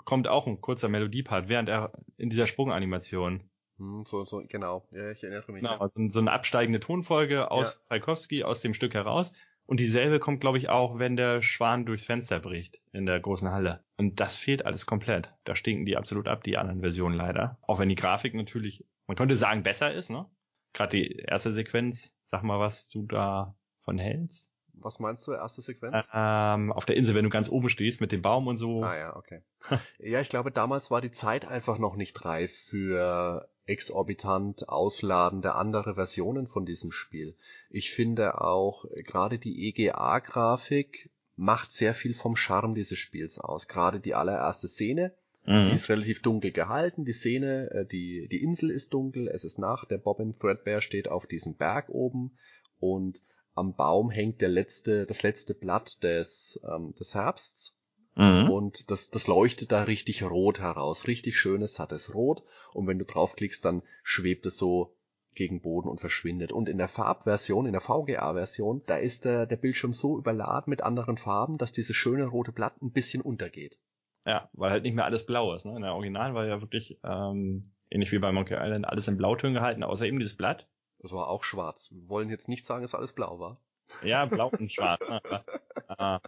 Kommt 0.05 0.27
auch 0.27 0.47
ein 0.47 0.61
kurzer 0.61 0.89
Melodiepart, 0.89 1.49
während 1.49 1.69
er 1.69 1.91
in 2.17 2.29
dieser 2.29 2.47
Sprunganimation. 2.47 3.49
Hm, 3.77 4.03
so, 4.05 4.25
so, 4.25 4.43
genau. 4.47 4.87
Ja, 4.91 5.11
ich 5.11 5.23
erinnere 5.23 5.51
mich. 5.51 5.61
Genau, 5.61 5.85
Ja. 5.95 6.09
so 6.09 6.19
eine 6.19 6.31
absteigende 6.31 6.79
Tonfolge 6.79 7.51
aus 7.51 7.83
Tchaikovsky, 7.87 8.43
aus 8.43 8.61
dem 8.61 8.73
Stück 8.73 8.93
heraus. 8.93 9.31
Und 9.65 9.79
dieselbe 9.79 10.19
kommt, 10.19 10.41
glaube 10.41 10.57
ich, 10.57 10.69
auch, 10.69 10.97
wenn 10.97 11.15
der 11.15 11.43
Schwan 11.43 11.85
durchs 11.85 12.05
Fenster 12.05 12.39
bricht 12.39 12.81
in 12.91 13.05
der 13.05 13.19
großen 13.19 13.51
Halle. 13.51 13.83
Und 13.97 14.19
das 14.19 14.35
fehlt 14.35 14.65
alles 14.65 14.87
komplett. 14.87 15.31
Da 15.43 15.53
stinken 15.53 15.85
die 15.85 15.95
absolut 15.95 16.27
ab, 16.27 16.43
die 16.43 16.57
anderen 16.57 16.81
Versionen 16.81 17.15
leider. 17.15 17.59
Auch 17.61 17.77
wenn 17.77 17.89
die 17.89 17.95
Grafik 17.95 18.33
natürlich, 18.33 18.83
man 19.05 19.15
könnte 19.15 19.37
sagen, 19.37 19.61
besser 19.61 19.93
ist, 19.93 20.09
ne? 20.09 20.25
Gerade 20.73 20.97
die 20.97 21.17
erste 21.17 21.53
Sequenz, 21.53 22.15
sag 22.25 22.41
mal, 22.43 22.59
was 22.59 22.87
du 22.87 23.05
da 23.05 23.55
von 23.83 23.99
hältst. 23.99 24.48
Was 24.81 24.99
meinst 24.99 25.25
du, 25.27 25.31
erste 25.33 25.61
Sequenz? 25.61 25.95
Ähm, 26.13 26.71
auf 26.71 26.85
der 26.85 26.95
Insel, 26.97 27.15
wenn 27.15 27.23
du 27.23 27.29
ganz 27.29 27.49
oben 27.49 27.69
stehst 27.69 28.01
mit 28.01 28.11
dem 28.11 28.21
Baum 28.21 28.47
und 28.47 28.57
so. 28.57 28.83
Ah 28.83 28.95
ja, 28.97 29.15
okay. 29.15 29.41
ja, 29.99 30.21
ich 30.21 30.29
glaube, 30.29 30.51
damals 30.51 30.89
war 30.91 31.01
die 31.01 31.11
Zeit 31.11 31.45
einfach 31.45 31.77
noch 31.79 31.95
nicht 31.95 32.23
reif 32.25 32.51
für 32.51 33.49
exorbitant 33.65 34.67
ausladende 34.67 35.53
andere 35.55 35.95
Versionen 35.95 36.47
von 36.47 36.65
diesem 36.65 36.91
Spiel. 36.91 37.35
Ich 37.69 37.91
finde 37.91 38.41
auch 38.41 38.85
äh, 38.85 39.03
gerade 39.03 39.37
die 39.37 39.67
EGA-Grafik 39.69 41.09
macht 41.35 41.71
sehr 41.71 41.93
viel 41.93 42.13
vom 42.13 42.35
Charme 42.35 42.75
dieses 42.75 42.97
Spiels 42.99 43.39
aus. 43.39 43.67
Gerade 43.67 43.99
die 43.99 44.15
allererste 44.15 44.67
Szene, 44.67 45.13
die 45.45 45.51
Mhm. 45.51 45.71
ist 45.71 45.89
relativ 45.89 46.21
dunkel 46.21 46.51
gehalten. 46.51 47.05
Die 47.05 47.13
Szene, 47.13 47.69
äh, 47.71 47.85
die, 47.85 48.27
die 48.27 48.43
Insel 48.43 48.69
ist 48.69 48.93
dunkel, 48.93 49.27
es 49.27 49.43
ist 49.43 49.57
Nacht, 49.57 49.89
der 49.89 49.97
Bobbin 49.97 50.37
Threadbare 50.37 50.81
steht 50.81 51.07
auf 51.07 51.27
diesem 51.27 51.55
Berg 51.55 51.89
oben 51.89 52.37
und 52.79 53.21
am 53.59 53.75
Baum 53.75 54.09
hängt 54.09 54.41
der 54.41 54.49
letzte, 54.49 55.05
das 55.05 55.23
letzte 55.23 55.53
Blatt 55.53 56.03
des, 56.03 56.59
ähm, 56.67 56.93
des 56.99 57.13
Herbsts. 57.13 57.75
Mhm. 58.15 58.49
Und 58.49 58.89
das, 58.91 59.09
das 59.09 59.27
leuchtet 59.27 59.71
da 59.71 59.83
richtig 59.83 60.23
rot 60.23 60.59
heraus. 60.59 61.07
Richtig 61.07 61.37
schönes, 61.37 61.75
sattes 61.75 62.13
Rot. 62.15 62.43
Und 62.73 62.87
wenn 62.87 62.99
du 62.99 63.05
draufklickst, 63.05 63.63
dann 63.63 63.81
schwebt 64.03 64.45
es 64.45 64.57
so 64.57 64.95
gegen 65.35 65.61
Boden 65.61 65.89
und 65.89 66.01
verschwindet. 66.01 66.51
Und 66.51 66.67
in 66.67 66.77
der 66.77 66.87
Farbversion, 66.87 67.65
in 67.65 67.71
der 67.71 67.81
VGA-Version, 67.81 68.81
da 68.85 68.97
ist 68.97 69.25
der, 69.25 69.45
der 69.45 69.57
Bildschirm 69.57 69.93
so 69.93 70.17
überladen 70.17 70.69
mit 70.69 70.81
anderen 70.81 71.17
Farben, 71.17 71.57
dass 71.57 71.71
dieses 71.71 71.95
schöne 71.95 72.25
rote 72.25 72.51
Blatt 72.51 72.81
ein 72.81 72.91
bisschen 72.91 73.21
untergeht. 73.21 73.77
Ja, 74.25 74.49
weil 74.53 74.71
halt 74.71 74.83
nicht 74.83 74.95
mehr 74.95 75.05
alles 75.05 75.25
blau 75.25 75.53
ist. 75.53 75.65
Ne? 75.65 75.75
In 75.75 75.81
der 75.81 75.93
Original 75.93 76.33
war 76.33 76.45
ja 76.45 76.61
wirklich, 76.61 76.99
ähm, 77.03 77.63
ähnlich 77.89 78.11
wie 78.11 78.19
bei 78.19 78.31
Monkey 78.31 78.55
Island, 78.55 78.87
alles 78.87 79.07
in 79.07 79.17
Blautönen 79.17 79.53
gehalten, 79.53 79.83
außer 79.83 80.05
eben 80.05 80.19
dieses 80.19 80.35
Blatt. 80.35 80.67
Das 80.99 81.11
war 81.11 81.27
auch 81.27 81.43
schwarz. 81.43 81.91
Wir 81.91 82.07
wollen 82.09 82.29
jetzt 82.29 82.49
nicht 82.49 82.65
sagen, 82.65 82.81
dass 82.81 82.95
alles 82.95 83.13
blau 83.13 83.39
war. 83.39 83.61
Ja, 84.03 84.25
blau 84.25 84.49
und 84.59 84.71
schwarz. 84.71 85.01
ne? 85.09 86.21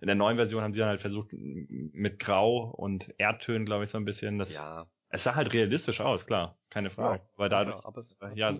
In 0.00 0.06
der 0.06 0.14
neuen 0.14 0.36
Version 0.36 0.62
haben 0.62 0.72
sie 0.72 0.80
dann 0.80 0.88
halt 0.88 1.00
versucht, 1.00 1.28
mit 1.32 2.18
Grau 2.18 2.70
und 2.70 3.14
Erdtönen, 3.18 3.66
glaube 3.66 3.84
ich, 3.84 3.90
so 3.90 3.98
ein 3.98 4.04
bisschen. 4.04 4.38
Das, 4.38 4.52
Ja, 4.52 4.86
Es 5.10 5.24
sah 5.24 5.34
halt 5.34 5.52
realistisch 5.52 6.00
aus, 6.00 6.26
klar, 6.26 6.58
keine 6.70 6.90
Frage. 6.90 7.22
Ja, 7.22 7.28
weil 7.36 7.48
dadurch, 7.48 7.76
klar, 7.76 7.86
aber 7.86 8.00
es 8.00 8.16
ja, 8.34 8.58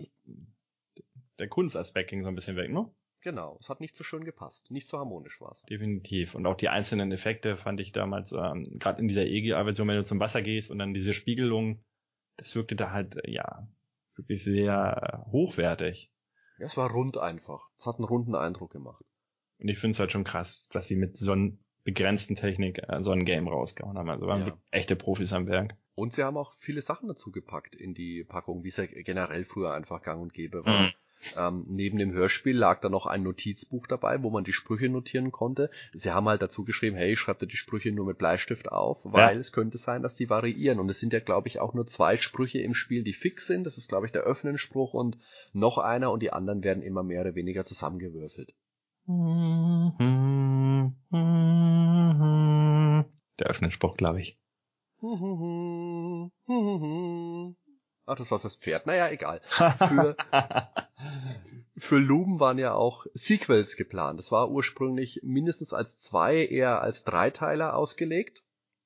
der 1.38 1.48
Kunstaspekt 1.48 2.10
ging 2.10 2.22
so 2.22 2.28
ein 2.28 2.34
bisschen 2.34 2.56
weg, 2.56 2.70
ne? 2.70 2.90
genau, 3.20 3.58
es 3.60 3.68
hat 3.68 3.80
nicht 3.80 3.94
so 3.96 4.04
schön 4.04 4.24
gepasst. 4.24 4.70
Nicht 4.70 4.86
so 4.88 4.98
harmonisch 4.98 5.40
war's. 5.40 5.62
Definitiv. 5.62 6.34
Und 6.34 6.46
auch 6.46 6.56
die 6.56 6.68
einzelnen 6.68 7.12
Effekte 7.12 7.56
fand 7.56 7.80
ich 7.80 7.92
damals, 7.92 8.32
ähm, 8.32 8.64
gerade 8.78 9.00
in 9.00 9.08
dieser 9.08 9.26
EGA-Version, 9.26 9.88
wenn 9.88 9.96
du 9.96 10.04
zum 10.04 10.20
Wasser 10.20 10.42
gehst 10.42 10.70
und 10.70 10.78
dann 10.78 10.94
diese 10.94 11.14
Spiegelung, 11.14 11.84
das 12.36 12.54
wirkte 12.54 12.76
da 12.76 12.90
halt, 12.90 13.16
ja, 13.26 13.68
wirklich 14.18 14.42
sehr 14.44 15.24
hochwertig. 15.30 16.10
Ja, 16.58 16.66
es 16.66 16.76
war 16.76 16.90
rund 16.90 17.18
einfach. 17.18 17.70
Es 17.78 17.86
hat 17.86 17.96
einen 17.96 18.04
runden 18.04 18.34
Eindruck 18.34 18.72
gemacht. 18.72 19.04
Und 19.58 19.68
ich 19.68 19.78
finde 19.78 19.92
es 19.92 20.00
halt 20.00 20.12
schon 20.12 20.24
krass, 20.24 20.66
dass 20.70 20.88
sie 20.88 20.96
mit 20.96 21.16
so 21.16 21.32
einer 21.32 21.52
begrenzten 21.84 22.36
Technik 22.36 22.82
äh, 22.88 23.02
so 23.02 23.12
ein 23.12 23.24
Game 23.24 23.48
rausgehauen 23.48 23.96
haben. 23.96 24.10
Also 24.10 24.26
waren 24.26 24.46
Ja. 24.46 24.58
echte 24.70 24.96
Profis 24.96 25.32
am 25.32 25.46
Werk. 25.46 25.76
Und 25.94 26.12
sie 26.12 26.22
haben 26.22 26.36
auch 26.36 26.54
viele 26.58 26.82
Sachen 26.82 27.08
dazu 27.08 27.32
gepackt 27.32 27.74
in 27.74 27.94
die 27.94 28.24
Packung, 28.24 28.62
wie 28.62 28.68
es 28.68 28.76
ja 28.76 28.86
generell 28.86 29.44
früher 29.44 29.74
einfach 29.74 30.02
gang 30.02 30.20
und 30.20 30.32
gäbe 30.32 30.64
war. 30.64 30.82
Mhm. 30.82 30.92
Ähm, 31.36 31.64
neben 31.68 31.98
dem 31.98 32.12
Hörspiel 32.12 32.56
lag 32.56 32.80
da 32.80 32.88
noch 32.88 33.06
ein 33.06 33.22
Notizbuch 33.22 33.86
dabei, 33.86 34.22
wo 34.22 34.30
man 34.30 34.44
die 34.44 34.52
Sprüche 34.52 34.88
notieren 34.88 35.32
konnte. 35.32 35.70
Sie 35.92 36.10
haben 36.10 36.28
halt 36.28 36.42
dazu 36.42 36.64
geschrieben, 36.64 36.96
hey, 36.96 37.16
schreibt 37.16 37.42
dir 37.42 37.46
die 37.46 37.56
Sprüche 37.56 37.92
nur 37.92 38.06
mit 38.06 38.18
Bleistift 38.18 38.70
auf, 38.70 39.00
weil 39.04 39.34
Ja. 39.34 39.40
es 39.40 39.52
könnte 39.52 39.78
sein, 39.78 40.02
dass 40.02 40.16
die 40.16 40.30
variieren. 40.30 40.78
Und 40.78 40.90
es 40.90 41.00
sind 41.00 41.12
ja, 41.12 41.20
glaube 41.20 41.48
ich, 41.48 41.60
auch 41.60 41.74
nur 41.74 41.86
zwei 41.86 42.16
Sprüche 42.16 42.60
im 42.60 42.74
Spiel, 42.74 43.02
die 43.02 43.12
fix 43.12 43.46
sind. 43.46 43.64
Das 43.64 43.78
ist, 43.78 43.88
glaube 43.88 44.06
ich, 44.06 44.12
der 44.12 44.22
Öffnenspruch 44.22 44.94
und 44.94 45.18
noch 45.52 45.78
einer 45.78 46.12
und 46.12 46.22
die 46.22 46.32
anderen 46.32 46.62
werden 46.62 46.82
immer 46.82 47.02
mehr 47.02 47.22
oder 47.22 47.34
weniger 47.34 47.64
zusammengewürfelt. 47.64 48.54
Der 53.40 53.46
Öffnungsspruch, 53.46 53.96
glaube 53.96 54.20
ich. 54.20 54.38
Ach, 58.08 58.16
das 58.16 58.30
war 58.30 58.40
fürs 58.40 58.56
Pferd. 58.56 58.86
Naja, 58.86 59.10
egal. 59.10 59.40
Für, 59.50 60.16
für 61.76 61.98
Luben 61.98 62.40
waren 62.40 62.58
ja 62.58 62.72
auch 62.72 63.04
Sequels 63.12 63.76
geplant. 63.76 64.18
Das 64.18 64.32
war 64.32 64.50
ursprünglich 64.50 65.20
mindestens 65.22 65.74
als 65.74 65.98
zwei, 65.98 66.46
eher 66.46 66.80
als 66.80 67.04
Dreiteiler 67.04 67.76
ausgelegt. 67.76 68.42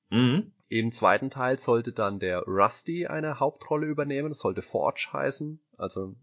mhm. 0.09 0.51
Im 0.67 0.91
zweiten 0.91 1.29
Teil 1.29 1.59
sollte 1.59 1.93
dann 1.93 2.19
der 2.19 2.39
Rusty 2.47 3.05
eine 3.05 3.39
Hauptrolle 3.39 3.85
übernehmen. 3.85 4.29
Das 4.29 4.39
sollte 4.39 4.63
Forge 4.63 5.09
heißen. 5.13 5.59
Also 5.77 6.15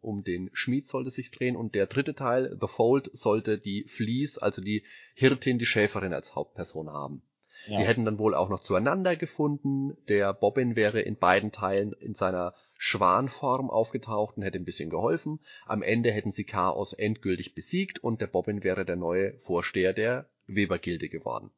um 0.00 0.22
den 0.22 0.50
Schmied 0.52 0.86
sollte 0.86 1.10
sich 1.10 1.32
drehen. 1.32 1.56
Und 1.56 1.74
der 1.74 1.86
dritte 1.86 2.14
Teil, 2.14 2.56
The 2.60 2.68
Fold, 2.68 3.10
sollte 3.12 3.58
die 3.58 3.84
Fleece, 3.88 4.38
also 4.38 4.62
die 4.62 4.86
Hirtin, 5.14 5.58
die 5.58 5.66
Schäferin 5.66 6.14
als 6.14 6.34
Hauptperson 6.34 6.90
haben. 6.90 7.22
Ja. 7.66 7.78
Die 7.78 7.84
hätten 7.84 8.04
dann 8.04 8.18
wohl 8.18 8.34
auch 8.34 8.48
noch 8.48 8.60
zueinander 8.60 9.16
gefunden. 9.16 9.96
Der 10.08 10.32
Bobbin 10.32 10.76
wäre 10.76 11.00
in 11.00 11.16
beiden 11.16 11.52
Teilen 11.52 11.92
in 11.92 12.14
seiner 12.14 12.54
Schwanform 12.76 13.70
aufgetaucht 13.70 14.36
und 14.36 14.42
hätte 14.42 14.58
ein 14.58 14.64
bisschen 14.64 14.90
geholfen. 14.90 15.38
Am 15.66 15.82
Ende 15.82 16.10
hätten 16.10 16.32
sie 16.32 16.44
Chaos 16.44 16.92
endgültig 16.92 17.54
besiegt 17.54 18.00
und 18.00 18.20
der 18.20 18.26
Bobbin 18.26 18.64
wäre 18.64 18.84
der 18.84 18.96
neue 18.96 19.38
Vorsteher 19.38 19.92
der 19.92 20.28
Webergilde 20.46 21.08
geworden. 21.08 21.50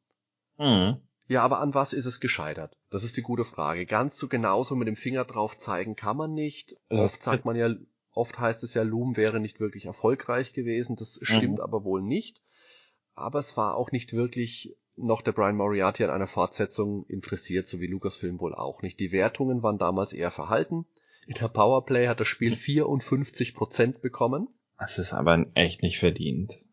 mhm. 0.58 1.00
Ja, 1.26 1.42
aber 1.42 1.60
an 1.60 1.72
was 1.72 1.94
ist 1.94 2.04
es 2.04 2.20
gescheitert? 2.20 2.76
Das 2.90 3.02
ist 3.02 3.16
die 3.16 3.22
gute 3.22 3.46
Frage. 3.46 3.86
Ganz 3.86 4.18
so 4.18 4.28
genauso 4.28 4.76
mit 4.76 4.88
dem 4.88 4.96
Finger 4.96 5.24
drauf 5.24 5.56
zeigen 5.56 5.96
kann 5.96 6.18
man 6.18 6.34
nicht. 6.34 6.76
Oft 6.90 7.22
sagt 7.22 7.46
man 7.46 7.56
ja, 7.56 7.74
oft 8.12 8.38
heißt 8.38 8.62
es 8.62 8.74
ja, 8.74 8.82
Loom 8.82 9.16
wäre 9.16 9.40
nicht 9.40 9.58
wirklich 9.58 9.86
erfolgreich 9.86 10.52
gewesen. 10.52 10.96
Das 10.96 11.18
stimmt 11.22 11.60
aber 11.60 11.84
wohl 11.84 12.02
nicht. 12.02 12.42
Aber 13.14 13.38
es 13.38 13.56
war 13.56 13.74
auch 13.76 13.90
nicht 13.90 14.12
wirklich 14.12 14.76
noch 14.96 15.22
der 15.22 15.32
Brian 15.32 15.56
Moriarty 15.56 16.04
an 16.04 16.10
einer 16.10 16.26
Fortsetzung 16.26 17.04
interessiert, 17.06 17.66
so 17.66 17.80
wie 17.80 17.86
Lucasfilm 17.86 18.40
wohl 18.40 18.54
auch 18.54 18.82
nicht. 18.82 19.00
Die 19.00 19.12
Wertungen 19.12 19.62
waren 19.62 19.78
damals 19.78 20.12
eher 20.12 20.30
verhalten. 20.30 20.86
In 21.26 21.34
der 21.34 21.48
Powerplay 21.48 22.06
hat 22.06 22.20
das 22.20 22.28
Spiel 22.28 22.54
54% 22.54 24.00
bekommen. 24.00 24.48
Das 24.78 24.98
ist 24.98 25.12
aber 25.12 25.42
echt 25.54 25.82
nicht 25.82 25.98
verdient. 25.98 26.66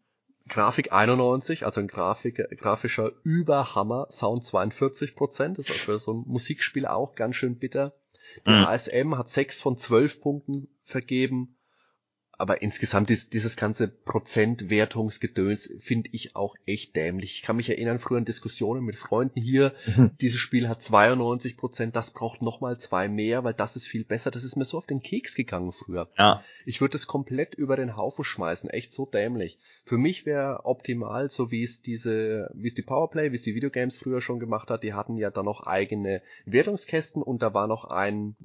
Grafik 0.48 0.92
91, 0.92 1.66
also 1.66 1.80
ein 1.80 1.88
Grafik, 1.88 2.36
grafischer 2.58 3.12
Überhammer, 3.24 4.08
Sound 4.12 4.44
42 4.44 5.16
Prozent, 5.16 5.60
ist 5.60 5.72
auch 5.72 5.76
für 5.76 6.00
so 6.00 6.14
ein 6.14 6.24
Musikspiel 6.28 6.86
auch 6.86 7.16
ganz 7.16 7.38
schön 7.38 7.58
bitter. 7.58 7.94
Die 8.46 8.50
Mhm. 8.50 8.66
ASM 8.66 9.18
hat 9.18 9.30
6 9.30 9.62
von 9.62 9.78
12 9.78 10.20
Punkten 10.20 10.68
vergeben 10.84 11.56
aber 12.38 12.62
insgesamt 12.62 13.12
ist 13.12 13.34
dieses 13.34 13.56
ganze 13.56 13.88
Prozentwertungsgedöns 13.88 15.74
finde 15.80 16.10
ich 16.12 16.36
auch 16.36 16.56
echt 16.66 16.96
dämlich. 16.96 17.36
Ich 17.36 17.42
kann 17.44 17.56
mich 17.56 17.70
erinnern, 17.70 18.00
früher 18.00 18.18
in 18.18 18.26
Diskussionen 18.26 18.84
mit 18.84 18.96
Freunden 18.96 19.40
hier, 19.40 19.74
mhm. 19.86 20.12
dieses 20.20 20.40
Spiel 20.40 20.68
hat 20.68 20.82
92 20.82 21.56
Prozent, 21.56 21.96
das 21.96 22.12
braucht 22.12 22.42
nochmal 22.42 22.80
zwei 22.80 23.08
mehr, 23.08 23.44
weil 23.44 23.54
das 23.54 23.76
ist 23.76 23.88
viel 23.88 24.06
besser. 24.06 24.32
Das 24.32 24.44
ist 24.44 24.56
mir 24.56 24.66
so 24.66 24.78
auf 24.78 24.88
den 24.88 25.02
Keks 25.02 25.36
gegangen 25.36 25.72
früher. 25.72 26.10
Ja. 26.18 26.44
Ich 26.66 26.82
würde 26.82 26.98
es 26.98 27.06
komplett 27.06 27.54
über 27.54 27.76
den 27.76 27.96
Haufen 27.96 28.26
schmeißen, 28.26 28.70
echt 28.70 28.92
so 28.94 29.06
dämlich. 29.06 29.60
Für 29.86 29.98
mich 29.98 30.26
wäre 30.26 30.66
optimal, 30.66 31.30
so 31.30 31.52
wie 31.52 31.64
es 31.64 31.82
diese, 31.82 32.50
wie 32.56 32.68
es 32.68 32.74
die 32.74 32.82
Powerplay, 32.82 33.32
wie 33.32 33.36
es 33.36 33.44
die 33.44 33.56
Videogames 33.56 33.98
früher 33.98 34.22
schon 34.22 34.40
gemacht 34.40 34.70
hat, 34.70 34.84
die 34.84 34.94
hatten 34.94 35.18
ja 35.18 35.30
dann 35.30 35.46
noch 35.46 35.68
eigene 35.68 36.22
Wertungskästen 36.46 37.22
und 37.22 37.42
da 37.42 37.54
war 37.54 37.68
noch 37.68 37.86
ein, 37.86 38.36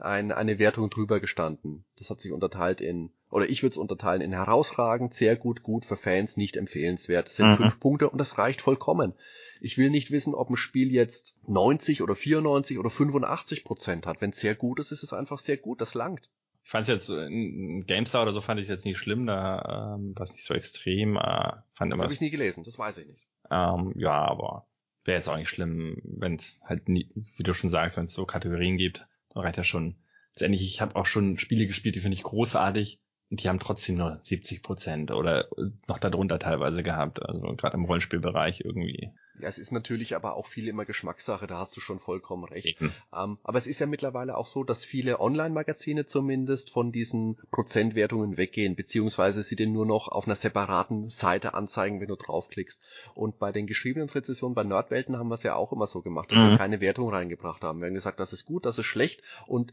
ein 0.00 0.32
eine 0.32 0.58
Wertung 0.58 0.90
drüber 0.90 1.20
gestanden. 1.20 1.84
Das 1.98 2.10
hat 2.10 2.20
sich 2.20 2.32
unterteilt 2.32 2.80
in 2.80 3.10
oder 3.30 3.48
ich 3.48 3.62
würde 3.62 3.72
es 3.72 3.76
unterteilen 3.76 4.22
in 4.22 4.32
herausragend, 4.32 5.12
sehr 5.12 5.36
gut, 5.36 5.62
gut, 5.62 5.84
für 5.84 5.96
Fans 5.96 6.36
nicht 6.36 6.56
empfehlenswert. 6.56 7.26
Das 7.26 7.36
sind 7.36 7.48
mhm. 7.48 7.56
fünf 7.56 7.80
Punkte 7.80 8.08
und 8.08 8.18
das 8.18 8.38
reicht 8.38 8.60
vollkommen. 8.60 9.12
Ich 9.60 9.76
will 9.76 9.90
nicht 9.90 10.10
wissen, 10.10 10.34
ob 10.34 10.48
ein 10.48 10.56
Spiel 10.56 10.92
jetzt 10.92 11.34
90 11.46 12.02
oder 12.02 12.14
94 12.14 12.78
oder 12.78 12.90
85 12.90 13.64
Prozent 13.64 14.06
hat. 14.06 14.20
Wenn 14.20 14.30
es 14.30 14.40
sehr 14.40 14.54
gut 14.54 14.80
ist, 14.80 14.92
ist 14.92 15.02
es 15.02 15.12
einfach 15.12 15.40
sehr 15.40 15.56
gut. 15.56 15.80
Das 15.80 15.94
langt. 15.94 16.30
Ich 16.64 16.70
fand 16.70 16.88
es 16.88 16.92
jetzt 16.92 17.08
in 17.08 17.84
GameStar 17.86 18.22
oder 18.22 18.32
so 18.32 18.40
fand 18.40 18.60
ich 18.60 18.64
es 18.64 18.68
jetzt 18.68 18.84
nicht 18.84 18.98
schlimm, 18.98 19.26
da 19.26 19.96
ähm, 19.96 20.14
war 20.14 20.24
es 20.24 20.32
nicht 20.32 20.44
so 20.44 20.54
extrem. 20.54 21.16
Äh, 21.16 21.52
fand 21.68 21.92
immer. 21.92 22.04
Habe 22.04 22.12
ich 22.12 22.20
nie 22.20 22.30
gelesen, 22.30 22.62
das 22.62 22.78
weiß 22.78 22.98
ich 22.98 23.06
nicht. 23.06 23.26
Ähm, 23.50 23.94
ja, 23.96 24.12
aber 24.12 24.66
wäre 25.04 25.16
jetzt 25.16 25.28
auch 25.28 25.36
nicht 25.36 25.48
schlimm, 25.48 26.00
wenn 26.04 26.36
es 26.36 26.60
halt 26.62 26.88
nie, 26.88 27.10
wie 27.14 27.42
du 27.42 27.54
schon 27.54 27.70
sagst, 27.70 27.96
wenn 27.96 28.06
es 28.06 28.14
so 28.14 28.26
Kategorien 28.26 28.76
gibt, 28.76 29.06
dann 29.32 29.42
reicht 29.42 29.56
ja 29.56 29.64
schon. 29.64 29.96
Letztendlich, 30.38 30.62
ich 30.62 30.80
habe 30.80 30.94
auch 30.94 31.06
schon 31.06 31.36
Spiele 31.36 31.66
gespielt, 31.66 31.96
die 31.96 32.00
finde 32.00 32.16
ich 32.16 32.22
großartig 32.22 33.00
die 33.30 33.48
haben 33.48 33.58
trotzdem 33.58 33.96
nur 33.96 34.20
70 34.22 34.62
Prozent 34.62 35.10
oder 35.10 35.48
noch 35.86 35.98
darunter 35.98 36.38
teilweise 36.38 36.82
gehabt, 36.82 37.22
also 37.22 37.42
gerade 37.56 37.76
im 37.76 37.84
Rollenspielbereich 37.84 38.62
irgendwie. 38.64 39.12
Ja, 39.40 39.48
es 39.48 39.58
ist 39.58 39.70
natürlich 39.70 40.16
aber 40.16 40.34
auch 40.34 40.46
viel 40.46 40.66
immer 40.66 40.84
Geschmackssache, 40.84 41.46
da 41.46 41.58
hast 41.58 41.76
du 41.76 41.80
schon 41.80 42.00
vollkommen 42.00 42.44
recht. 42.44 42.80
Ähm, 42.80 43.38
aber 43.42 43.58
es 43.58 43.66
ist 43.66 43.78
ja 43.78 43.86
mittlerweile 43.86 44.36
auch 44.36 44.46
so, 44.46 44.64
dass 44.64 44.84
viele 44.84 45.20
Online-Magazine 45.20 46.06
zumindest 46.06 46.70
von 46.70 46.90
diesen 46.90 47.36
Prozentwertungen 47.50 48.36
weggehen, 48.36 48.74
beziehungsweise 48.74 49.42
sie 49.42 49.56
den 49.56 49.72
nur 49.72 49.86
noch 49.86 50.08
auf 50.08 50.26
einer 50.26 50.34
separaten 50.34 51.08
Seite 51.08 51.54
anzeigen, 51.54 52.00
wenn 52.00 52.08
du 52.08 52.16
draufklickst. 52.16 52.82
Und 53.14 53.38
bei 53.38 53.52
den 53.52 53.66
geschriebenen 53.66 54.08
Rezessionen 54.08 54.54
bei 54.54 54.64
Nerdwelten 54.64 55.16
haben 55.16 55.28
wir 55.28 55.34
es 55.34 55.42
ja 55.42 55.54
auch 55.54 55.72
immer 55.72 55.86
so 55.86 56.02
gemacht, 56.02 56.32
dass 56.32 56.38
mhm. 56.38 56.50
wir 56.50 56.58
keine 56.58 56.80
Wertung 56.80 57.10
reingebracht 57.10 57.62
haben. 57.62 57.80
Wir 57.80 57.86
haben 57.86 57.94
gesagt, 57.94 58.20
das 58.20 58.32
ist 58.32 58.44
gut, 58.44 58.66
das 58.66 58.78
ist 58.78 58.86
schlecht 58.86 59.22
und 59.46 59.72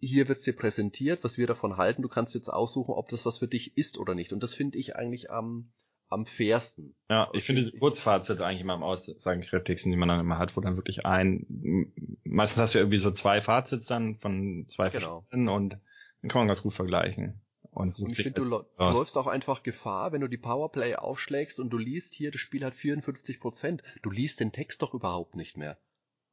hier 0.00 0.28
wird's 0.28 0.42
dir 0.42 0.56
präsentiert, 0.56 1.24
was 1.24 1.38
wir 1.38 1.46
davon 1.46 1.76
halten. 1.76 2.02
Du 2.02 2.08
kannst 2.08 2.34
jetzt 2.34 2.48
aussuchen, 2.48 2.92
ob 2.92 3.08
das 3.08 3.26
was 3.26 3.38
für 3.38 3.48
dich 3.48 3.76
ist 3.76 3.98
oder 3.98 4.14
nicht. 4.14 4.32
Und 4.32 4.42
das 4.42 4.54
finde 4.54 4.78
ich 4.78 4.96
eigentlich 4.96 5.30
am, 5.30 5.72
am 6.08 6.26
fairsten. 6.26 6.94
Ja, 7.08 7.28
ich 7.32 7.44
finde 7.44 7.62
diese 7.62 7.76
Kurzfazit 7.76 8.40
eigentlich 8.40 8.62
immer 8.62 8.74
am 8.74 8.82
Aussagekräftigsten, 8.82 9.92
die 9.92 9.98
man 9.98 10.08
dann 10.08 10.20
immer 10.20 10.38
hat, 10.38 10.56
wo 10.56 10.60
dann 10.60 10.76
wirklich 10.76 11.04
ein, 11.04 11.92
meistens 12.24 12.60
hast 12.60 12.74
du 12.74 12.78
irgendwie 12.78 12.98
so 12.98 13.10
zwei 13.10 13.40
Fazits 13.40 13.86
dann 13.86 14.16
von 14.16 14.66
zwei 14.68 14.88
genau. 14.88 15.20
verschiedenen 15.20 15.48
und 15.48 15.78
dann 16.22 16.30
kann 16.30 16.40
man 16.40 16.48
ganz 16.48 16.62
gut 16.62 16.74
vergleichen. 16.74 17.40
Und, 17.72 17.94
so 17.94 18.04
und 18.04 18.10
ich 18.10 18.16
finde, 18.16 18.40
du, 18.40 18.44
du 18.44 18.64
läufst 18.78 19.16
auch 19.16 19.28
einfach 19.28 19.62
Gefahr, 19.62 20.10
wenn 20.12 20.22
du 20.22 20.28
die 20.28 20.38
Powerplay 20.38 20.96
aufschlägst 20.96 21.60
und 21.60 21.70
du 21.70 21.78
liest 21.78 22.14
hier, 22.14 22.32
das 22.32 22.40
Spiel 22.40 22.64
hat 22.64 22.74
54 22.74 23.38
Prozent. 23.38 23.82
Du 24.02 24.10
liest 24.10 24.40
den 24.40 24.50
Text 24.50 24.82
doch 24.82 24.92
überhaupt 24.92 25.36
nicht 25.36 25.56
mehr 25.56 25.78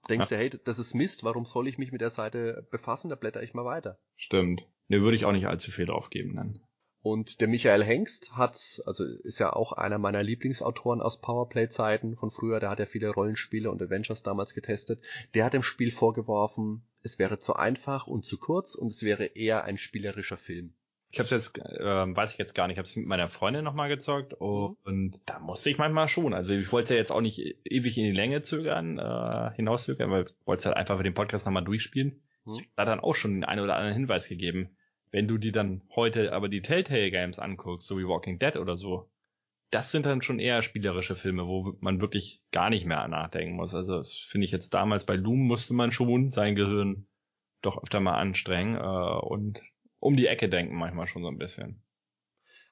denkst 0.09 0.31
ja. 0.31 0.37
du, 0.37 0.43
hey, 0.43 0.49
das 0.63 0.79
ist 0.79 0.93
Mist, 0.93 1.23
warum 1.23 1.45
soll 1.45 1.67
ich 1.67 1.77
mich 1.77 1.91
mit 1.91 2.01
der 2.01 2.09
Seite 2.09 2.67
befassen? 2.71 3.09
Da 3.09 3.15
blätter 3.15 3.43
ich 3.43 3.53
mal 3.53 3.65
weiter. 3.65 3.99
Stimmt. 4.15 4.67
Ne, 4.87 5.01
würde 5.01 5.17
ich 5.17 5.25
auch 5.25 5.31
nicht 5.31 5.47
allzu 5.47 5.71
viel 5.71 5.85
drauf 5.85 6.09
geben 6.09 6.35
dann. 6.35 6.59
Und 7.01 7.39
der 7.41 7.47
Michael 7.47 7.83
Hengst 7.83 8.35
hat, 8.35 8.81
also 8.85 9.05
ist 9.05 9.39
ja 9.39 9.53
auch 9.53 9.71
einer 9.71 9.97
meiner 9.97 10.23
Lieblingsautoren 10.23 11.01
aus 11.01 11.21
Powerplay-Zeiten 11.21 12.17
von 12.17 12.31
früher, 12.31 12.59
der 12.59 12.69
hat 12.69 12.79
ja 12.79 12.85
viele 12.85 13.09
Rollenspiele 13.09 13.71
und 13.71 13.81
Adventures 13.81 14.23
damals 14.23 14.53
getestet. 14.53 15.03
Der 15.33 15.45
hat 15.45 15.53
dem 15.53 15.63
Spiel 15.63 15.91
vorgeworfen, 15.91 16.85
es 17.03 17.19
wäre 17.19 17.39
zu 17.39 17.53
einfach 17.53 18.07
und 18.07 18.25
zu 18.25 18.37
kurz 18.37 18.75
und 18.75 18.87
es 18.87 19.03
wäre 19.03 19.25
eher 19.25 19.63
ein 19.63 19.77
spielerischer 19.77 20.37
Film. 20.37 20.73
Ich 21.09 21.19
habe 21.19 21.29
jetzt, 21.29 21.57
äh, 21.57 22.15
weiß 22.15 22.33
ich 22.33 22.37
jetzt 22.37 22.53
gar 22.53 22.67
nicht, 22.67 22.75
ich 22.75 22.79
habe 22.79 22.87
es 22.87 22.95
mit 22.95 23.07
meiner 23.07 23.29
Freundin 23.29 23.63
nochmal 23.63 23.87
gezockt 23.89 24.33
und, 24.33 24.71
mhm. 24.71 24.75
und 24.83 25.19
da 25.25 25.39
musste 25.39 25.69
ich 25.69 25.77
manchmal 25.77 26.09
schon. 26.09 26.33
Also 26.33 26.53
ich 26.53 26.71
wollte 26.71 26.93
ja 26.93 26.99
jetzt 26.99 27.11
auch 27.11 27.21
nicht 27.21 27.39
ewig 27.63 27.97
in 27.97 28.03
die 28.03 28.11
Länge 28.11 28.41
zögern, 28.41 28.99
äh, 28.99 29.55
hinauszögern, 29.55 30.11
weil 30.11 30.25
ich 30.25 30.33
wollte 30.45 30.65
halt 30.65 30.77
einfach 30.77 30.97
für 30.97 31.03
den 31.03 31.13
Podcast 31.13 31.45
nochmal 31.45 31.63
durchspielen. 31.63 32.21
Mhm. 32.45 32.59
Da 32.75 32.85
dann 32.85 32.99
auch 32.99 33.15
schon 33.15 33.35
den 33.35 33.45
einen 33.45 33.61
oder 33.61 33.75
anderen 33.75 33.95
Hinweis 33.95 34.27
gegeben. 34.27 34.75
Wenn 35.09 35.27
du 35.27 35.37
dir 35.37 35.53
dann 35.53 35.81
heute 35.95 36.33
aber 36.33 36.49
die 36.49 36.61
Telltale 36.61 37.09
Games 37.11 37.39
anguckst, 37.39 37.87
so 37.87 37.97
wie 37.97 38.07
Walking 38.07 38.39
Dead 38.39 38.57
oder 38.57 38.75
so, 38.75 39.09
das 39.71 39.91
sind 39.91 40.05
dann 40.05 40.21
schon 40.21 40.39
eher 40.39 40.61
spielerische 40.61 41.15
Filme, 41.15 41.47
wo 41.47 41.75
man 41.79 42.01
wirklich 42.01 42.41
gar 42.51 42.69
nicht 42.69 42.85
mehr 42.85 43.07
nachdenken 43.07 43.55
muss. 43.55 43.73
Also 43.73 43.93
das 43.93 44.13
finde 44.13 44.45
ich 44.45 44.51
jetzt 44.51 44.73
damals 44.73 45.05
bei 45.05 45.15
Loom 45.15 45.39
musste 45.39 45.73
man 45.73 45.91
schon 45.91 46.31
sein 46.31 46.55
Gehirn 46.55 47.07
doch 47.61 47.81
öfter 47.81 47.99
mal 47.99 48.17
anstrengen 48.17 48.75
äh, 48.75 49.19
und 49.25 49.61
um 49.99 50.15
die 50.15 50.27
Ecke 50.27 50.49
denken 50.49 50.77
manchmal 50.77 51.07
schon 51.07 51.23
so 51.23 51.29
ein 51.29 51.37
bisschen. 51.37 51.81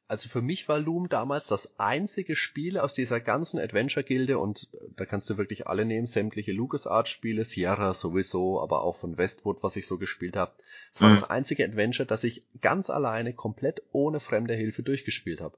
Also 0.07 0.29
für 0.29 0.43
mich 0.43 0.69
war 0.69 0.79
Loom 0.79 1.09
damals 1.09 1.47
das 1.47 1.79
einzige 1.79 2.35
Spiel 2.35 2.77
aus 2.77 2.93
dieser 2.93 3.19
ganzen 3.19 3.59
Adventure-Gilde 3.59 4.37
und 4.37 4.69
da 4.95 5.05
kannst 5.05 5.31
du 5.31 5.37
wirklich 5.37 5.65
alle 5.65 5.83
nehmen, 5.83 6.05
sämtliche 6.05 6.51
LucasArts-Spiele, 6.51 7.43
Sierra 7.43 7.95
sowieso, 7.95 8.61
aber 8.61 8.83
auch 8.83 8.97
von 8.97 9.17
Westwood, 9.17 9.63
was 9.63 9.75
ich 9.77 9.87
so 9.87 9.97
gespielt 9.97 10.35
habe. 10.35 10.53
Es 10.93 11.01
war 11.01 11.09
mhm. 11.09 11.15
das 11.15 11.29
einzige 11.29 11.65
Adventure, 11.65 12.05
das 12.05 12.23
ich 12.23 12.43
ganz 12.61 12.91
alleine, 12.91 13.33
komplett 13.33 13.81
ohne 13.91 14.19
fremde 14.19 14.53
Hilfe 14.53 14.83
durchgespielt 14.83 15.41
habe. 15.41 15.57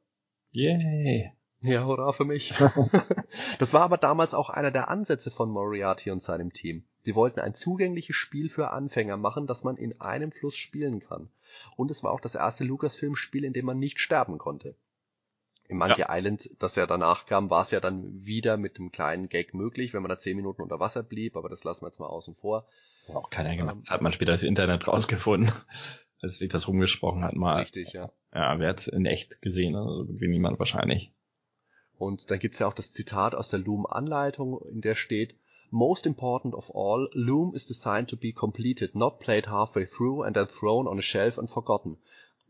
Yay! 0.51 1.34
Ja, 1.63 1.86
hurra 1.86 2.13
für 2.13 2.24
mich. 2.24 2.53
das 3.59 3.74
war 3.74 3.82
aber 3.82 3.97
damals 3.97 4.34
auch 4.34 4.49
einer 4.49 4.72
der 4.72 4.89
Ansätze 4.89 5.30
von 5.30 5.49
Moriarty 5.49 6.11
und 6.11 6.22
seinem 6.24 6.53
Team. 6.53 6.86
Die 7.08 7.16
wollten 7.16 7.39
ein 7.39 7.55
zugängliches 7.55 8.18
Spiel 8.18 8.49
für 8.49 8.72
Anfänger 8.72 9.16
machen, 9.16 9.47
das 9.47 9.64
man 9.64 9.78
in 9.78 9.99
einem 10.01 10.34
Fluss 10.34 10.58
spielen 10.58 10.99
kann. 10.99 11.30
Und 11.78 11.89
es 11.89 12.03
war 12.03 12.12
auch 12.12 12.20
das 12.20 12.36
erste 12.36 12.66
Lucasfilm-Spiel, 12.66 13.45
in 13.45 13.53
dem 13.53 13.66
man 13.66 13.80
nicht 13.80 13.99
sterben 13.99 14.38
konnte. 14.38 14.76
Im 15.70 15.78
Monkey 15.78 16.01
ja. 16.01 16.08
Island, 16.10 16.49
das 16.60 16.76
ja 16.76 16.86
danach 16.86 17.26
kam, 17.26 17.49
war 17.49 17.62
es 17.62 17.72
ja 17.72 17.80
dann 17.80 18.26
wieder 18.26 18.58
mit 18.58 18.78
einem 18.78 18.91
kleinen 18.91 19.30
Gag 19.30 19.53
möglich, 19.53 19.93
wenn 19.93 20.01
man 20.01 20.10
da 20.10 20.20
zehn 20.20 20.36
Minuten 20.36 20.62
unter 20.62 20.82
Wasser 20.82 21.01
blieb, 21.01 21.38
aber 21.38 21.47
das 21.47 21.64
lassen 21.64 21.84
wir 21.84 21.88
jetzt 21.88 21.99
mal 21.99 22.08
außen 22.08 22.36
vor. 22.36 22.68
Auch 23.14 23.30
keiner 23.30 23.55
gemacht. 23.55 23.76
Ähm, 23.76 23.82
das 23.84 23.91
hat 23.91 24.01
man 24.01 24.12
später 24.12 24.34
das 24.34 24.43
Internet 24.43 24.86
rausgefunden, 24.88 25.51
als 26.22 26.39
sich 26.39 26.49
das 26.49 26.68
rumgesprochen 26.68 27.24
hat 27.24 27.36
mal. 27.36 27.62
Richtig, 27.62 27.93
ja. 27.93 28.12
Ja, 28.34 28.60
wer 28.60 28.70
hat 28.70 28.88
in 28.88 29.05
echt 29.05 29.41
gesehen, 29.41 29.78
also 29.78 30.05
wie 30.10 30.28
niemand 30.28 30.60
wahrscheinlich. 30.60 31.14
Und 31.97 32.32
dann 32.32 32.39
gibt's 32.39 32.60
ja 32.60 32.68
auch 32.68 32.74
das 32.74 32.91
Zitat 32.91 33.34
aus 33.34 33.49
der 33.49 33.60
Loom-Anleitung, 33.60 34.62
in 34.70 34.82
der 34.82 34.95
steht, 34.95 35.36
Most 35.70 36.05
important 36.05 36.53
of 36.53 36.72
all, 36.74 37.09
Loom 37.13 37.53
is 37.53 37.65
designed 37.65 38.09
to 38.09 38.18
be 38.18 38.32
completed, 38.32 38.95
not 38.95 39.20
played 39.20 39.47
halfway 39.47 39.86
through 39.86 40.24
and 40.24 40.36
then 40.36 40.47
thrown 40.47 40.88
on 40.88 40.97
a 40.97 41.01
shelf 41.01 41.38
and 41.38 41.49
forgotten. 41.49 41.97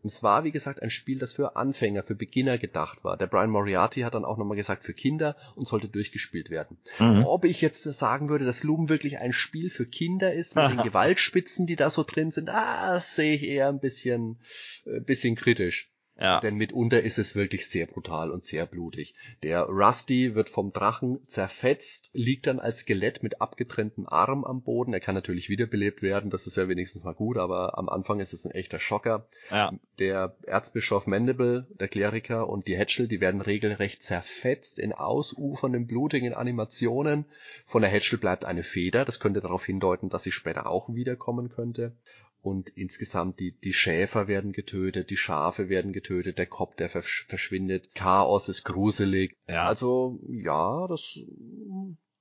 Und 0.04 0.14
es 0.14 0.22
war, 0.22 0.44
wie 0.44 0.52
gesagt, 0.52 0.82
ein 0.82 0.92
Spiel, 0.92 1.18
das 1.18 1.34
für 1.34 1.56
Anfänger, 1.56 2.04
für 2.04 2.16
Beginner 2.16 2.58
gedacht 2.58 3.04
war. 3.04 3.18
Der 3.18 3.28
Brian 3.28 3.50
Moriarty 3.50 4.02
hat 4.02 4.14
dann 4.14 4.26
auch 4.26 4.38
nochmal 4.38 4.56
gesagt, 4.56 4.84
für 4.84 4.94
Kinder 4.94 5.36
und 5.56 5.68
sollte 5.68 5.90
durchgespielt 5.90 6.50
werden. 6.50 6.78
Mhm. 7.00 7.26
Ob 7.26 7.46
ich 7.46 7.62
jetzt 7.62 7.84
sagen 7.84 8.30
würde, 8.30 8.46
dass 8.46 8.64
Loom 8.64 8.90
wirklich 8.90 9.18
ein 9.18 9.34
Spiel 9.34 9.70
für 9.70 9.88
Kinder 9.88 10.34
ist, 10.34 10.56
mit 10.56 10.70
den 10.70 10.78
Gewaltspitzen, 10.84 11.66
die 11.66 11.76
da 11.76 11.90
so 11.90 12.04
drin 12.04 12.32
sind, 12.32 12.50
ah, 12.50 12.94
das 12.94 13.16
sehe 13.16 13.36
ich 13.36 13.44
eher 13.44 13.70
ein 13.70 13.80
bisschen, 13.80 14.38
äh, 14.86 15.00
bisschen 15.00 15.36
kritisch. 15.36 15.92
Ja. 16.20 16.40
Denn 16.40 16.56
mitunter 16.56 17.02
ist 17.02 17.20
es 17.20 17.36
wirklich 17.36 17.68
sehr 17.68 17.86
brutal 17.86 18.32
und 18.32 18.44
sehr 18.44 18.66
blutig. 18.66 19.14
Der 19.44 19.64
Rusty 19.64 20.34
wird 20.34 20.50
vom 20.50 20.74
Drachen 20.74 21.20
zerfetzt, 21.28 22.10
liegt 22.14 22.48
dann 22.48 22.60
als 22.60 22.80
Skelett 22.80 23.22
mit 23.22 23.40
abgetrennten 23.40 24.08
Arm 24.08 24.44
am 24.44 24.62
Boden. 24.64 24.94
Er 24.94 25.00
kann 25.00 25.16
natürlich 25.16 25.50
wiederbelebt 25.50 26.02
werden, 26.02 26.32
das 26.32 26.48
ist 26.48 26.58
ja 26.58 26.68
wenigstens 26.68 27.04
mal 27.04 27.14
gut, 27.14 27.38
aber 27.38 27.78
am 27.78 27.88
Anfang 27.88 28.20
ist 28.20 28.34
es 28.34 28.46
ein 28.46 28.52
echter 28.52 28.80
Schocker. 28.80 29.28
Ja. 29.52 29.72
Der 30.00 30.36
Erzbischof 30.44 31.06
Mandible, 31.06 31.68
der 31.80 31.88
Kleriker 31.88 32.50
und 32.50 32.68
die 32.68 32.78
Hatchel, 32.78 33.08
die 33.08 33.22
werden 33.22 33.42
regelrecht 33.42 34.02
zerfetzt 34.02 34.80
in 34.80 34.94
ausufernden, 34.94 35.86
blutigen 35.86 36.34
Animationen. 36.34 37.26
Von 37.66 37.84
der 37.84 37.92
Hatchel 37.92 38.18
bleibt 38.18 38.46
eine 38.46 38.64
Feder, 38.64 39.06
das 39.06 39.20
könnte 39.20 39.42
darauf 39.42 39.66
hindeuten, 39.66 40.10
dass 40.10 40.24
sie 40.24 40.32
später 40.32 40.68
auch 40.68 40.94
wiederkommen 40.94 41.50
könnte 41.50 41.94
und 42.42 42.70
insgesamt 42.70 43.40
die, 43.40 43.58
die 43.60 43.74
Schäfer 43.74 44.28
werden 44.28 44.52
getötet, 44.54 45.10
die 45.10 45.18
Schafe 45.18 45.70
werden 45.70 45.92
getötet, 45.92 46.38
der 46.38 46.46
Kopf, 46.46 46.76
der 46.76 46.90
verschwindet, 46.90 47.94
Chaos 47.96 48.50
ist 48.50 48.64
gruselig. 48.64 49.36
Ja. 49.48 49.66
Also, 49.66 50.20
ja, 50.30 50.88
das, 50.88 51.20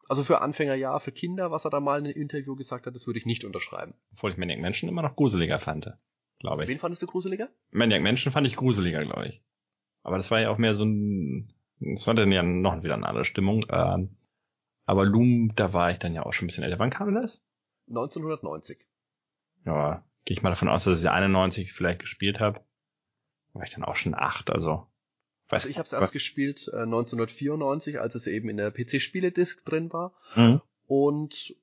also 0.09 0.25
für 0.25 0.41
Anfänger 0.41 0.75
ja, 0.75 0.99
für 0.99 1.13
Kinder, 1.13 1.51
was 1.51 1.65
er 1.65 1.71
da 1.71 1.81
mal 1.81 1.99
in 1.99 2.07
einem 2.07 2.17
Interview 2.17 2.57
gesagt 2.57 2.87
hat, 2.87 2.95
das 2.95 3.07
würde 3.07 3.19
ich 3.19 3.27
nicht 3.27 3.45
unterschreiben. 3.45 3.95
Obwohl 4.13 4.33
ich 4.33 4.37
Maniac 4.37 4.61
Menschen 4.61 4.89
immer 4.89 5.03
noch 5.03 5.17
gruseliger 5.17 5.59
fand, 5.59 5.93
glaube 6.39 6.63
ich. 6.63 6.69
Wen 6.69 6.79
fandest 6.79 7.03
du 7.03 7.07
gruseliger? 7.07 7.49
Maniac 7.71 8.03
Menschen 8.03 8.33
fand 8.33 8.47
ich 8.47 8.57
gruseliger, 8.57 9.05
glaube 9.05 9.29
ich. 9.29 9.43
Aber 10.03 10.17
das 10.17 10.31
war 10.31 10.41
ja 10.41 10.51
auch 10.51 10.59
mehr 10.59 10.75
so 10.75 10.85
ein, 10.85 11.53
das 11.81 12.07
war 12.07 12.15
dann 12.15 12.33
ja 12.33 12.43
noch 12.43 12.83
wieder 12.83 12.95
eine 12.95 13.07
andere 13.07 13.25
Stimmung. 13.25 13.67
Ähm, 13.71 14.17
aber 14.85 15.05
Loom, 15.05 15.53
da 15.57 15.73
war 15.73 15.91
ich 15.91 15.99
dann 15.99 16.15
ja 16.15 16.25
auch 16.25 16.33
schon 16.33 16.47
ein 16.47 16.49
bisschen 16.49 16.65
älter. 16.65 16.79
Wann 16.79 16.91
kam 16.91 17.13
das? 17.13 17.45
1990. 17.89 18.86
Ja, 19.67 20.05
gehe 20.25 20.37
ich 20.37 20.43
mal 20.43 20.51
davon 20.51 20.69
aus, 20.69 20.85
dass 20.85 21.01
ich 21.01 21.11
91 21.11 21.73
vielleicht 21.73 22.01
gespielt 22.01 22.41
habe. 22.41 22.61
war 23.53 23.65
ich 23.65 23.75
dann 23.75 23.85
auch 23.85 23.97
schon 23.97 24.15
acht, 24.15 24.51
also. 24.51 24.87
Weiß 25.49 25.63
also 25.63 25.69
ich 25.69 25.79
habe 25.79 25.87
es 25.87 25.93
erst 25.93 26.13
gespielt 26.13 26.69
äh, 26.73 26.83
1994, 26.83 28.01
als 28.01 28.15
es 28.15 28.27
eben 28.27 28.49
in 28.49 28.57
der 28.57 28.71
PC-Spiele-Disc 28.71 29.65
drin 29.65 29.93
war. 29.93 30.15
Mhm. 30.35 30.61
Und 30.87 31.55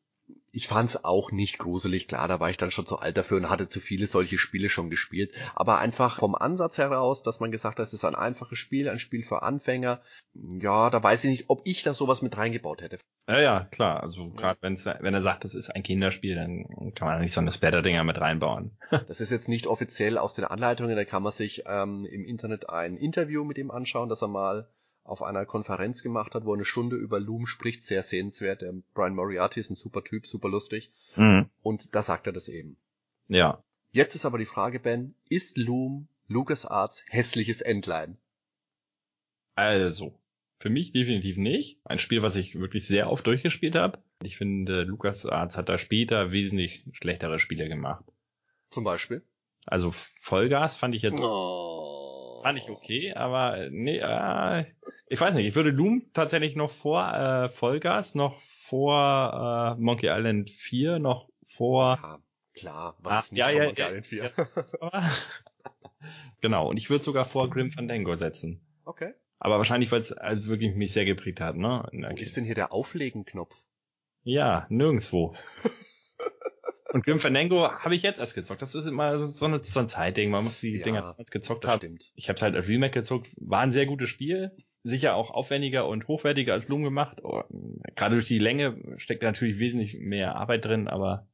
ich 0.55 0.67
fand's 0.67 1.03
auch 1.03 1.31
nicht 1.31 1.57
gruselig. 1.57 2.07
Klar, 2.07 2.27
da 2.27 2.39
war 2.39 2.51
ich 2.51 2.57
dann 2.57 2.69
schon 2.69 2.85
zu 2.85 2.99
alt 2.99 3.17
dafür 3.17 3.37
und 3.37 3.49
hatte 3.49 3.67
zu 3.67 3.79
viele 3.79 4.05
solche 4.05 4.37
Spiele 4.37 4.69
schon 4.69 4.91
gespielt. 4.91 5.33
Aber 5.55 5.79
einfach 5.79 6.19
vom 6.19 6.35
Ansatz 6.35 6.77
heraus, 6.77 7.23
dass 7.23 7.39
man 7.39 7.51
gesagt 7.51 7.79
hat, 7.79 7.87
es 7.87 7.93
ist 7.93 8.05
ein 8.05 8.13
einfaches 8.13 8.59
Spiel, 8.59 8.87
ein 8.87 8.99
Spiel 8.99 9.23
für 9.23 9.41
Anfänger. 9.41 10.01
Ja, 10.33 10.91
da 10.91 11.01
weiß 11.01 11.23
ich 11.23 11.31
nicht, 11.31 11.45
ob 11.49 11.61
ich 11.65 11.81
da 11.81 11.95
sowas 11.95 12.21
mit 12.21 12.37
reingebaut 12.37 12.83
hätte. 12.83 12.99
Ja, 13.27 13.41
ja, 13.41 13.59
klar. 13.71 14.03
Also 14.03 14.29
gerade 14.29 14.59
wenn 14.61 15.13
er 15.13 15.21
sagt, 15.23 15.43
das 15.43 15.55
ist 15.55 15.71
ein 15.71 15.81
Kinderspiel, 15.81 16.35
dann 16.35 16.93
kann 16.93 17.07
man 17.07 17.21
nicht 17.21 17.33
so 17.33 17.41
eine 17.41 17.51
Splatter-Dinger 17.51 18.03
mit 18.03 18.21
reinbauen. 18.21 18.77
das 19.07 19.21
ist 19.21 19.31
jetzt 19.31 19.49
nicht 19.49 19.65
offiziell 19.65 20.19
aus 20.19 20.35
den 20.35 20.45
Anleitungen, 20.45 20.95
da 20.95 21.03
kann 21.03 21.23
man 21.23 21.31
sich 21.31 21.63
ähm, 21.65 22.05
im 22.05 22.25
Internet 22.25 22.69
ein 22.69 22.95
Interview 22.95 23.43
mit 23.43 23.57
ihm 23.57 23.71
anschauen, 23.71 24.07
dass 24.07 24.21
er 24.21 24.27
mal 24.27 24.67
auf 25.03 25.21
einer 25.21 25.45
Konferenz 25.45 26.01
gemacht 26.01 26.33
hat, 26.33 26.45
wo 26.45 26.51
er 26.51 26.55
eine 26.55 26.65
Stunde 26.65 26.95
über 26.95 27.19
Loom 27.19 27.45
spricht, 27.45 27.83
sehr 27.83 28.03
sehenswert. 28.03 28.61
Der 28.61 28.73
Brian 28.93 29.15
Moriarty 29.15 29.59
ist 29.59 29.69
ein 29.69 29.75
super 29.75 30.03
Typ, 30.03 30.27
super 30.27 30.49
lustig. 30.49 30.91
Mhm. 31.15 31.49
Und 31.61 31.93
da 31.95 32.01
sagt 32.01 32.27
er 32.27 32.33
das 32.33 32.47
eben. 32.47 32.77
Ja. 33.27 33.63
Jetzt 33.91 34.15
ist 34.15 34.25
aber 34.25 34.37
die 34.37 34.45
Frage, 34.45 34.79
Ben, 34.79 35.15
ist 35.29 35.57
Loom 35.57 36.07
LucasArts 36.27 37.03
hässliches 37.07 37.61
Entlein? 37.61 38.17
Also, 39.55 40.17
für 40.59 40.69
mich 40.69 40.91
definitiv 40.91 41.37
nicht. 41.37 41.79
Ein 41.83 41.99
Spiel, 41.99 42.21
was 42.21 42.35
ich 42.35 42.57
wirklich 42.57 42.87
sehr 42.87 43.09
oft 43.09 43.27
durchgespielt 43.27 43.75
habe. 43.75 43.99
Ich 44.23 44.37
finde, 44.37 44.83
LucasArts 44.83 45.57
hat 45.57 45.69
da 45.69 45.77
später 45.77 46.31
wesentlich 46.31 46.85
schlechtere 46.93 47.39
Spiele 47.39 47.67
gemacht. 47.67 48.05
Zum 48.71 48.83
Beispiel? 48.83 49.21
Also 49.65 49.91
Vollgas 49.91 50.77
fand 50.77 50.95
ich 50.95 51.01
jetzt 51.01 51.21
oh. 51.21 51.92
Fand 52.43 52.59
ich 52.59 52.69
okay, 52.69 53.13
aber 53.13 53.69
nee, 53.71 53.97
äh, 53.97 54.65
ich 55.07 55.19
weiß 55.19 55.33
nicht, 55.33 55.47
ich 55.47 55.55
würde 55.55 55.71
Loom 55.71 56.11
tatsächlich 56.13 56.55
noch 56.55 56.69
vor 56.69 57.11
äh, 57.13 57.49
Vollgas, 57.49 58.15
noch 58.15 58.39
vor 58.41 59.75
äh, 59.77 59.81
Monkey 59.81 60.07
Island 60.07 60.49
4, 60.49 60.99
noch 60.99 61.29
vor 61.45 61.99
ja, 62.01 62.19
klar, 62.53 62.95
was 62.99 63.13
ah, 63.13 63.19
ist 63.19 63.31
nicht 63.31 63.39
ja, 63.39 63.49
ja, 63.49 63.63
Monkey 63.65 63.81
ja, 63.81 63.87
Island 63.87 64.05
4? 64.05 64.31
Ja. 64.81 65.11
genau, 66.41 66.69
und 66.69 66.77
ich 66.77 66.89
würde 66.89 67.03
sogar 67.03 67.25
vor 67.25 67.49
Grim 67.49 67.71
Fandango 67.71 68.15
setzen. 68.15 68.61
Okay. 68.85 69.13
Aber 69.39 69.57
wahrscheinlich, 69.57 69.91
weil 69.91 70.01
es 70.01 70.11
also 70.13 70.47
wirklich 70.47 70.75
mich 70.75 70.93
sehr 70.93 71.05
geprägt 71.05 71.41
hat, 71.41 71.57
ne? 71.57 71.85
Wo 71.91 72.15
ist 72.15 72.37
denn 72.37 72.45
hier 72.45 72.55
der 72.55 72.71
Auflegen-Knopf? 72.71 73.55
Ja, 74.23 74.67
nirgendwo. 74.69 75.35
Und 76.93 77.03
Grim 77.05 77.19
Fandango 77.19 77.69
habe 77.71 77.95
ich 77.95 78.03
jetzt 78.03 78.19
erst 78.19 78.35
gezockt. 78.35 78.61
Das 78.61 78.75
ist 78.75 78.85
immer 78.85 79.27
so, 79.33 79.45
eine, 79.45 79.61
so 79.63 79.79
ein 79.79 79.87
Zeitding. 79.87 80.29
Man 80.29 80.43
muss 80.43 80.61
die 80.61 80.77
Ja, 80.77 80.83
Dinger 80.83 81.15
gezockt 81.31 81.65
haben. 81.65 81.77
stimmt. 81.79 82.11
Ich 82.15 82.29
habe 82.29 82.35
es 82.35 82.41
halt 82.43 82.55
als 82.55 82.67
Remake 82.67 82.93
gezockt. 82.93 83.33
War 83.37 83.61
ein 83.61 83.71
sehr 83.71 83.87
gutes 83.87 84.09
Spiel. 84.09 84.51
Sicher 84.83 85.15
auch 85.15 85.31
aufwendiger 85.31 85.87
und 85.87 86.07
hochwertiger 86.07 86.53
als 86.53 86.67
Loom 86.67 86.83
gemacht. 86.83 87.21
Oh, 87.23 87.41
Gerade 87.95 88.15
durch 88.15 88.27
die 88.27 88.37
Länge 88.39 88.77
steckt 88.97 89.23
natürlich 89.23 89.57
wesentlich 89.59 89.97
mehr 89.99 90.35
Arbeit 90.35 90.65
drin, 90.65 90.87
aber 90.87 91.27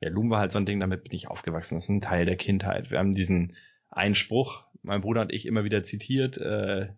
ja, 0.00 0.10
Loom 0.10 0.28
war 0.30 0.40
halt 0.40 0.52
so 0.52 0.58
ein 0.58 0.66
Ding, 0.66 0.80
damit 0.80 1.04
bin 1.04 1.14
ich 1.14 1.28
aufgewachsen. 1.28 1.76
Das 1.76 1.84
ist 1.84 1.88
ein 1.90 2.00
Teil 2.00 2.26
der 2.26 2.36
Kindheit. 2.36 2.90
Wir 2.90 2.98
haben 2.98 3.12
diesen 3.12 3.56
einen 3.88 4.14
Spruch, 4.14 4.64
mein 4.82 5.00
Bruder 5.00 5.22
und 5.22 5.32
ich 5.32 5.46
immer 5.46 5.64
wieder 5.64 5.82
zitiert, 5.84 6.36
äh, 6.38 6.88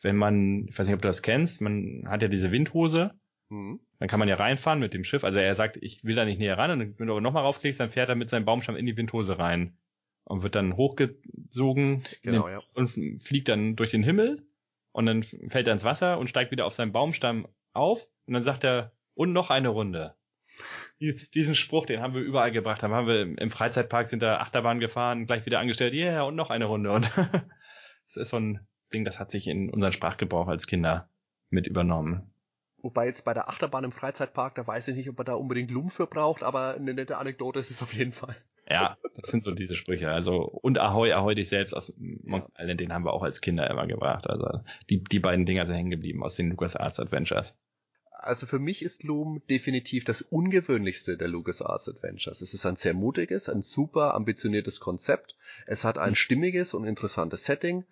wenn 0.00 0.16
man, 0.16 0.66
ich 0.68 0.78
weiß 0.78 0.86
nicht, 0.86 0.94
ob 0.94 1.02
du 1.02 1.08
das 1.08 1.22
kennst, 1.22 1.60
man 1.60 2.04
hat 2.06 2.22
ja 2.22 2.28
diese 2.28 2.50
Windhose, 2.50 3.12
Mhm. 3.50 3.80
Dann 4.04 4.08
kann 4.10 4.18
man 4.18 4.28
ja 4.28 4.34
reinfahren 4.34 4.80
mit 4.80 4.92
dem 4.92 5.02
Schiff. 5.02 5.24
Also 5.24 5.38
er 5.38 5.54
sagt, 5.54 5.78
ich 5.78 6.04
will 6.04 6.14
da 6.14 6.26
nicht 6.26 6.38
näher 6.38 6.58
ran 6.58 6.70
und 6.70 6.98
wenn 7.00 7.06
du 7.06 7.14
aber 7.14 7.22
nochmal 7.22 7.42
raufklickst, 7.44 7.80
dann 7.80 7.88
fährt 7.88 8.10
er 8.10 8.16
mit 8.16 8.28
seinem 8.28 8.44
Baumstamm 8.44 8.76
in 8.76 8.84
die 8.84 8.98
Windhose 8.98 9.38
rein 9.38 9.78
und 10.24 10.42
wird 10.42 10.54
dann 10.56 10.76
hochgezogen 10.76 12.04
in 12.22 12.32
Genau, 12.32 12.46
ja. 12.48 12.60
und 12.74 12.90
fliegt 13.18 13.48
dann 13.48 13.76
durch 13.76 13.90
den 13.92 14.02
Himmel 14.02 14.46
und 14.92 15.06
dann 15.06 15.22
fällt 15.22 15.66
er 15.66 15.72
ins 15.72 15.84
Wasser 15.84 16.18
und 16.18 16.28
steigt 16.28 16.50
wieder 16.50 16.66
auf 16.66 16.74
seinen 16.74 16.92
Baumstamm 16.92 17.48
auf 17.72 18.06
und 18.26 18.34
dann 18.34 18.42
sagt 18.42 18.62
er, 18.64 18.92
und 19.14 19.32
noch 19.32 19.48
eine 19.48 19.68
Runde. 19.70 20.14
Die- 21.00 21.16
Diesen 21.32 21.54
Spruch, 21.54 21.86
den 21.86 22.00
haben 22.02 22.12
wir 22.12 22.20
überall 22.20 22.52
gebracht, 22.52 22.82
haben 22.82 22.92
haben 22.92 23.06
wir 23.06 23.22
im- 23.22 23.50
Freizeitpark 23.50 24.06
sind 24.06 24.22
da 24.22 24.36
Achterbahn 24.36 24.80
gefahren, 24.80 25.24
gleich 25.26 25.46
wieder 25.46 25.60
angestellt, 25.60 25.94
yeah, 25.94 26.24
und 26.24 26.36
noch 26.36 26.50
eine 26.50 26.66
Runde. 26.66 26.92
Und 26.92 27.10
das 28.08 28.16
ist 28.16 28.28
so 28.30 28.36
ein 28.38 28.66
Ding, 28.92 29.06
das 29.06 29.18
hat 29.18 29.30
sich 29.30 29.46
in 29.48 29.70
unseren 29.70 29.92
Sprachgebrauch 29.92 30.46
als 30.48 30.66
Kinder 30.66 31.08
mit 31.48 31.66
übernommen. 31.66 32.33
Wobei 32.84 33.06
jetzt 33.06 33.24
bei 33.24 33.32
der 33.32 33.48
Achterbahn 33.48 33.84
im 33.84 33.92
Freizeitpark, 33.92 34.56
da 34.56 34.66
weiß 34.66 34.88
ich 34.88 34.94
nicht, 34.94 35.08
ob 35.08 35.16
man 35.16 35.24
da 35.24 35.32
unbedingt 35.32 35.70
Loom 35.70 35.88
für 35.88 36.06
braucht, 36.06 36.42
aber 36.42 36.74
eine 36.74 36.92
nette 36.92 37.16
Anekdote 37.16 37.58
ist 37.58 37.70
es 37.70 37.82
auf 37.82 37.94
jeden 37.94 38.12
Fall. 38.12 38.36
Ja, 38.68 38.98
das 39.16 39.30
sind 39.30 39.42
so 39.42 39.52
diese 39.52 39.74
Sprüche. 39.74 40.10
Also, 40.10 40.42
und 40.42 40.78
Ahoi, 40.78 41.12
Ahoi 41.14 41.34
dich 41.34 41.48
selbst 41.48 41.72
aus 41.72 41.94
Monkey 41.96 42.52
Island, 42.58 42.80
den 42.80 42.92
haben 42.92 43.06
wir 43.06 43.14
auch 43.14 43.22
als 43.22 43.40
Kinder 43.40 43.70
immer 43.70 43.86
gebracht. 43.86 44.28
Also, 44.28 44.60
die, 44.90 45.02
die 45.02 45.18
beiden 45.18 45.46
Dinger 45.46 45.64
sind 45.64 45.76
hängen 45.76 45.92
geblieben 45.92 46.22
aus 46.22 46.36
den 46.36 46.50
LucasArts 46.50 47.00
Adventures. 47.00 47.56
Also 48.10 48.44
für 48.44 48.58
mich 48.58 48.82
ist 48.82 49.02
Loom 49.02 49.40
definitiv 49.48 50.04
das 50.04 50.20
ungewöhnlichste 50.20 51.16
der 51.16 51.28
LucasArts 51.28 51.88
Adventures. 51.88 52.42
Es 52.42 52.52
ist 52.52 52.66
ein 52.66 52.76
sehr 52.76 52.92
mutiges, 52.92 53.48
ein 53.48 53.62
super 53.62 54.12
ambitioniertes 54.12 54.78
Konzept. 54.78 55.36
Es 55.66 55.84
hat 55.84 55.96
ein 55.96 56.14
stimmiges 56.14 56.74
und 56.74 56.84
interessantes 56.84 57.46
Setting. 57.46 57.84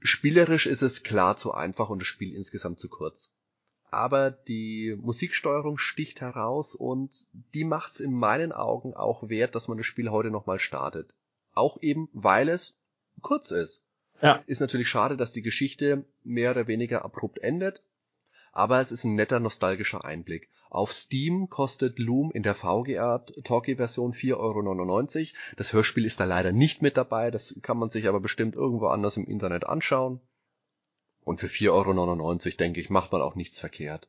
Spielerisch 0.00 0.66
ist 0.66 0.82
es 0.82 1.04
klar 1.04 1.36
zu 1.36 1.54
einfach 1.54 1.90
und 1.90 2.00
das 2.00 2.08
Spiel 2.08 2.34
insgesamt 2.34 2.80
zu 2.80 2.88
kurz. 2.88 3.30
Aber 3.92 4.30
die 4.30 4.96
Musiksteuerung 4.98 5.76
sticht 5.76 6.22
heraus 6.22 6.74
und 6.74 7.26
die 7.54 7.64
macht's 7.64 8.00
in 8.00 8.14
meinen 8.14 8.50
Augen 8.50 8.94
auch 8.94 9.28
wert, 9.28 9.54
dass 9.54 9.68
man 9.68 9.76
das 9.76 9.86
Spiel 9.86 10.10
heute 10.10 10.30
nochmal 10.30 10.58
startet. 10.58 11.14
Auch 11.52 11.76
eben, 11.82 12.08
weil 12.14 12.48
es 12.48 12.74
kurz 13.20 13.50
ist. 13.50 13.84
Ja. 14.22 14.42
Ist 14.46 14.62
natürlich 14.62 14.88
schade, 14.88 15.18
dass 15.18 15.32
die 15.32 15.42
Geschichte 15.42 16.06
mehr 16.24 16.52
oder 16.52 16.68
weniger 16.68 17.04
abrupt 17.04 17.40
endet, 17.40 17.82
aber 18.52 18.80
es 18.80 18.92
ist 18.92 19.04
ein 19.04 19.14
netter 19.14 19.40
nostalgischer 19.40 20.06
Einblick. 20.06 20.48
Auf 20.70 20.90
Steam 20.90 21.50
kostet 21.50 21.98
Loom 21.98 22.30
in 22.32 22.42
der 22.42 22.54
VGA 22.54 23.18
Talkie 23.44 23.76
Version 23.76 24.14
4,99 24.14 24.36
Euro. 24.38 25.26
Das 25.56 25.74
Hörspiel 25.74 26.06
ist 26.06 26.18
da 26.18 26.24
leider 26.24 26.52
nicht 26.52 26.80
mit 26.80 26.96
dabei, 26.96 27.30
das 27.30 27.56
kann 27.60 27.76
man 27.76 27.90
sich 27.90 28.08
aber 28.08 28.20
bestimmt 28.20 28.54
irgendwo 28.54 28.86
anders 28.86 29.18
im 29.18 29.26
Internet 29.26 29.66
anschauen. 29.66 30.22
Und 31.24 31.40
für 31.40 31.46
4,99 31.46 32.46
Euro, 32.46 32.56
denke 32.58 32.80
ich, 32.80 32.90
macht 32.90 33.12
man 33.12 33.22
auch 33.22 33.34
nichts 33.34 33.58
verkehrt. 33.58 34.08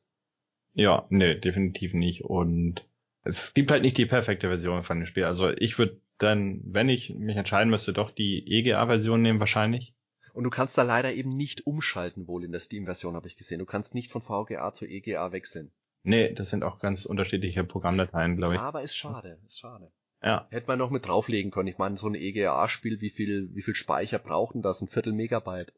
Ja, 0.74 1.06
nee, 1.10 1.36
definitiv 1.36 1.94
nicht. 1.94 2.24
Und 2.24 2.86
es 3.24 3.54
gibt 3.54 3.72
halt 3.72 3.84
nicht 3.84 3.98
die 3.98 4.06
perfekte 4.06 4.48
Version 4.48 4.84
von 4.84 5.00
dem 5.00 5.06
Spiel. 5.06 5.26
Also, 5.26 5.50
ich 5.50 5.78
würde 5.78 6.02
dann, 6.18 6.62
wenn 6.66 6.90
ich 6.90 7.14
mich 7.14 7.38
entscheiden 7.38 7.70
müsste, 7.70 7.94
doch 7.94 8.12
die 8.12 8.46
EGA-Version 8.48 9.22
nehmen 9.22 9.40
wahrscheinlich. 9.40 9.94
Und 10.34 10.46
du 10.46 10.50
kannst 10.50 10.78
da 10.78 10.84
leider 10.84 11.14
eben 11.14 11.30
nicht 11.30 11.68
umschalten, 11.68 12.28
wohl 12.28 12.44
in 12.44 12.52
der 12.52 12.62
Steam-Version 12.62 13.16
habe 13.16 13.28
ich 13.28 13.38
gesehen. 13.38 13.60
Du 13.60 13.66
kannst 13.66 13.94
nicht 13.94 14.12
von 14.12 14.22
VGA 14.22 14.74
zu 14.74 14.86
EGA 14.86 15.32
wechseln. 15.32 15.72
Nee, 16.02 16.34
das 16.34 16.50
sind 16.50 16.64
auch 16.64 16.80
ganz 16.80 17.06
unterschiedliche 17.06 17.64
Programmdateien, 17.64 18.36
glaube 18.36 18.56
ich. 18.56 18.60
Aber 18.60 18.82
ist 18.82 18.96
schade, 18.96 19.40
ist 19.46 19.60
schade. 19.60 19.92
Ja. 20.24 20.48
Hätte 20.50 20.68
man 20.68 20.80
noch 20.80 20.90
mit 20.90 21.08
drauflegen 21.08 21.52
können. 21.52 21.68
Ich 21.68 21.78
meine, 21.78 21.98
so 21.98 22.08
ein 22.08 22.16
EGA-Spiel, 22.16 23.00
wie 23.00 23.10
viel, 23.10 23.50
wie 23.54 23.62
viel 23.62 23.76
Speicher 23.76 24.20
braucht 24.20 24.56
denn 24.56 24.62
das? 24.62 24.82
Ein 24.82 24.88
Viertel 24.88 25.14
Megabyte. 25.14 25.74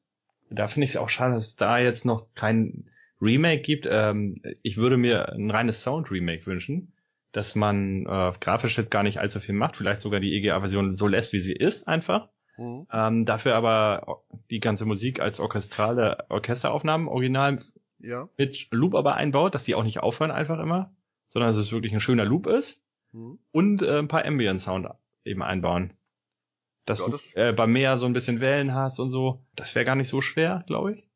Da 0.50 0.68
finde 0.68 0.86
ich 0.86 0.92
es 0.92 0.98
auch 0.98 1.10
schade, 1.10 1.34
dass 1.34 1.48
es 1.48 1.56
da 1.56 1.78
jetzt 1.80 2.06
noch 2.06 2.28
kein 2.36 2.90
Remake 3.22 3.62
gibt. 3.62 3.88
Ähm, 3.90 4.42
ich 4.62 4.78
würde 4.78 4.98
mir 4.98 5.30
ein 5.34 5.50
reines 5.52 5.82
Sound-Remake 5.84 6.46
wünschen, 6.46 6.94
dass 7.32 7.56
man 7.56 8.06
äh, 8.06 8.34
grafisch 8.40 8.78
jetzt 8.78 8.92
gar 8.92 9.04
nicht 9.04 9.20
allzu 9.20 9.40
viel 9.40 9.56
macht, 9.56 9.76
vielleicht 9.76 10.00
sogar 10.02 10.20
die 10.20 10.34
EGA-Version 10.36 10.96
so 10.96 11.08
lässt, 11.08 11.34
wie 11.34 11.40
sie 11.40 11.54
ist, 11.54 11.88
einfach. 11.88 12.30
Mhm. 12.58 12.88
Ähm, 12.92 13.26
dafür 13.26 13.56
aber 13.56 14.24
die 14.50 14.60
ganze 14.60 14.86
Musik 14.86 15.20
als 15.20 15.40
orchestrale 15.40 16.26
Orchesteraufnahmen 16.30 17.08
original 17.08 17.60
Ja. 18.00 18.30
mit 18.38 18.68
Loop 18.72 18.96
aber 18.96 19.16
einbaut, 19.16 19.56
dass 19.56 19.64
die 19.66 19.76
auch 19.76 19.84
nicht 19.84 20.00
aufhören 20.00 20.32
einfach 20.32 20.60
immer, 20.60 20.94
sondern 21.30 21.50
dass 21.50 21.58
es 21.58 21.72
wirklich 21.74 21.94
ein 21.94 22.00
schöner 22.00 22.26
Loop 22.26 22.48
ist 22.48 22.82
Mhm. 23.12 23.40
und 23.52 23.82
äh, 23.82 24.00
ein 24.00 24.08
paar 24.08 24.26
Ambient 24.26 24.62
Sound 24.62 24.88
eben 25.26 25.42
einbauen. 25.42 25.94
Dass 26.86 27.00
Ja, 27.00 27.06
du 27.06 27.12
das- 27.14 27.36
äh, 27.36 27.54
beim 27.54 27.72
Meer 27.72 27.98
so 27.98 28.06
ein 28.06 28.14
bisschen 28.14 28.42
Wellen 28.42 28.74
hast 28.74 29.00
und 29.00 29.10
so. 29.10 29.44
Das 29.56 29.74
wäre 29.76 29.86
gar 29.86 29.96
nicht 29.96 30.08
so 30.10 30.22
schwer, 30.22 30.64
glaube 30.68 30.94
ich. 30.94 31.08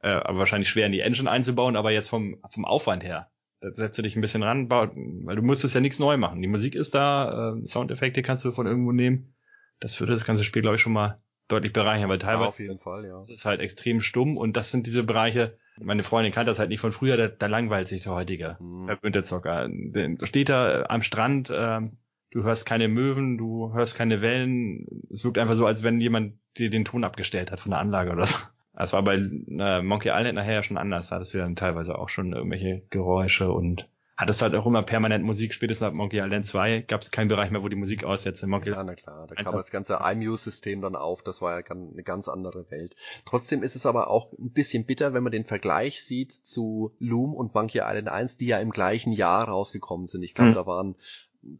Äh, 0.00 0.08
aber 0.08 0.38
wahrscheinlich 0.38 0.68
schwer 0.68 0.86
in 0.86 0.92
die 0.92 1.00
Engine 1.00 1.30
einzubauen, 1.30 1.76
aber 1.76 1.90
jetzt 1.90 2.08
vom, 2.08 2.36
vom 2.50 2.64
Aufwand 2.64 3.04
her. 3.04 3.30
Da 3.60 3.70
setzt 3.72 3.96
du 3.98 4.02
dich 4.02 4.16
ein 4.16 4.20
bisschen 4.20 4.42
ran, 4.42 4.68
weil 4.68 5.36
du 5.36 5.42
musstest 5.42 5.74
ja 5.74 5.80
nichts 5.80 5.98
neu 5.98 6.16
machen. 6.18 6.42
Die 6.42 6.48
Musik 6.48 6.74
ist 6.74 6.94
da, 6.94 7.54
äh, 7.56 7.66
Soundeffekte 7.66 8.22
kannst 8.22 8.44
du 8.44 8.52
von 8.52 8.66
irgendwo 8.66 8.92
nehmen. 8.92 9.34
Das 9.80 9.98
würde 10.00 10.12
das 10.12 10.24
ganze 10.26 10.44
Spiel, 10.44 10.60
glaube 10.62 10.76
ich, 10.76 10.82
schon 10.82 10.92
mal 10.92 11.22
deutlich 11.48 11.72
bereichern, 11.72 12.08
weil 12.08 12.16
ja, 12.18 12.26
teilweise 12.26 12.48
auf 12.48 12.58
jeden 12.60 12.78
Fall, 12.78 13.06
ja. 13.06 13.22
ist 13.26 13.44
halt 13.44 13.60
extrem 13.60 14.00
stumm 14.00 14.36
und 14.38 14.56
das 14.56 14.70
sind 14.70 14.86
diese 14.86 15.04
Bereiche, 15.04 15.58
meine 15.78 16.02
Freundin 16.02 16.32
kannte 16.32 16.50
das 16.50 16.58
halt 16.58 16.68
nicht 16.70 16.80
von 16.80 16.92
früher, 16.92 17.16
da, 17.18 17.28
da 17.28 17.46
langweilt 17.46 17.88
sich 17.88 18.02
der 18.04 18.12
heutige 18.12 18.58
Hm. 18.58 18.86
verwöhnte 18.86 19.22
Zocker. 19.24 19.68
Der 19.70 20.16
steht 20.26 20.48
da 20.48 20.82
äh, 20.82 20.84
am 20.88 21.02
Strand, 21.02 21.50
ähm, 21.54 21.98
du 22.34 22.42
hörst 22.42 22.66
keine 22.66 22.88
Möwen, 22.88 23.38
du 23.38 23.72
hörst 23.72 23.96
keine 23.96 24.20
Wellen. 24.20 24.86
Es 25.10 25.24
wirkt 25.24 25.38
einfach 25.38 25.54
so, 25.54 25.64
als 25.66 25.82
wenn 25.82 26.00
jemand 26.00 26.34
dir 26.58 26.68
den 26.68 26.84
Ton 26.84 27.04
abgestellt 27.04 27.50
hat 27.50 27.60
von 27.60 27.70
der 27.70 27.80
Anlage 27.80 28.12
oder 28.12 28.26
so. 28.26 28.36
Das 28.74 28.92
war 28.92 29.02
bei 29.04 29.14
äh, 29.14 29.82
Monkey 29.82 30.08
Island 30.12 30.34
nachher 30.34 30.54
ja 30.54 30.62
schon 30.64 30.76
anders. 30.76 31.08
Da 31.08 31.16
hattest 31.16 31.32
du 31.32 31.38
dann 31.38 31.54
teilweise 31.56 31.96
auch 31.96 32.08
schon 32.08 32.32
irgendwelche 32.32 32.82
Geräusche 32.90 33.50
und 33.52 33.88
hat 34.16 34.30
es 34.30 34.42
halt 34.42 34.54
auch 34.54 34.66
immer 34.66 34.82
permanent 34.82 35.24
Musik. 35.24 35.54
Spätestens 35.54 35.86
ab 35.86 35.94
Monkey 35.94 36.18
Island 36.18 36.46
2 36.46 36.82
gab 36.82 37.02
es 37.02 37.10
keinen 37.12 37.28
Bereich 37.28 37.50
mehr, 37.50 37.62
wo 37.62 37.68
die 37.68 37.76
Musik 37.76 38.04
aussetzt. 38.04 38.42
In 38.42 38.50
Monkey 38.50 38.70
Ja, 38.70 38.82
na 38.82 38.94
klar, 38.94 39.26
da 39.28 39.34
kam 39.36 39.54
das 39.54 39.70
ganze 39.70 39.98
iMuse-System 40.04 40.80
dann 40.80 40.94
auf, 40.96 41.22
das 41.22 41.40
war 41.42 41.58
ja 41.58 41.64
eine 41.68 42.02
ganz 42.04 42.28
andere 42.28 42.68
Welt. 42.70 42.94
Trotzdem 43.24 43.62
ist 43.62 43.74
es 43.76 43.86
aber 43.86 44.10
auch 44.10 44.32
ein 44.32 44.52
bisschen 44.52 44.86
bitter, 44.86 45.14
wenn 45.14 45.22
man 45.22 45.32
den 45.32 45.44
Vergleich 45.44 46.04
sieht 46.04 46.32
zu 46.32 46.94
Loom 46.98 47.34
und 47.34 47.54
Monkey 47.54 47.78
Island 47.78 48.08
1, 48.08 48.38
die 48.38 48.46
ja 48.46 48.58
im 48.58 48.70
gleichen 48.70 49.12
Jahr 49.12 49.48
rausgekommen 49.48 50.06
sind. 50.06 50.22
Ich 50.22 50.34
glaube, 50.34 50.50
Hm. 50.50 50.54
da 50.54 50.66
waren 50.66 50.94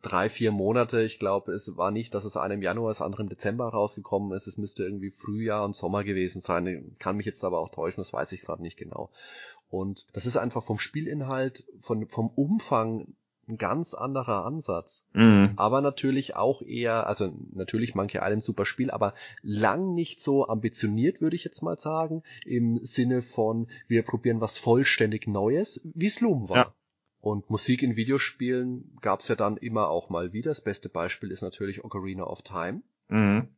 drei, 0.02 0.28
vier 0.28 0.50
Monate. 0.50 1.02
Ich 1.02 1.18
glaube, 1.18 1.52
es 1.52 1.76
war 1.76 1.90
nicht, 1.90 2.14
dass 2.14 2.24
es 2.24 2.36
eine 2.36 2.54
im 2.54 2.62
Januar, 2.62 2.90
das 2.90 3.02
andere 3.02 3.22
im 3.22 3.28
Dezember 3.28 3.68
rausgekommen 3.68 4.32
ist. 4.32 4.46
Es 4.46 4.56
müsste 4.56 4.84
irgendwie 4.84 5.10
Frühjahr 5.10 5.64
und 5.64 5.76
Sommer 5.76 6.04
gewesen 6.04 6.40
sein. 6.40 6.96
Kann 6.98 7.16
mich 7.16 7.26
jetzt 7.26 7.44
aber 7.44 7.58
auch 7.58 7.70
täuschen, 7.70 8.00
das 8.00 8.12
weiß 8.12 8.32
ich 8.32 8.42
gerade 8.42 8.62
nicht 8.62 8.76
genau. 8.76 9.10
Und 9.68 10.06
das 10.12 10.26
ist 10.26 10.36
einfach 10.36 10.62
vom 10.62 10.78
Spielinhalt, 10.78 11.64
von, 11.80 12.06
vom 12.06 12.28
Umfang 12.28 13.14
ein 13.48 13.58
ganz 13.58 13.94
anderer 13.94 14.44
Ansatz. 14.46 15.04
Mhm. 15.12 15.52
Aber 15.56 15.80
natürlich 15.80 16.36
auch 16.36 16.62
eher, 16.62 17.06
also 17.06 17.32
natürlich 17.52 17.94
Monkey 17.94 18.18
Island 18.18 18.42
super 18.42 18.64
Spiel, 18.66 18.90
aber 18.90 19.14
lang 19.42 19.94
nicht 19.94 20.22
so 20.22 20.48
ambitioniert, 20.48 21.20
würde 21.20 21.36
ich 21.36 21.44
jetzt 21.44 21.62
mal 21.62 21.78
sagen, 21.78 22.22
im 22.46 22.78
Sinne 22.78 23.22
von, 23.22 23.68
wir 23.86 24.02
probieren 24.02 24.40
was 24.40 24.58
vollständig 24.58 25.26
Neues, 25.26 25.80
wie 25.84 26.06
es 26.06 26.20
Loom 26.20 26.48
war. 26.48 26.56
Ja. 26.56 26.74
Und 27.24 27.48
Musik 27.48 27.82
in 27.82 27.96
Videospielen 27.96 28.98
gab's 29.00 29.28
ja 29.28 29.34
dann 29.34 29.56
immer 29.56 29.88
auch 29.88 30.10
mal 30.10 30.34
wieder. 30.34 30.50
Das 30.50 30.60
beste 30.60 30.90
Beispiel 30.90 31.30
ist 31.30 31.40
natürlich 31.40 31.82
Ocarina 31.82 32.24
of 32.24 32.42
Time. 32.42 32.82
Mhm. 33.08 33.48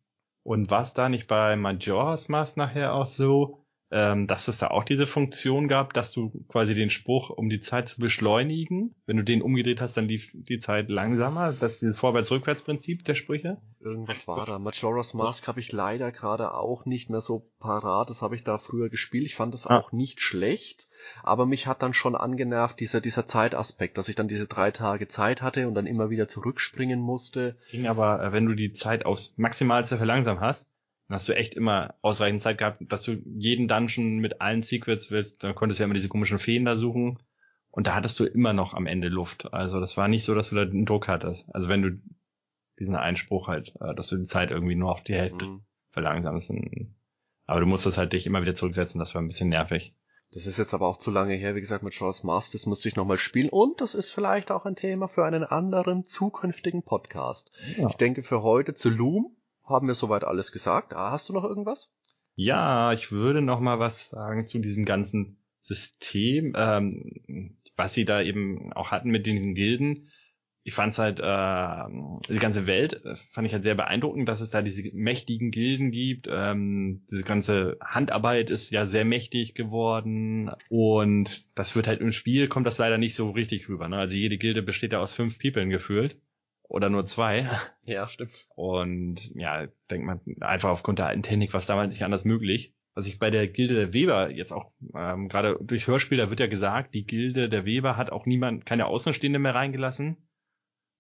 Und 0.45 0.71
war 0.71 0.89
da 0.95 1.09
nicht 1.09 1.27
bei 1.27 1.57
Majora's 1.57 2.29
Mask 2.29 2.57
nachher 2.57 2.95
auch 2.95 3.07
so, 3.07 3.66
ähm, 3.91 4.27
dass 4.27 4.49
es 4.49 4.59
da 4.59 4.69
auch 4.69 4.83
diese 4.85 5.07
Funktion 5.07 5.69
gab, 5.69 5.93
dass 5.95 6.11
du 6.13 6.31
quasi 6.49 6.75
den 6.75 6.91
Spruch, 6.91 7.31
um 7.31 7.49
die 7.49 7.61
Zeit 7.61 7.89
zu 7.89 8.01
beschleunigen, 8.01 8.95
wenn 9.07 9.17
du 9.17 9.23
den 9.23 9.43
umgedreht 9.43 9.81
hast, 9.81 9.97
dann 9.97 10.09
lief 10.09 10.33
die 10.35 10.59
Zeit 10.59 10.89
langsamer. 10.91 11.53
Das 11.53 11.73
ist 11.75 11.83
dieses 11.83 11.99
Vorwärts-Rückwärts-Prinzip 11.99 13.05
der 13.05 13.15
Sprüche. 13.15 13.59
Irgendwas 13.81 14.27
war 14.27 14.45
da. 14.47 14.59
Majora's 14.59 15.15
Mask 15.15 15.47
habe 15.47 15.61
ich 15.61 15.71
leider 15.73 16.11
gerade 16.11 16.55
auch 16.55 16.85
nicht 16.87 17.11
mehr 17.11 17.21
so 17.21 17.49
parat. 17.61 18.11
Das 18.11 18.23
habe 18.23 18.35
ich 18.35 18.43
da 18.43 18.59
früher 18.59 18.89
gespielt. 18.89 19.25
Ich 19.25 19.35
fand 19.37 19.55
das 19.55 19.67
Ah. 19.67 19.79
auch 19.79 19.93
nicht 19.93 20.21
schlecht, 20.21 20.89
aber 21.23 21.47
mich 21.47 21.67
hat 21.69 21.83
dann 21.83 21.95
schon 21.95 22.17
angenervt 22.17 22.81
dieser 22.81 23.01
dieser 23.01 23.27
Zeitaspekt, 23.27 23.99
dass 23.99 24.09
ich 24.09 24.17
dann 24.17 24.29
diese 24.29 24.49
drei 24.49 24.73
Tage 24.73 25.07
Zeit 25.09 25.43
hatte 25.43 25.69
und 25.69 25.75
dann 25.75 25.87
immer 25.87 26.11
wieder 26.11 26.27
zurückspringen 26.29 27.01
musste. 27.01 27.57
Ging 27.71 27.87
aber, 27.87 28.23
äh, 28.23 28.33
wenn 28.33 28.47
du 28.47 28.55
die 28.55 28.73
Zeit 28.73 29.07
aufs 29.07 29.33
Maximalste 29.37 29.97
verlangsamt 29.97 30.41
hast, 30.41 30.67
dann 31.09 31.15
hast 31.17 31.29
du 31.29 31.37
echt 31.37 31.55
immer 31.55 31.95
ausreichend 32.03 32.43
Zeit 32.43 32.59
gehabt, 32.59 32.83
dass 32.91 33.03
du 33.03 33.13
jeden 33.25 33.69
Dungeon 33.69 34.19
mit 34.19 34.41
allen 34.41 34.63
Secrets 34.63 35.11
willst. 35.11 35.45
Dann 35.45 35.55
konntest 35.55 35.79
du 35.79 35.83
ja 35.83 35.85
immer 35.87 35.95
diese 35.95 36.09
komischen 36.09 36.39
Feen 36.39 36.65
da 36.65 36.77
suchen. 36.77 37.19
Und 37.71 37.87
da 37.87 37.95
hattest 37.95 38.19
du 38.19 38.25
immer 38.25 38.53
noch 38.53 38.75
am 38.75 38.87
Ende 38.87 39.09
Luft. 39.09 39.53
Also 39.53 39.81
das 39.81 39.97
war 39.97 40.09
nicht 40.09 40.25
so, 40.25 40.35
dass 40.35 40.51
du 40.51 40.57
da 40.57 40.63
einen 40.63 40.87
Druck 40.87 41.09
hattest. 41.09 41.47
Also 41.55 41.69
wenn 41.69 41.83
du 41.83 42.01
diesen 42.79 42.97
Einspruch 42.97 43.49
halt, 43.49 43.75
äh, 43.81 43.95
dass 43.95 44.09
du 44.09 44.17
die 44.17 44.27
Zeit 44.27 44.51
irgendwie 44.51 44.75
nur 44.75 44.91
auf 44.91 45.03
die 45.03 45.15
Hälfte 45.15 45.45
Mhm. 45.45 45.63
verlangsamst. 45.91 46.53
Aber 47.47 47.61
du 47.61 47.67
musstest 47.67 47.99
halt 47.99 48.13
dich 48.13 48.27
immer 48.27 48.43
wieder 48.43 48.55
zurücksetzen. 48.55 48.99
Das 48.99 49.15
war 49.15 49.23
ein 49.23 49.29
bisschen 49.29 49.49
nervig. 49.51 49.95
Das 50.33 50.47
ist 50.47 50.59
jetzt 50.59 50.75
aber 50.75 50.89
auch 50.89 50.97
zu 50.97 51.11
lange 51.11 51.35
her. 51.35 51.55
Wie 51.55 51.61
gesagt, 51.61 51.85
Majora's 51.85 52.25
Mask, 52.25 52.53
das 52.53 52.67
müsste 52.67 52.89
ich 52.89 52.97
nochmal 52.97 53.17
spielen. 53.19 53.49
Und 53.49 53.81
das 53.81 53.95
ist 53.95 54.11
vielleicht 54.11 54.51
auch 54.51 54.65
ein 54.67 54.75
Thema 54.75 55.07
für 55.07 55.25
einen 55.25 55.45
anderen 55.45 56.05
zukünftigen 56.05 56.83
Podcast. 56.83 57.53
Ja. 57.77 57.89
Ich 57.89 57.95
denke, 57.95 58.23
für 58.25 58.43
heute 58.43 58.75
zu 58.75 58.91
Loom 58.91 59.36
haben 59.67 59.87
wir 59.87 59.95
soweit 59.95 60.25
alles 60.25 60.53
gesagt. 60.53 60.95
Ah, 60.95 61.11
hast 61.11 61.29
du 61.29 61.33
noch 61.33 61.45
irgendwas? 61.45 61.91
Ja, 62.35 62.93
ich 62.93 63.11
würde 63.11 63.41
noch 63.41 63.61
mal 63.61 63.79
was 63.79 64.11
sagen 64.11 64.47
zu 64.47 64.59
diesem 64.59 64.85
ganzen 64.85 65.39
System, 65.63 66.53
ähm, 66.57 67.57
was 67.77 67.95
sie 67.95 68.05
da 68.05 68.23
eben 68.23 68.73
auch 68.75 68.91
hatten 68.91 69.11
mit 69.11 69.27
diesen 69.27 69.55
Gilden. 69.55 70.11
Ich 70.63 70.75
fand 70.75 70.99
halt, 70.99 71.21
äh, 71.21 72.33
die 72.33 72.39
ganze 72.39 72.67
Welt 72.67 73.05
äh, 73.05 73.15
fand 73.33 73.47
ich 73.47 73.53
halt 73.53 73.63
sehr 73.63 73.77
beeindruckend, 73.77 74.29
dass 74.29 74.41
es 74.41 74.51
da 74.51 74.63
diese 74.63 74.83
mächtigen 74.93 75.51
Gilden 75.51 75.93
gibt. 75.93 76.29
Ähm, 76.29 77.07
diese 77.11 77.23
ganze 77.25 77.79
Handarbeit 77.81 78.51
ist 78.51 78.71
ja 78.71 78.87
sehr 78.87 79.05
mächtig 79.05 79.55
geworden 79.55 80.51
und 80.69 81.47
das 81.55 81.75
wird 81.77 81.87
halt 81.87 82.01
im 82.01 82.13
Spiel 82.13 82.49
kommt 82.49 82.67
das 82.67 82.79
leider 82.79 82.99
nicht 82.99 83.15
so 83.15 83.31
richtig 83.31 83.69
rüber. 83.69 83.89
Ne? 83.89 83.97
Also 83.97 84.17
jede 84.17 84.39
Gilde 84.39 84.63
besteht 84.63 84.93
ja 84.93 85.01
aus 85.01 85.15
fünf 85.15 85.39
Peoplen 85.39 85.71
gefühlt 85.71 86.17
oder 86.69 86.91
nur 86.91 87.07
zwei. 87.07 87.49
Ja, 87.85 88.07
stimmt. 88.09 88.49
Und 88.57 89.33
ja, 89.37 89.67
denkt 89.91 90.07
man 90.07 90.21
einfach 90.41 90.71
aufgrund 90.71 90.99
der 90.99 91.07
alten 91.07 91.23
Technik 91.23 91.53
war 91.53 91.61
es 91.61 91.67
damals 91.67 91.91
nicht 91.91 92.05
anders 92.05 92.25
möglich. 92.25 92.75
Was 92.95 93.07
ich 93.07 93.19
bei 93.19 93.31
der 93.31 93.47
Gilde 93.47 93.75
der 93.75 93.93
Weber 93.93 94.31
jetzt 94.33 94.53
auch 94.53 94.73
ähm, 94.95 95.29
gerade 95.29 95.59
durch 95.61 95.87
Hörspiel, 95.87 96.19
da 96.19 96.31
wird 96.31 96.41
ja 96.41 96.47
gesagt, 96.47 96.95
die 96.95 97.07
Gilde 97.07 97.49
der 97.49 97.65
Weber 97.65 97.97
hat 97.97 98.11
auch 98.11 98.27
niemand, 98.27 98.67
keine 98.67 98.87
Außenstehende 98.87 99.39
mehr 99.39 99.55
reingelassen. 99.55 100.17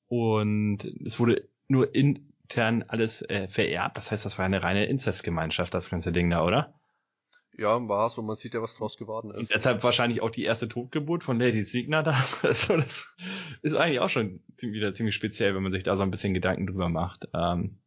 Und 0.06 0.84
es 1.04 1.18
wurde 1.18 1.48
nur 1.68 1.94
intern 1.94 2.84
alles 2.86 3.22
äh, 3.22 3.48
vererbt. 3.48 3.96
Das 3.96 4.12
heißt, 4.12 4.24
das 4.24 4.38
war 4.38 4.44
eine 4.44 4.62
reine 4.62 4.86
Inzestgemeinschaft, 4.86 5.74
das 5.74 5.90
ganze 5.90 6.12
Ding 6.12 6.30
da, 6.30 6.44
oder? 6.44 6.74
Ja, 7.59 7.88
war's 7.88 8.18
und 8.18 8.26
man 8.26 8.36
sieht 8.36 8.54
ja, 8.54 8.61
was 8.61 8.76
draus 8.76 8.98
geworden 8.98 9.30
Und 9.30 9.40
ist. 9.40 9.50
deshalb 9.50 9.82
wahrscheinlich 9.82 10.20
auch 10.20 10.30
die 10.30 10.44
erste 10.44 10.68
Totgeburt 10.68 11.24
von 11.24 11.38
Lady 11.38 11.64
Signa 11.64 12.02
da. 12.02 12.16
Also 12.42 12.76
das 12.76 13.14
ist 13.62 13.74
eigentlich 13.74 14.00
auch 14.00 14.11
schon 14.11 14.42
wieder 14.61 14.94
ziemlich 14.94 15.14
speziell, 15.14 15.54
wenn 15.54 15.62
man 15.62 15.72
sich 15.72 15.82
da 15.82 15.96
so 15.96 16.02
ein 16.02 16.11
bisschen 16.11 16.34
Gedanken 16.34 16.66
drüber 16.66 16.90
macht. 16.90 17.28
Ähm, 17.32 17.78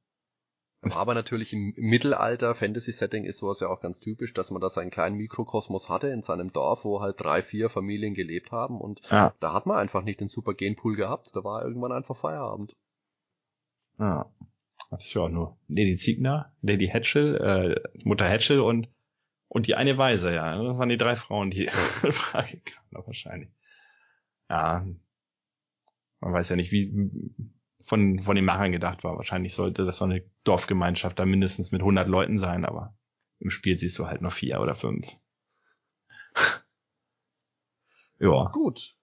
Aber 0.81 1.13
natürlich 1.13 1.53
im 1.53 1.73
Mittelalter, 1.75 2.55
Fantasy-Setting 2.55 3.25
ist 3.25 3.39
sowas 3.39 3.59
ja 3.59 3.67
auch 3.67 3.79
ganz 3.79 3.99
typisch, 3.99 4.33
dass 4.33 4.49
man 4.49 4.61
da 4.61 4.69
seinen 4.69 4.89
kleinen 4.89 5.17
Mikrokosmos 5.17 5.87
hatte 5.87 6.07
in 6.07 6.23
seinem 6.23 6.51
Dorf, 6.51 6.83
wo 6.83 7.01
halt 7.01 7.21
drei, 7.21 7.43
vier 7.43 7.69
Familien 7.69 8.15
gelebt 8.15 8.51
haben 8.51 8.81
und 8.81 9.01
ja. 9.11 9.35
da 9.39 9.53
hat 9.53 9.67
man 9.67 9.77
einfach 9.77 10.03
nicht 10.03 10.19
den 10.19 10.29
super 10.29 10.55
Genpool 10.55 10.95
gehabt, 10.95 11.35
da 11.35 11.43
war 11.43 11.63
irgendwann 11.63 11.91
einfach 11.91 12.15
Feierabend. 12.15 12.75
Ja. 13.99 14.31
Das 14.89 15.05
ist 15.05 15.13
ja 15.13 15.21
auch 15.21 15.29
nur 15.29 15.57
Lady 15.67 15.97
Ziegner, 15.97 16.51
Lady 16.61 16.87
Hatchel, 16.87 17.35
äh, 17.35 17.89
Mutter 18.03 18.27
Hatchel 18.27 18.59
und 18.61 18.87
und 19.49 19.67
die 19.67 19.75
eine 19.75 19.97
Weise, 19.97 20.33
ja. 20.33 20.61
Das 20.61 20.77
waren 20.77 20.89
die 20.89 20.97
drei 20.97 21.15
Frauen, 21.15 21.49
die 21.49 21.65
in 22.03 22.11
Frage 22.11 22.61
kamen, 22.61 23.05
wahrscheinlich. 23.05 23.49
Ja. 24.49 24.85
Man 26.21 26.33
weiß 26.33 26.49
ja 26.49 26.55
nicht, 26.55 26.71
wie 26.71 27.33
von, 27.83 28.19
von 28.19 28.35
den 28.35 28.45
Machern 28.45 28.71
gedacht 28.71 29.03
war. 29.03 29.17
Wahrscheinlich 29.17 29.53
sollte 29.55 29.85
das 29.85 29.97
so 29.97 30.05
eine 30.05 30.23
Dorfgemeinschaft 30.43 31.17
da 31.17 31.25
mindestens 31.25 31.71
mit 31.71 31.81
100 31.81 32.07
Leuten 32.07 32.39
sein, 32.39 32.63
aber 32.63 32.95
im 33.39 33.49
Spiel 33.49 33.79
siehst 33.79 33.97
du 33.97 34.05
halt 34.05 34.21
noch 34.21 34.33
vier 34.33 34.61
oder 34.61 34.75
fünf. 34.75 35.07
ja. 38.19 38.49
Gut. 38.51 38.95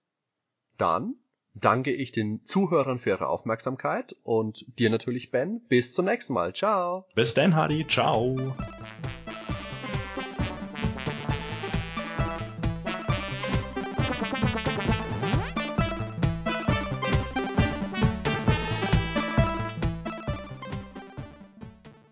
Dann 0.77 1.15
danke 1.53 1.91
ich 1.91 2.11
den 2.11 2.45
Zuhörern 2.45 2.99
für 2.99 3.09
ihre 3.09 3.27
Aufmerksamkeit 3.27 4.15
und 4.23 4.63
dir 4.79 4.89
natürlich, 4.89 5.31
Ben. 5.31 5.61
Bis 5.67 5.93
zum 5.93 6.05
nächsten 6.05 6.33
Mal. 6.33 6.53
Ciao. 6.53 7.07
Bis 7.15 7.33
dann, 7.33 7.55
Hardy. 7.55 7.85
Ciao. 7.87 8.55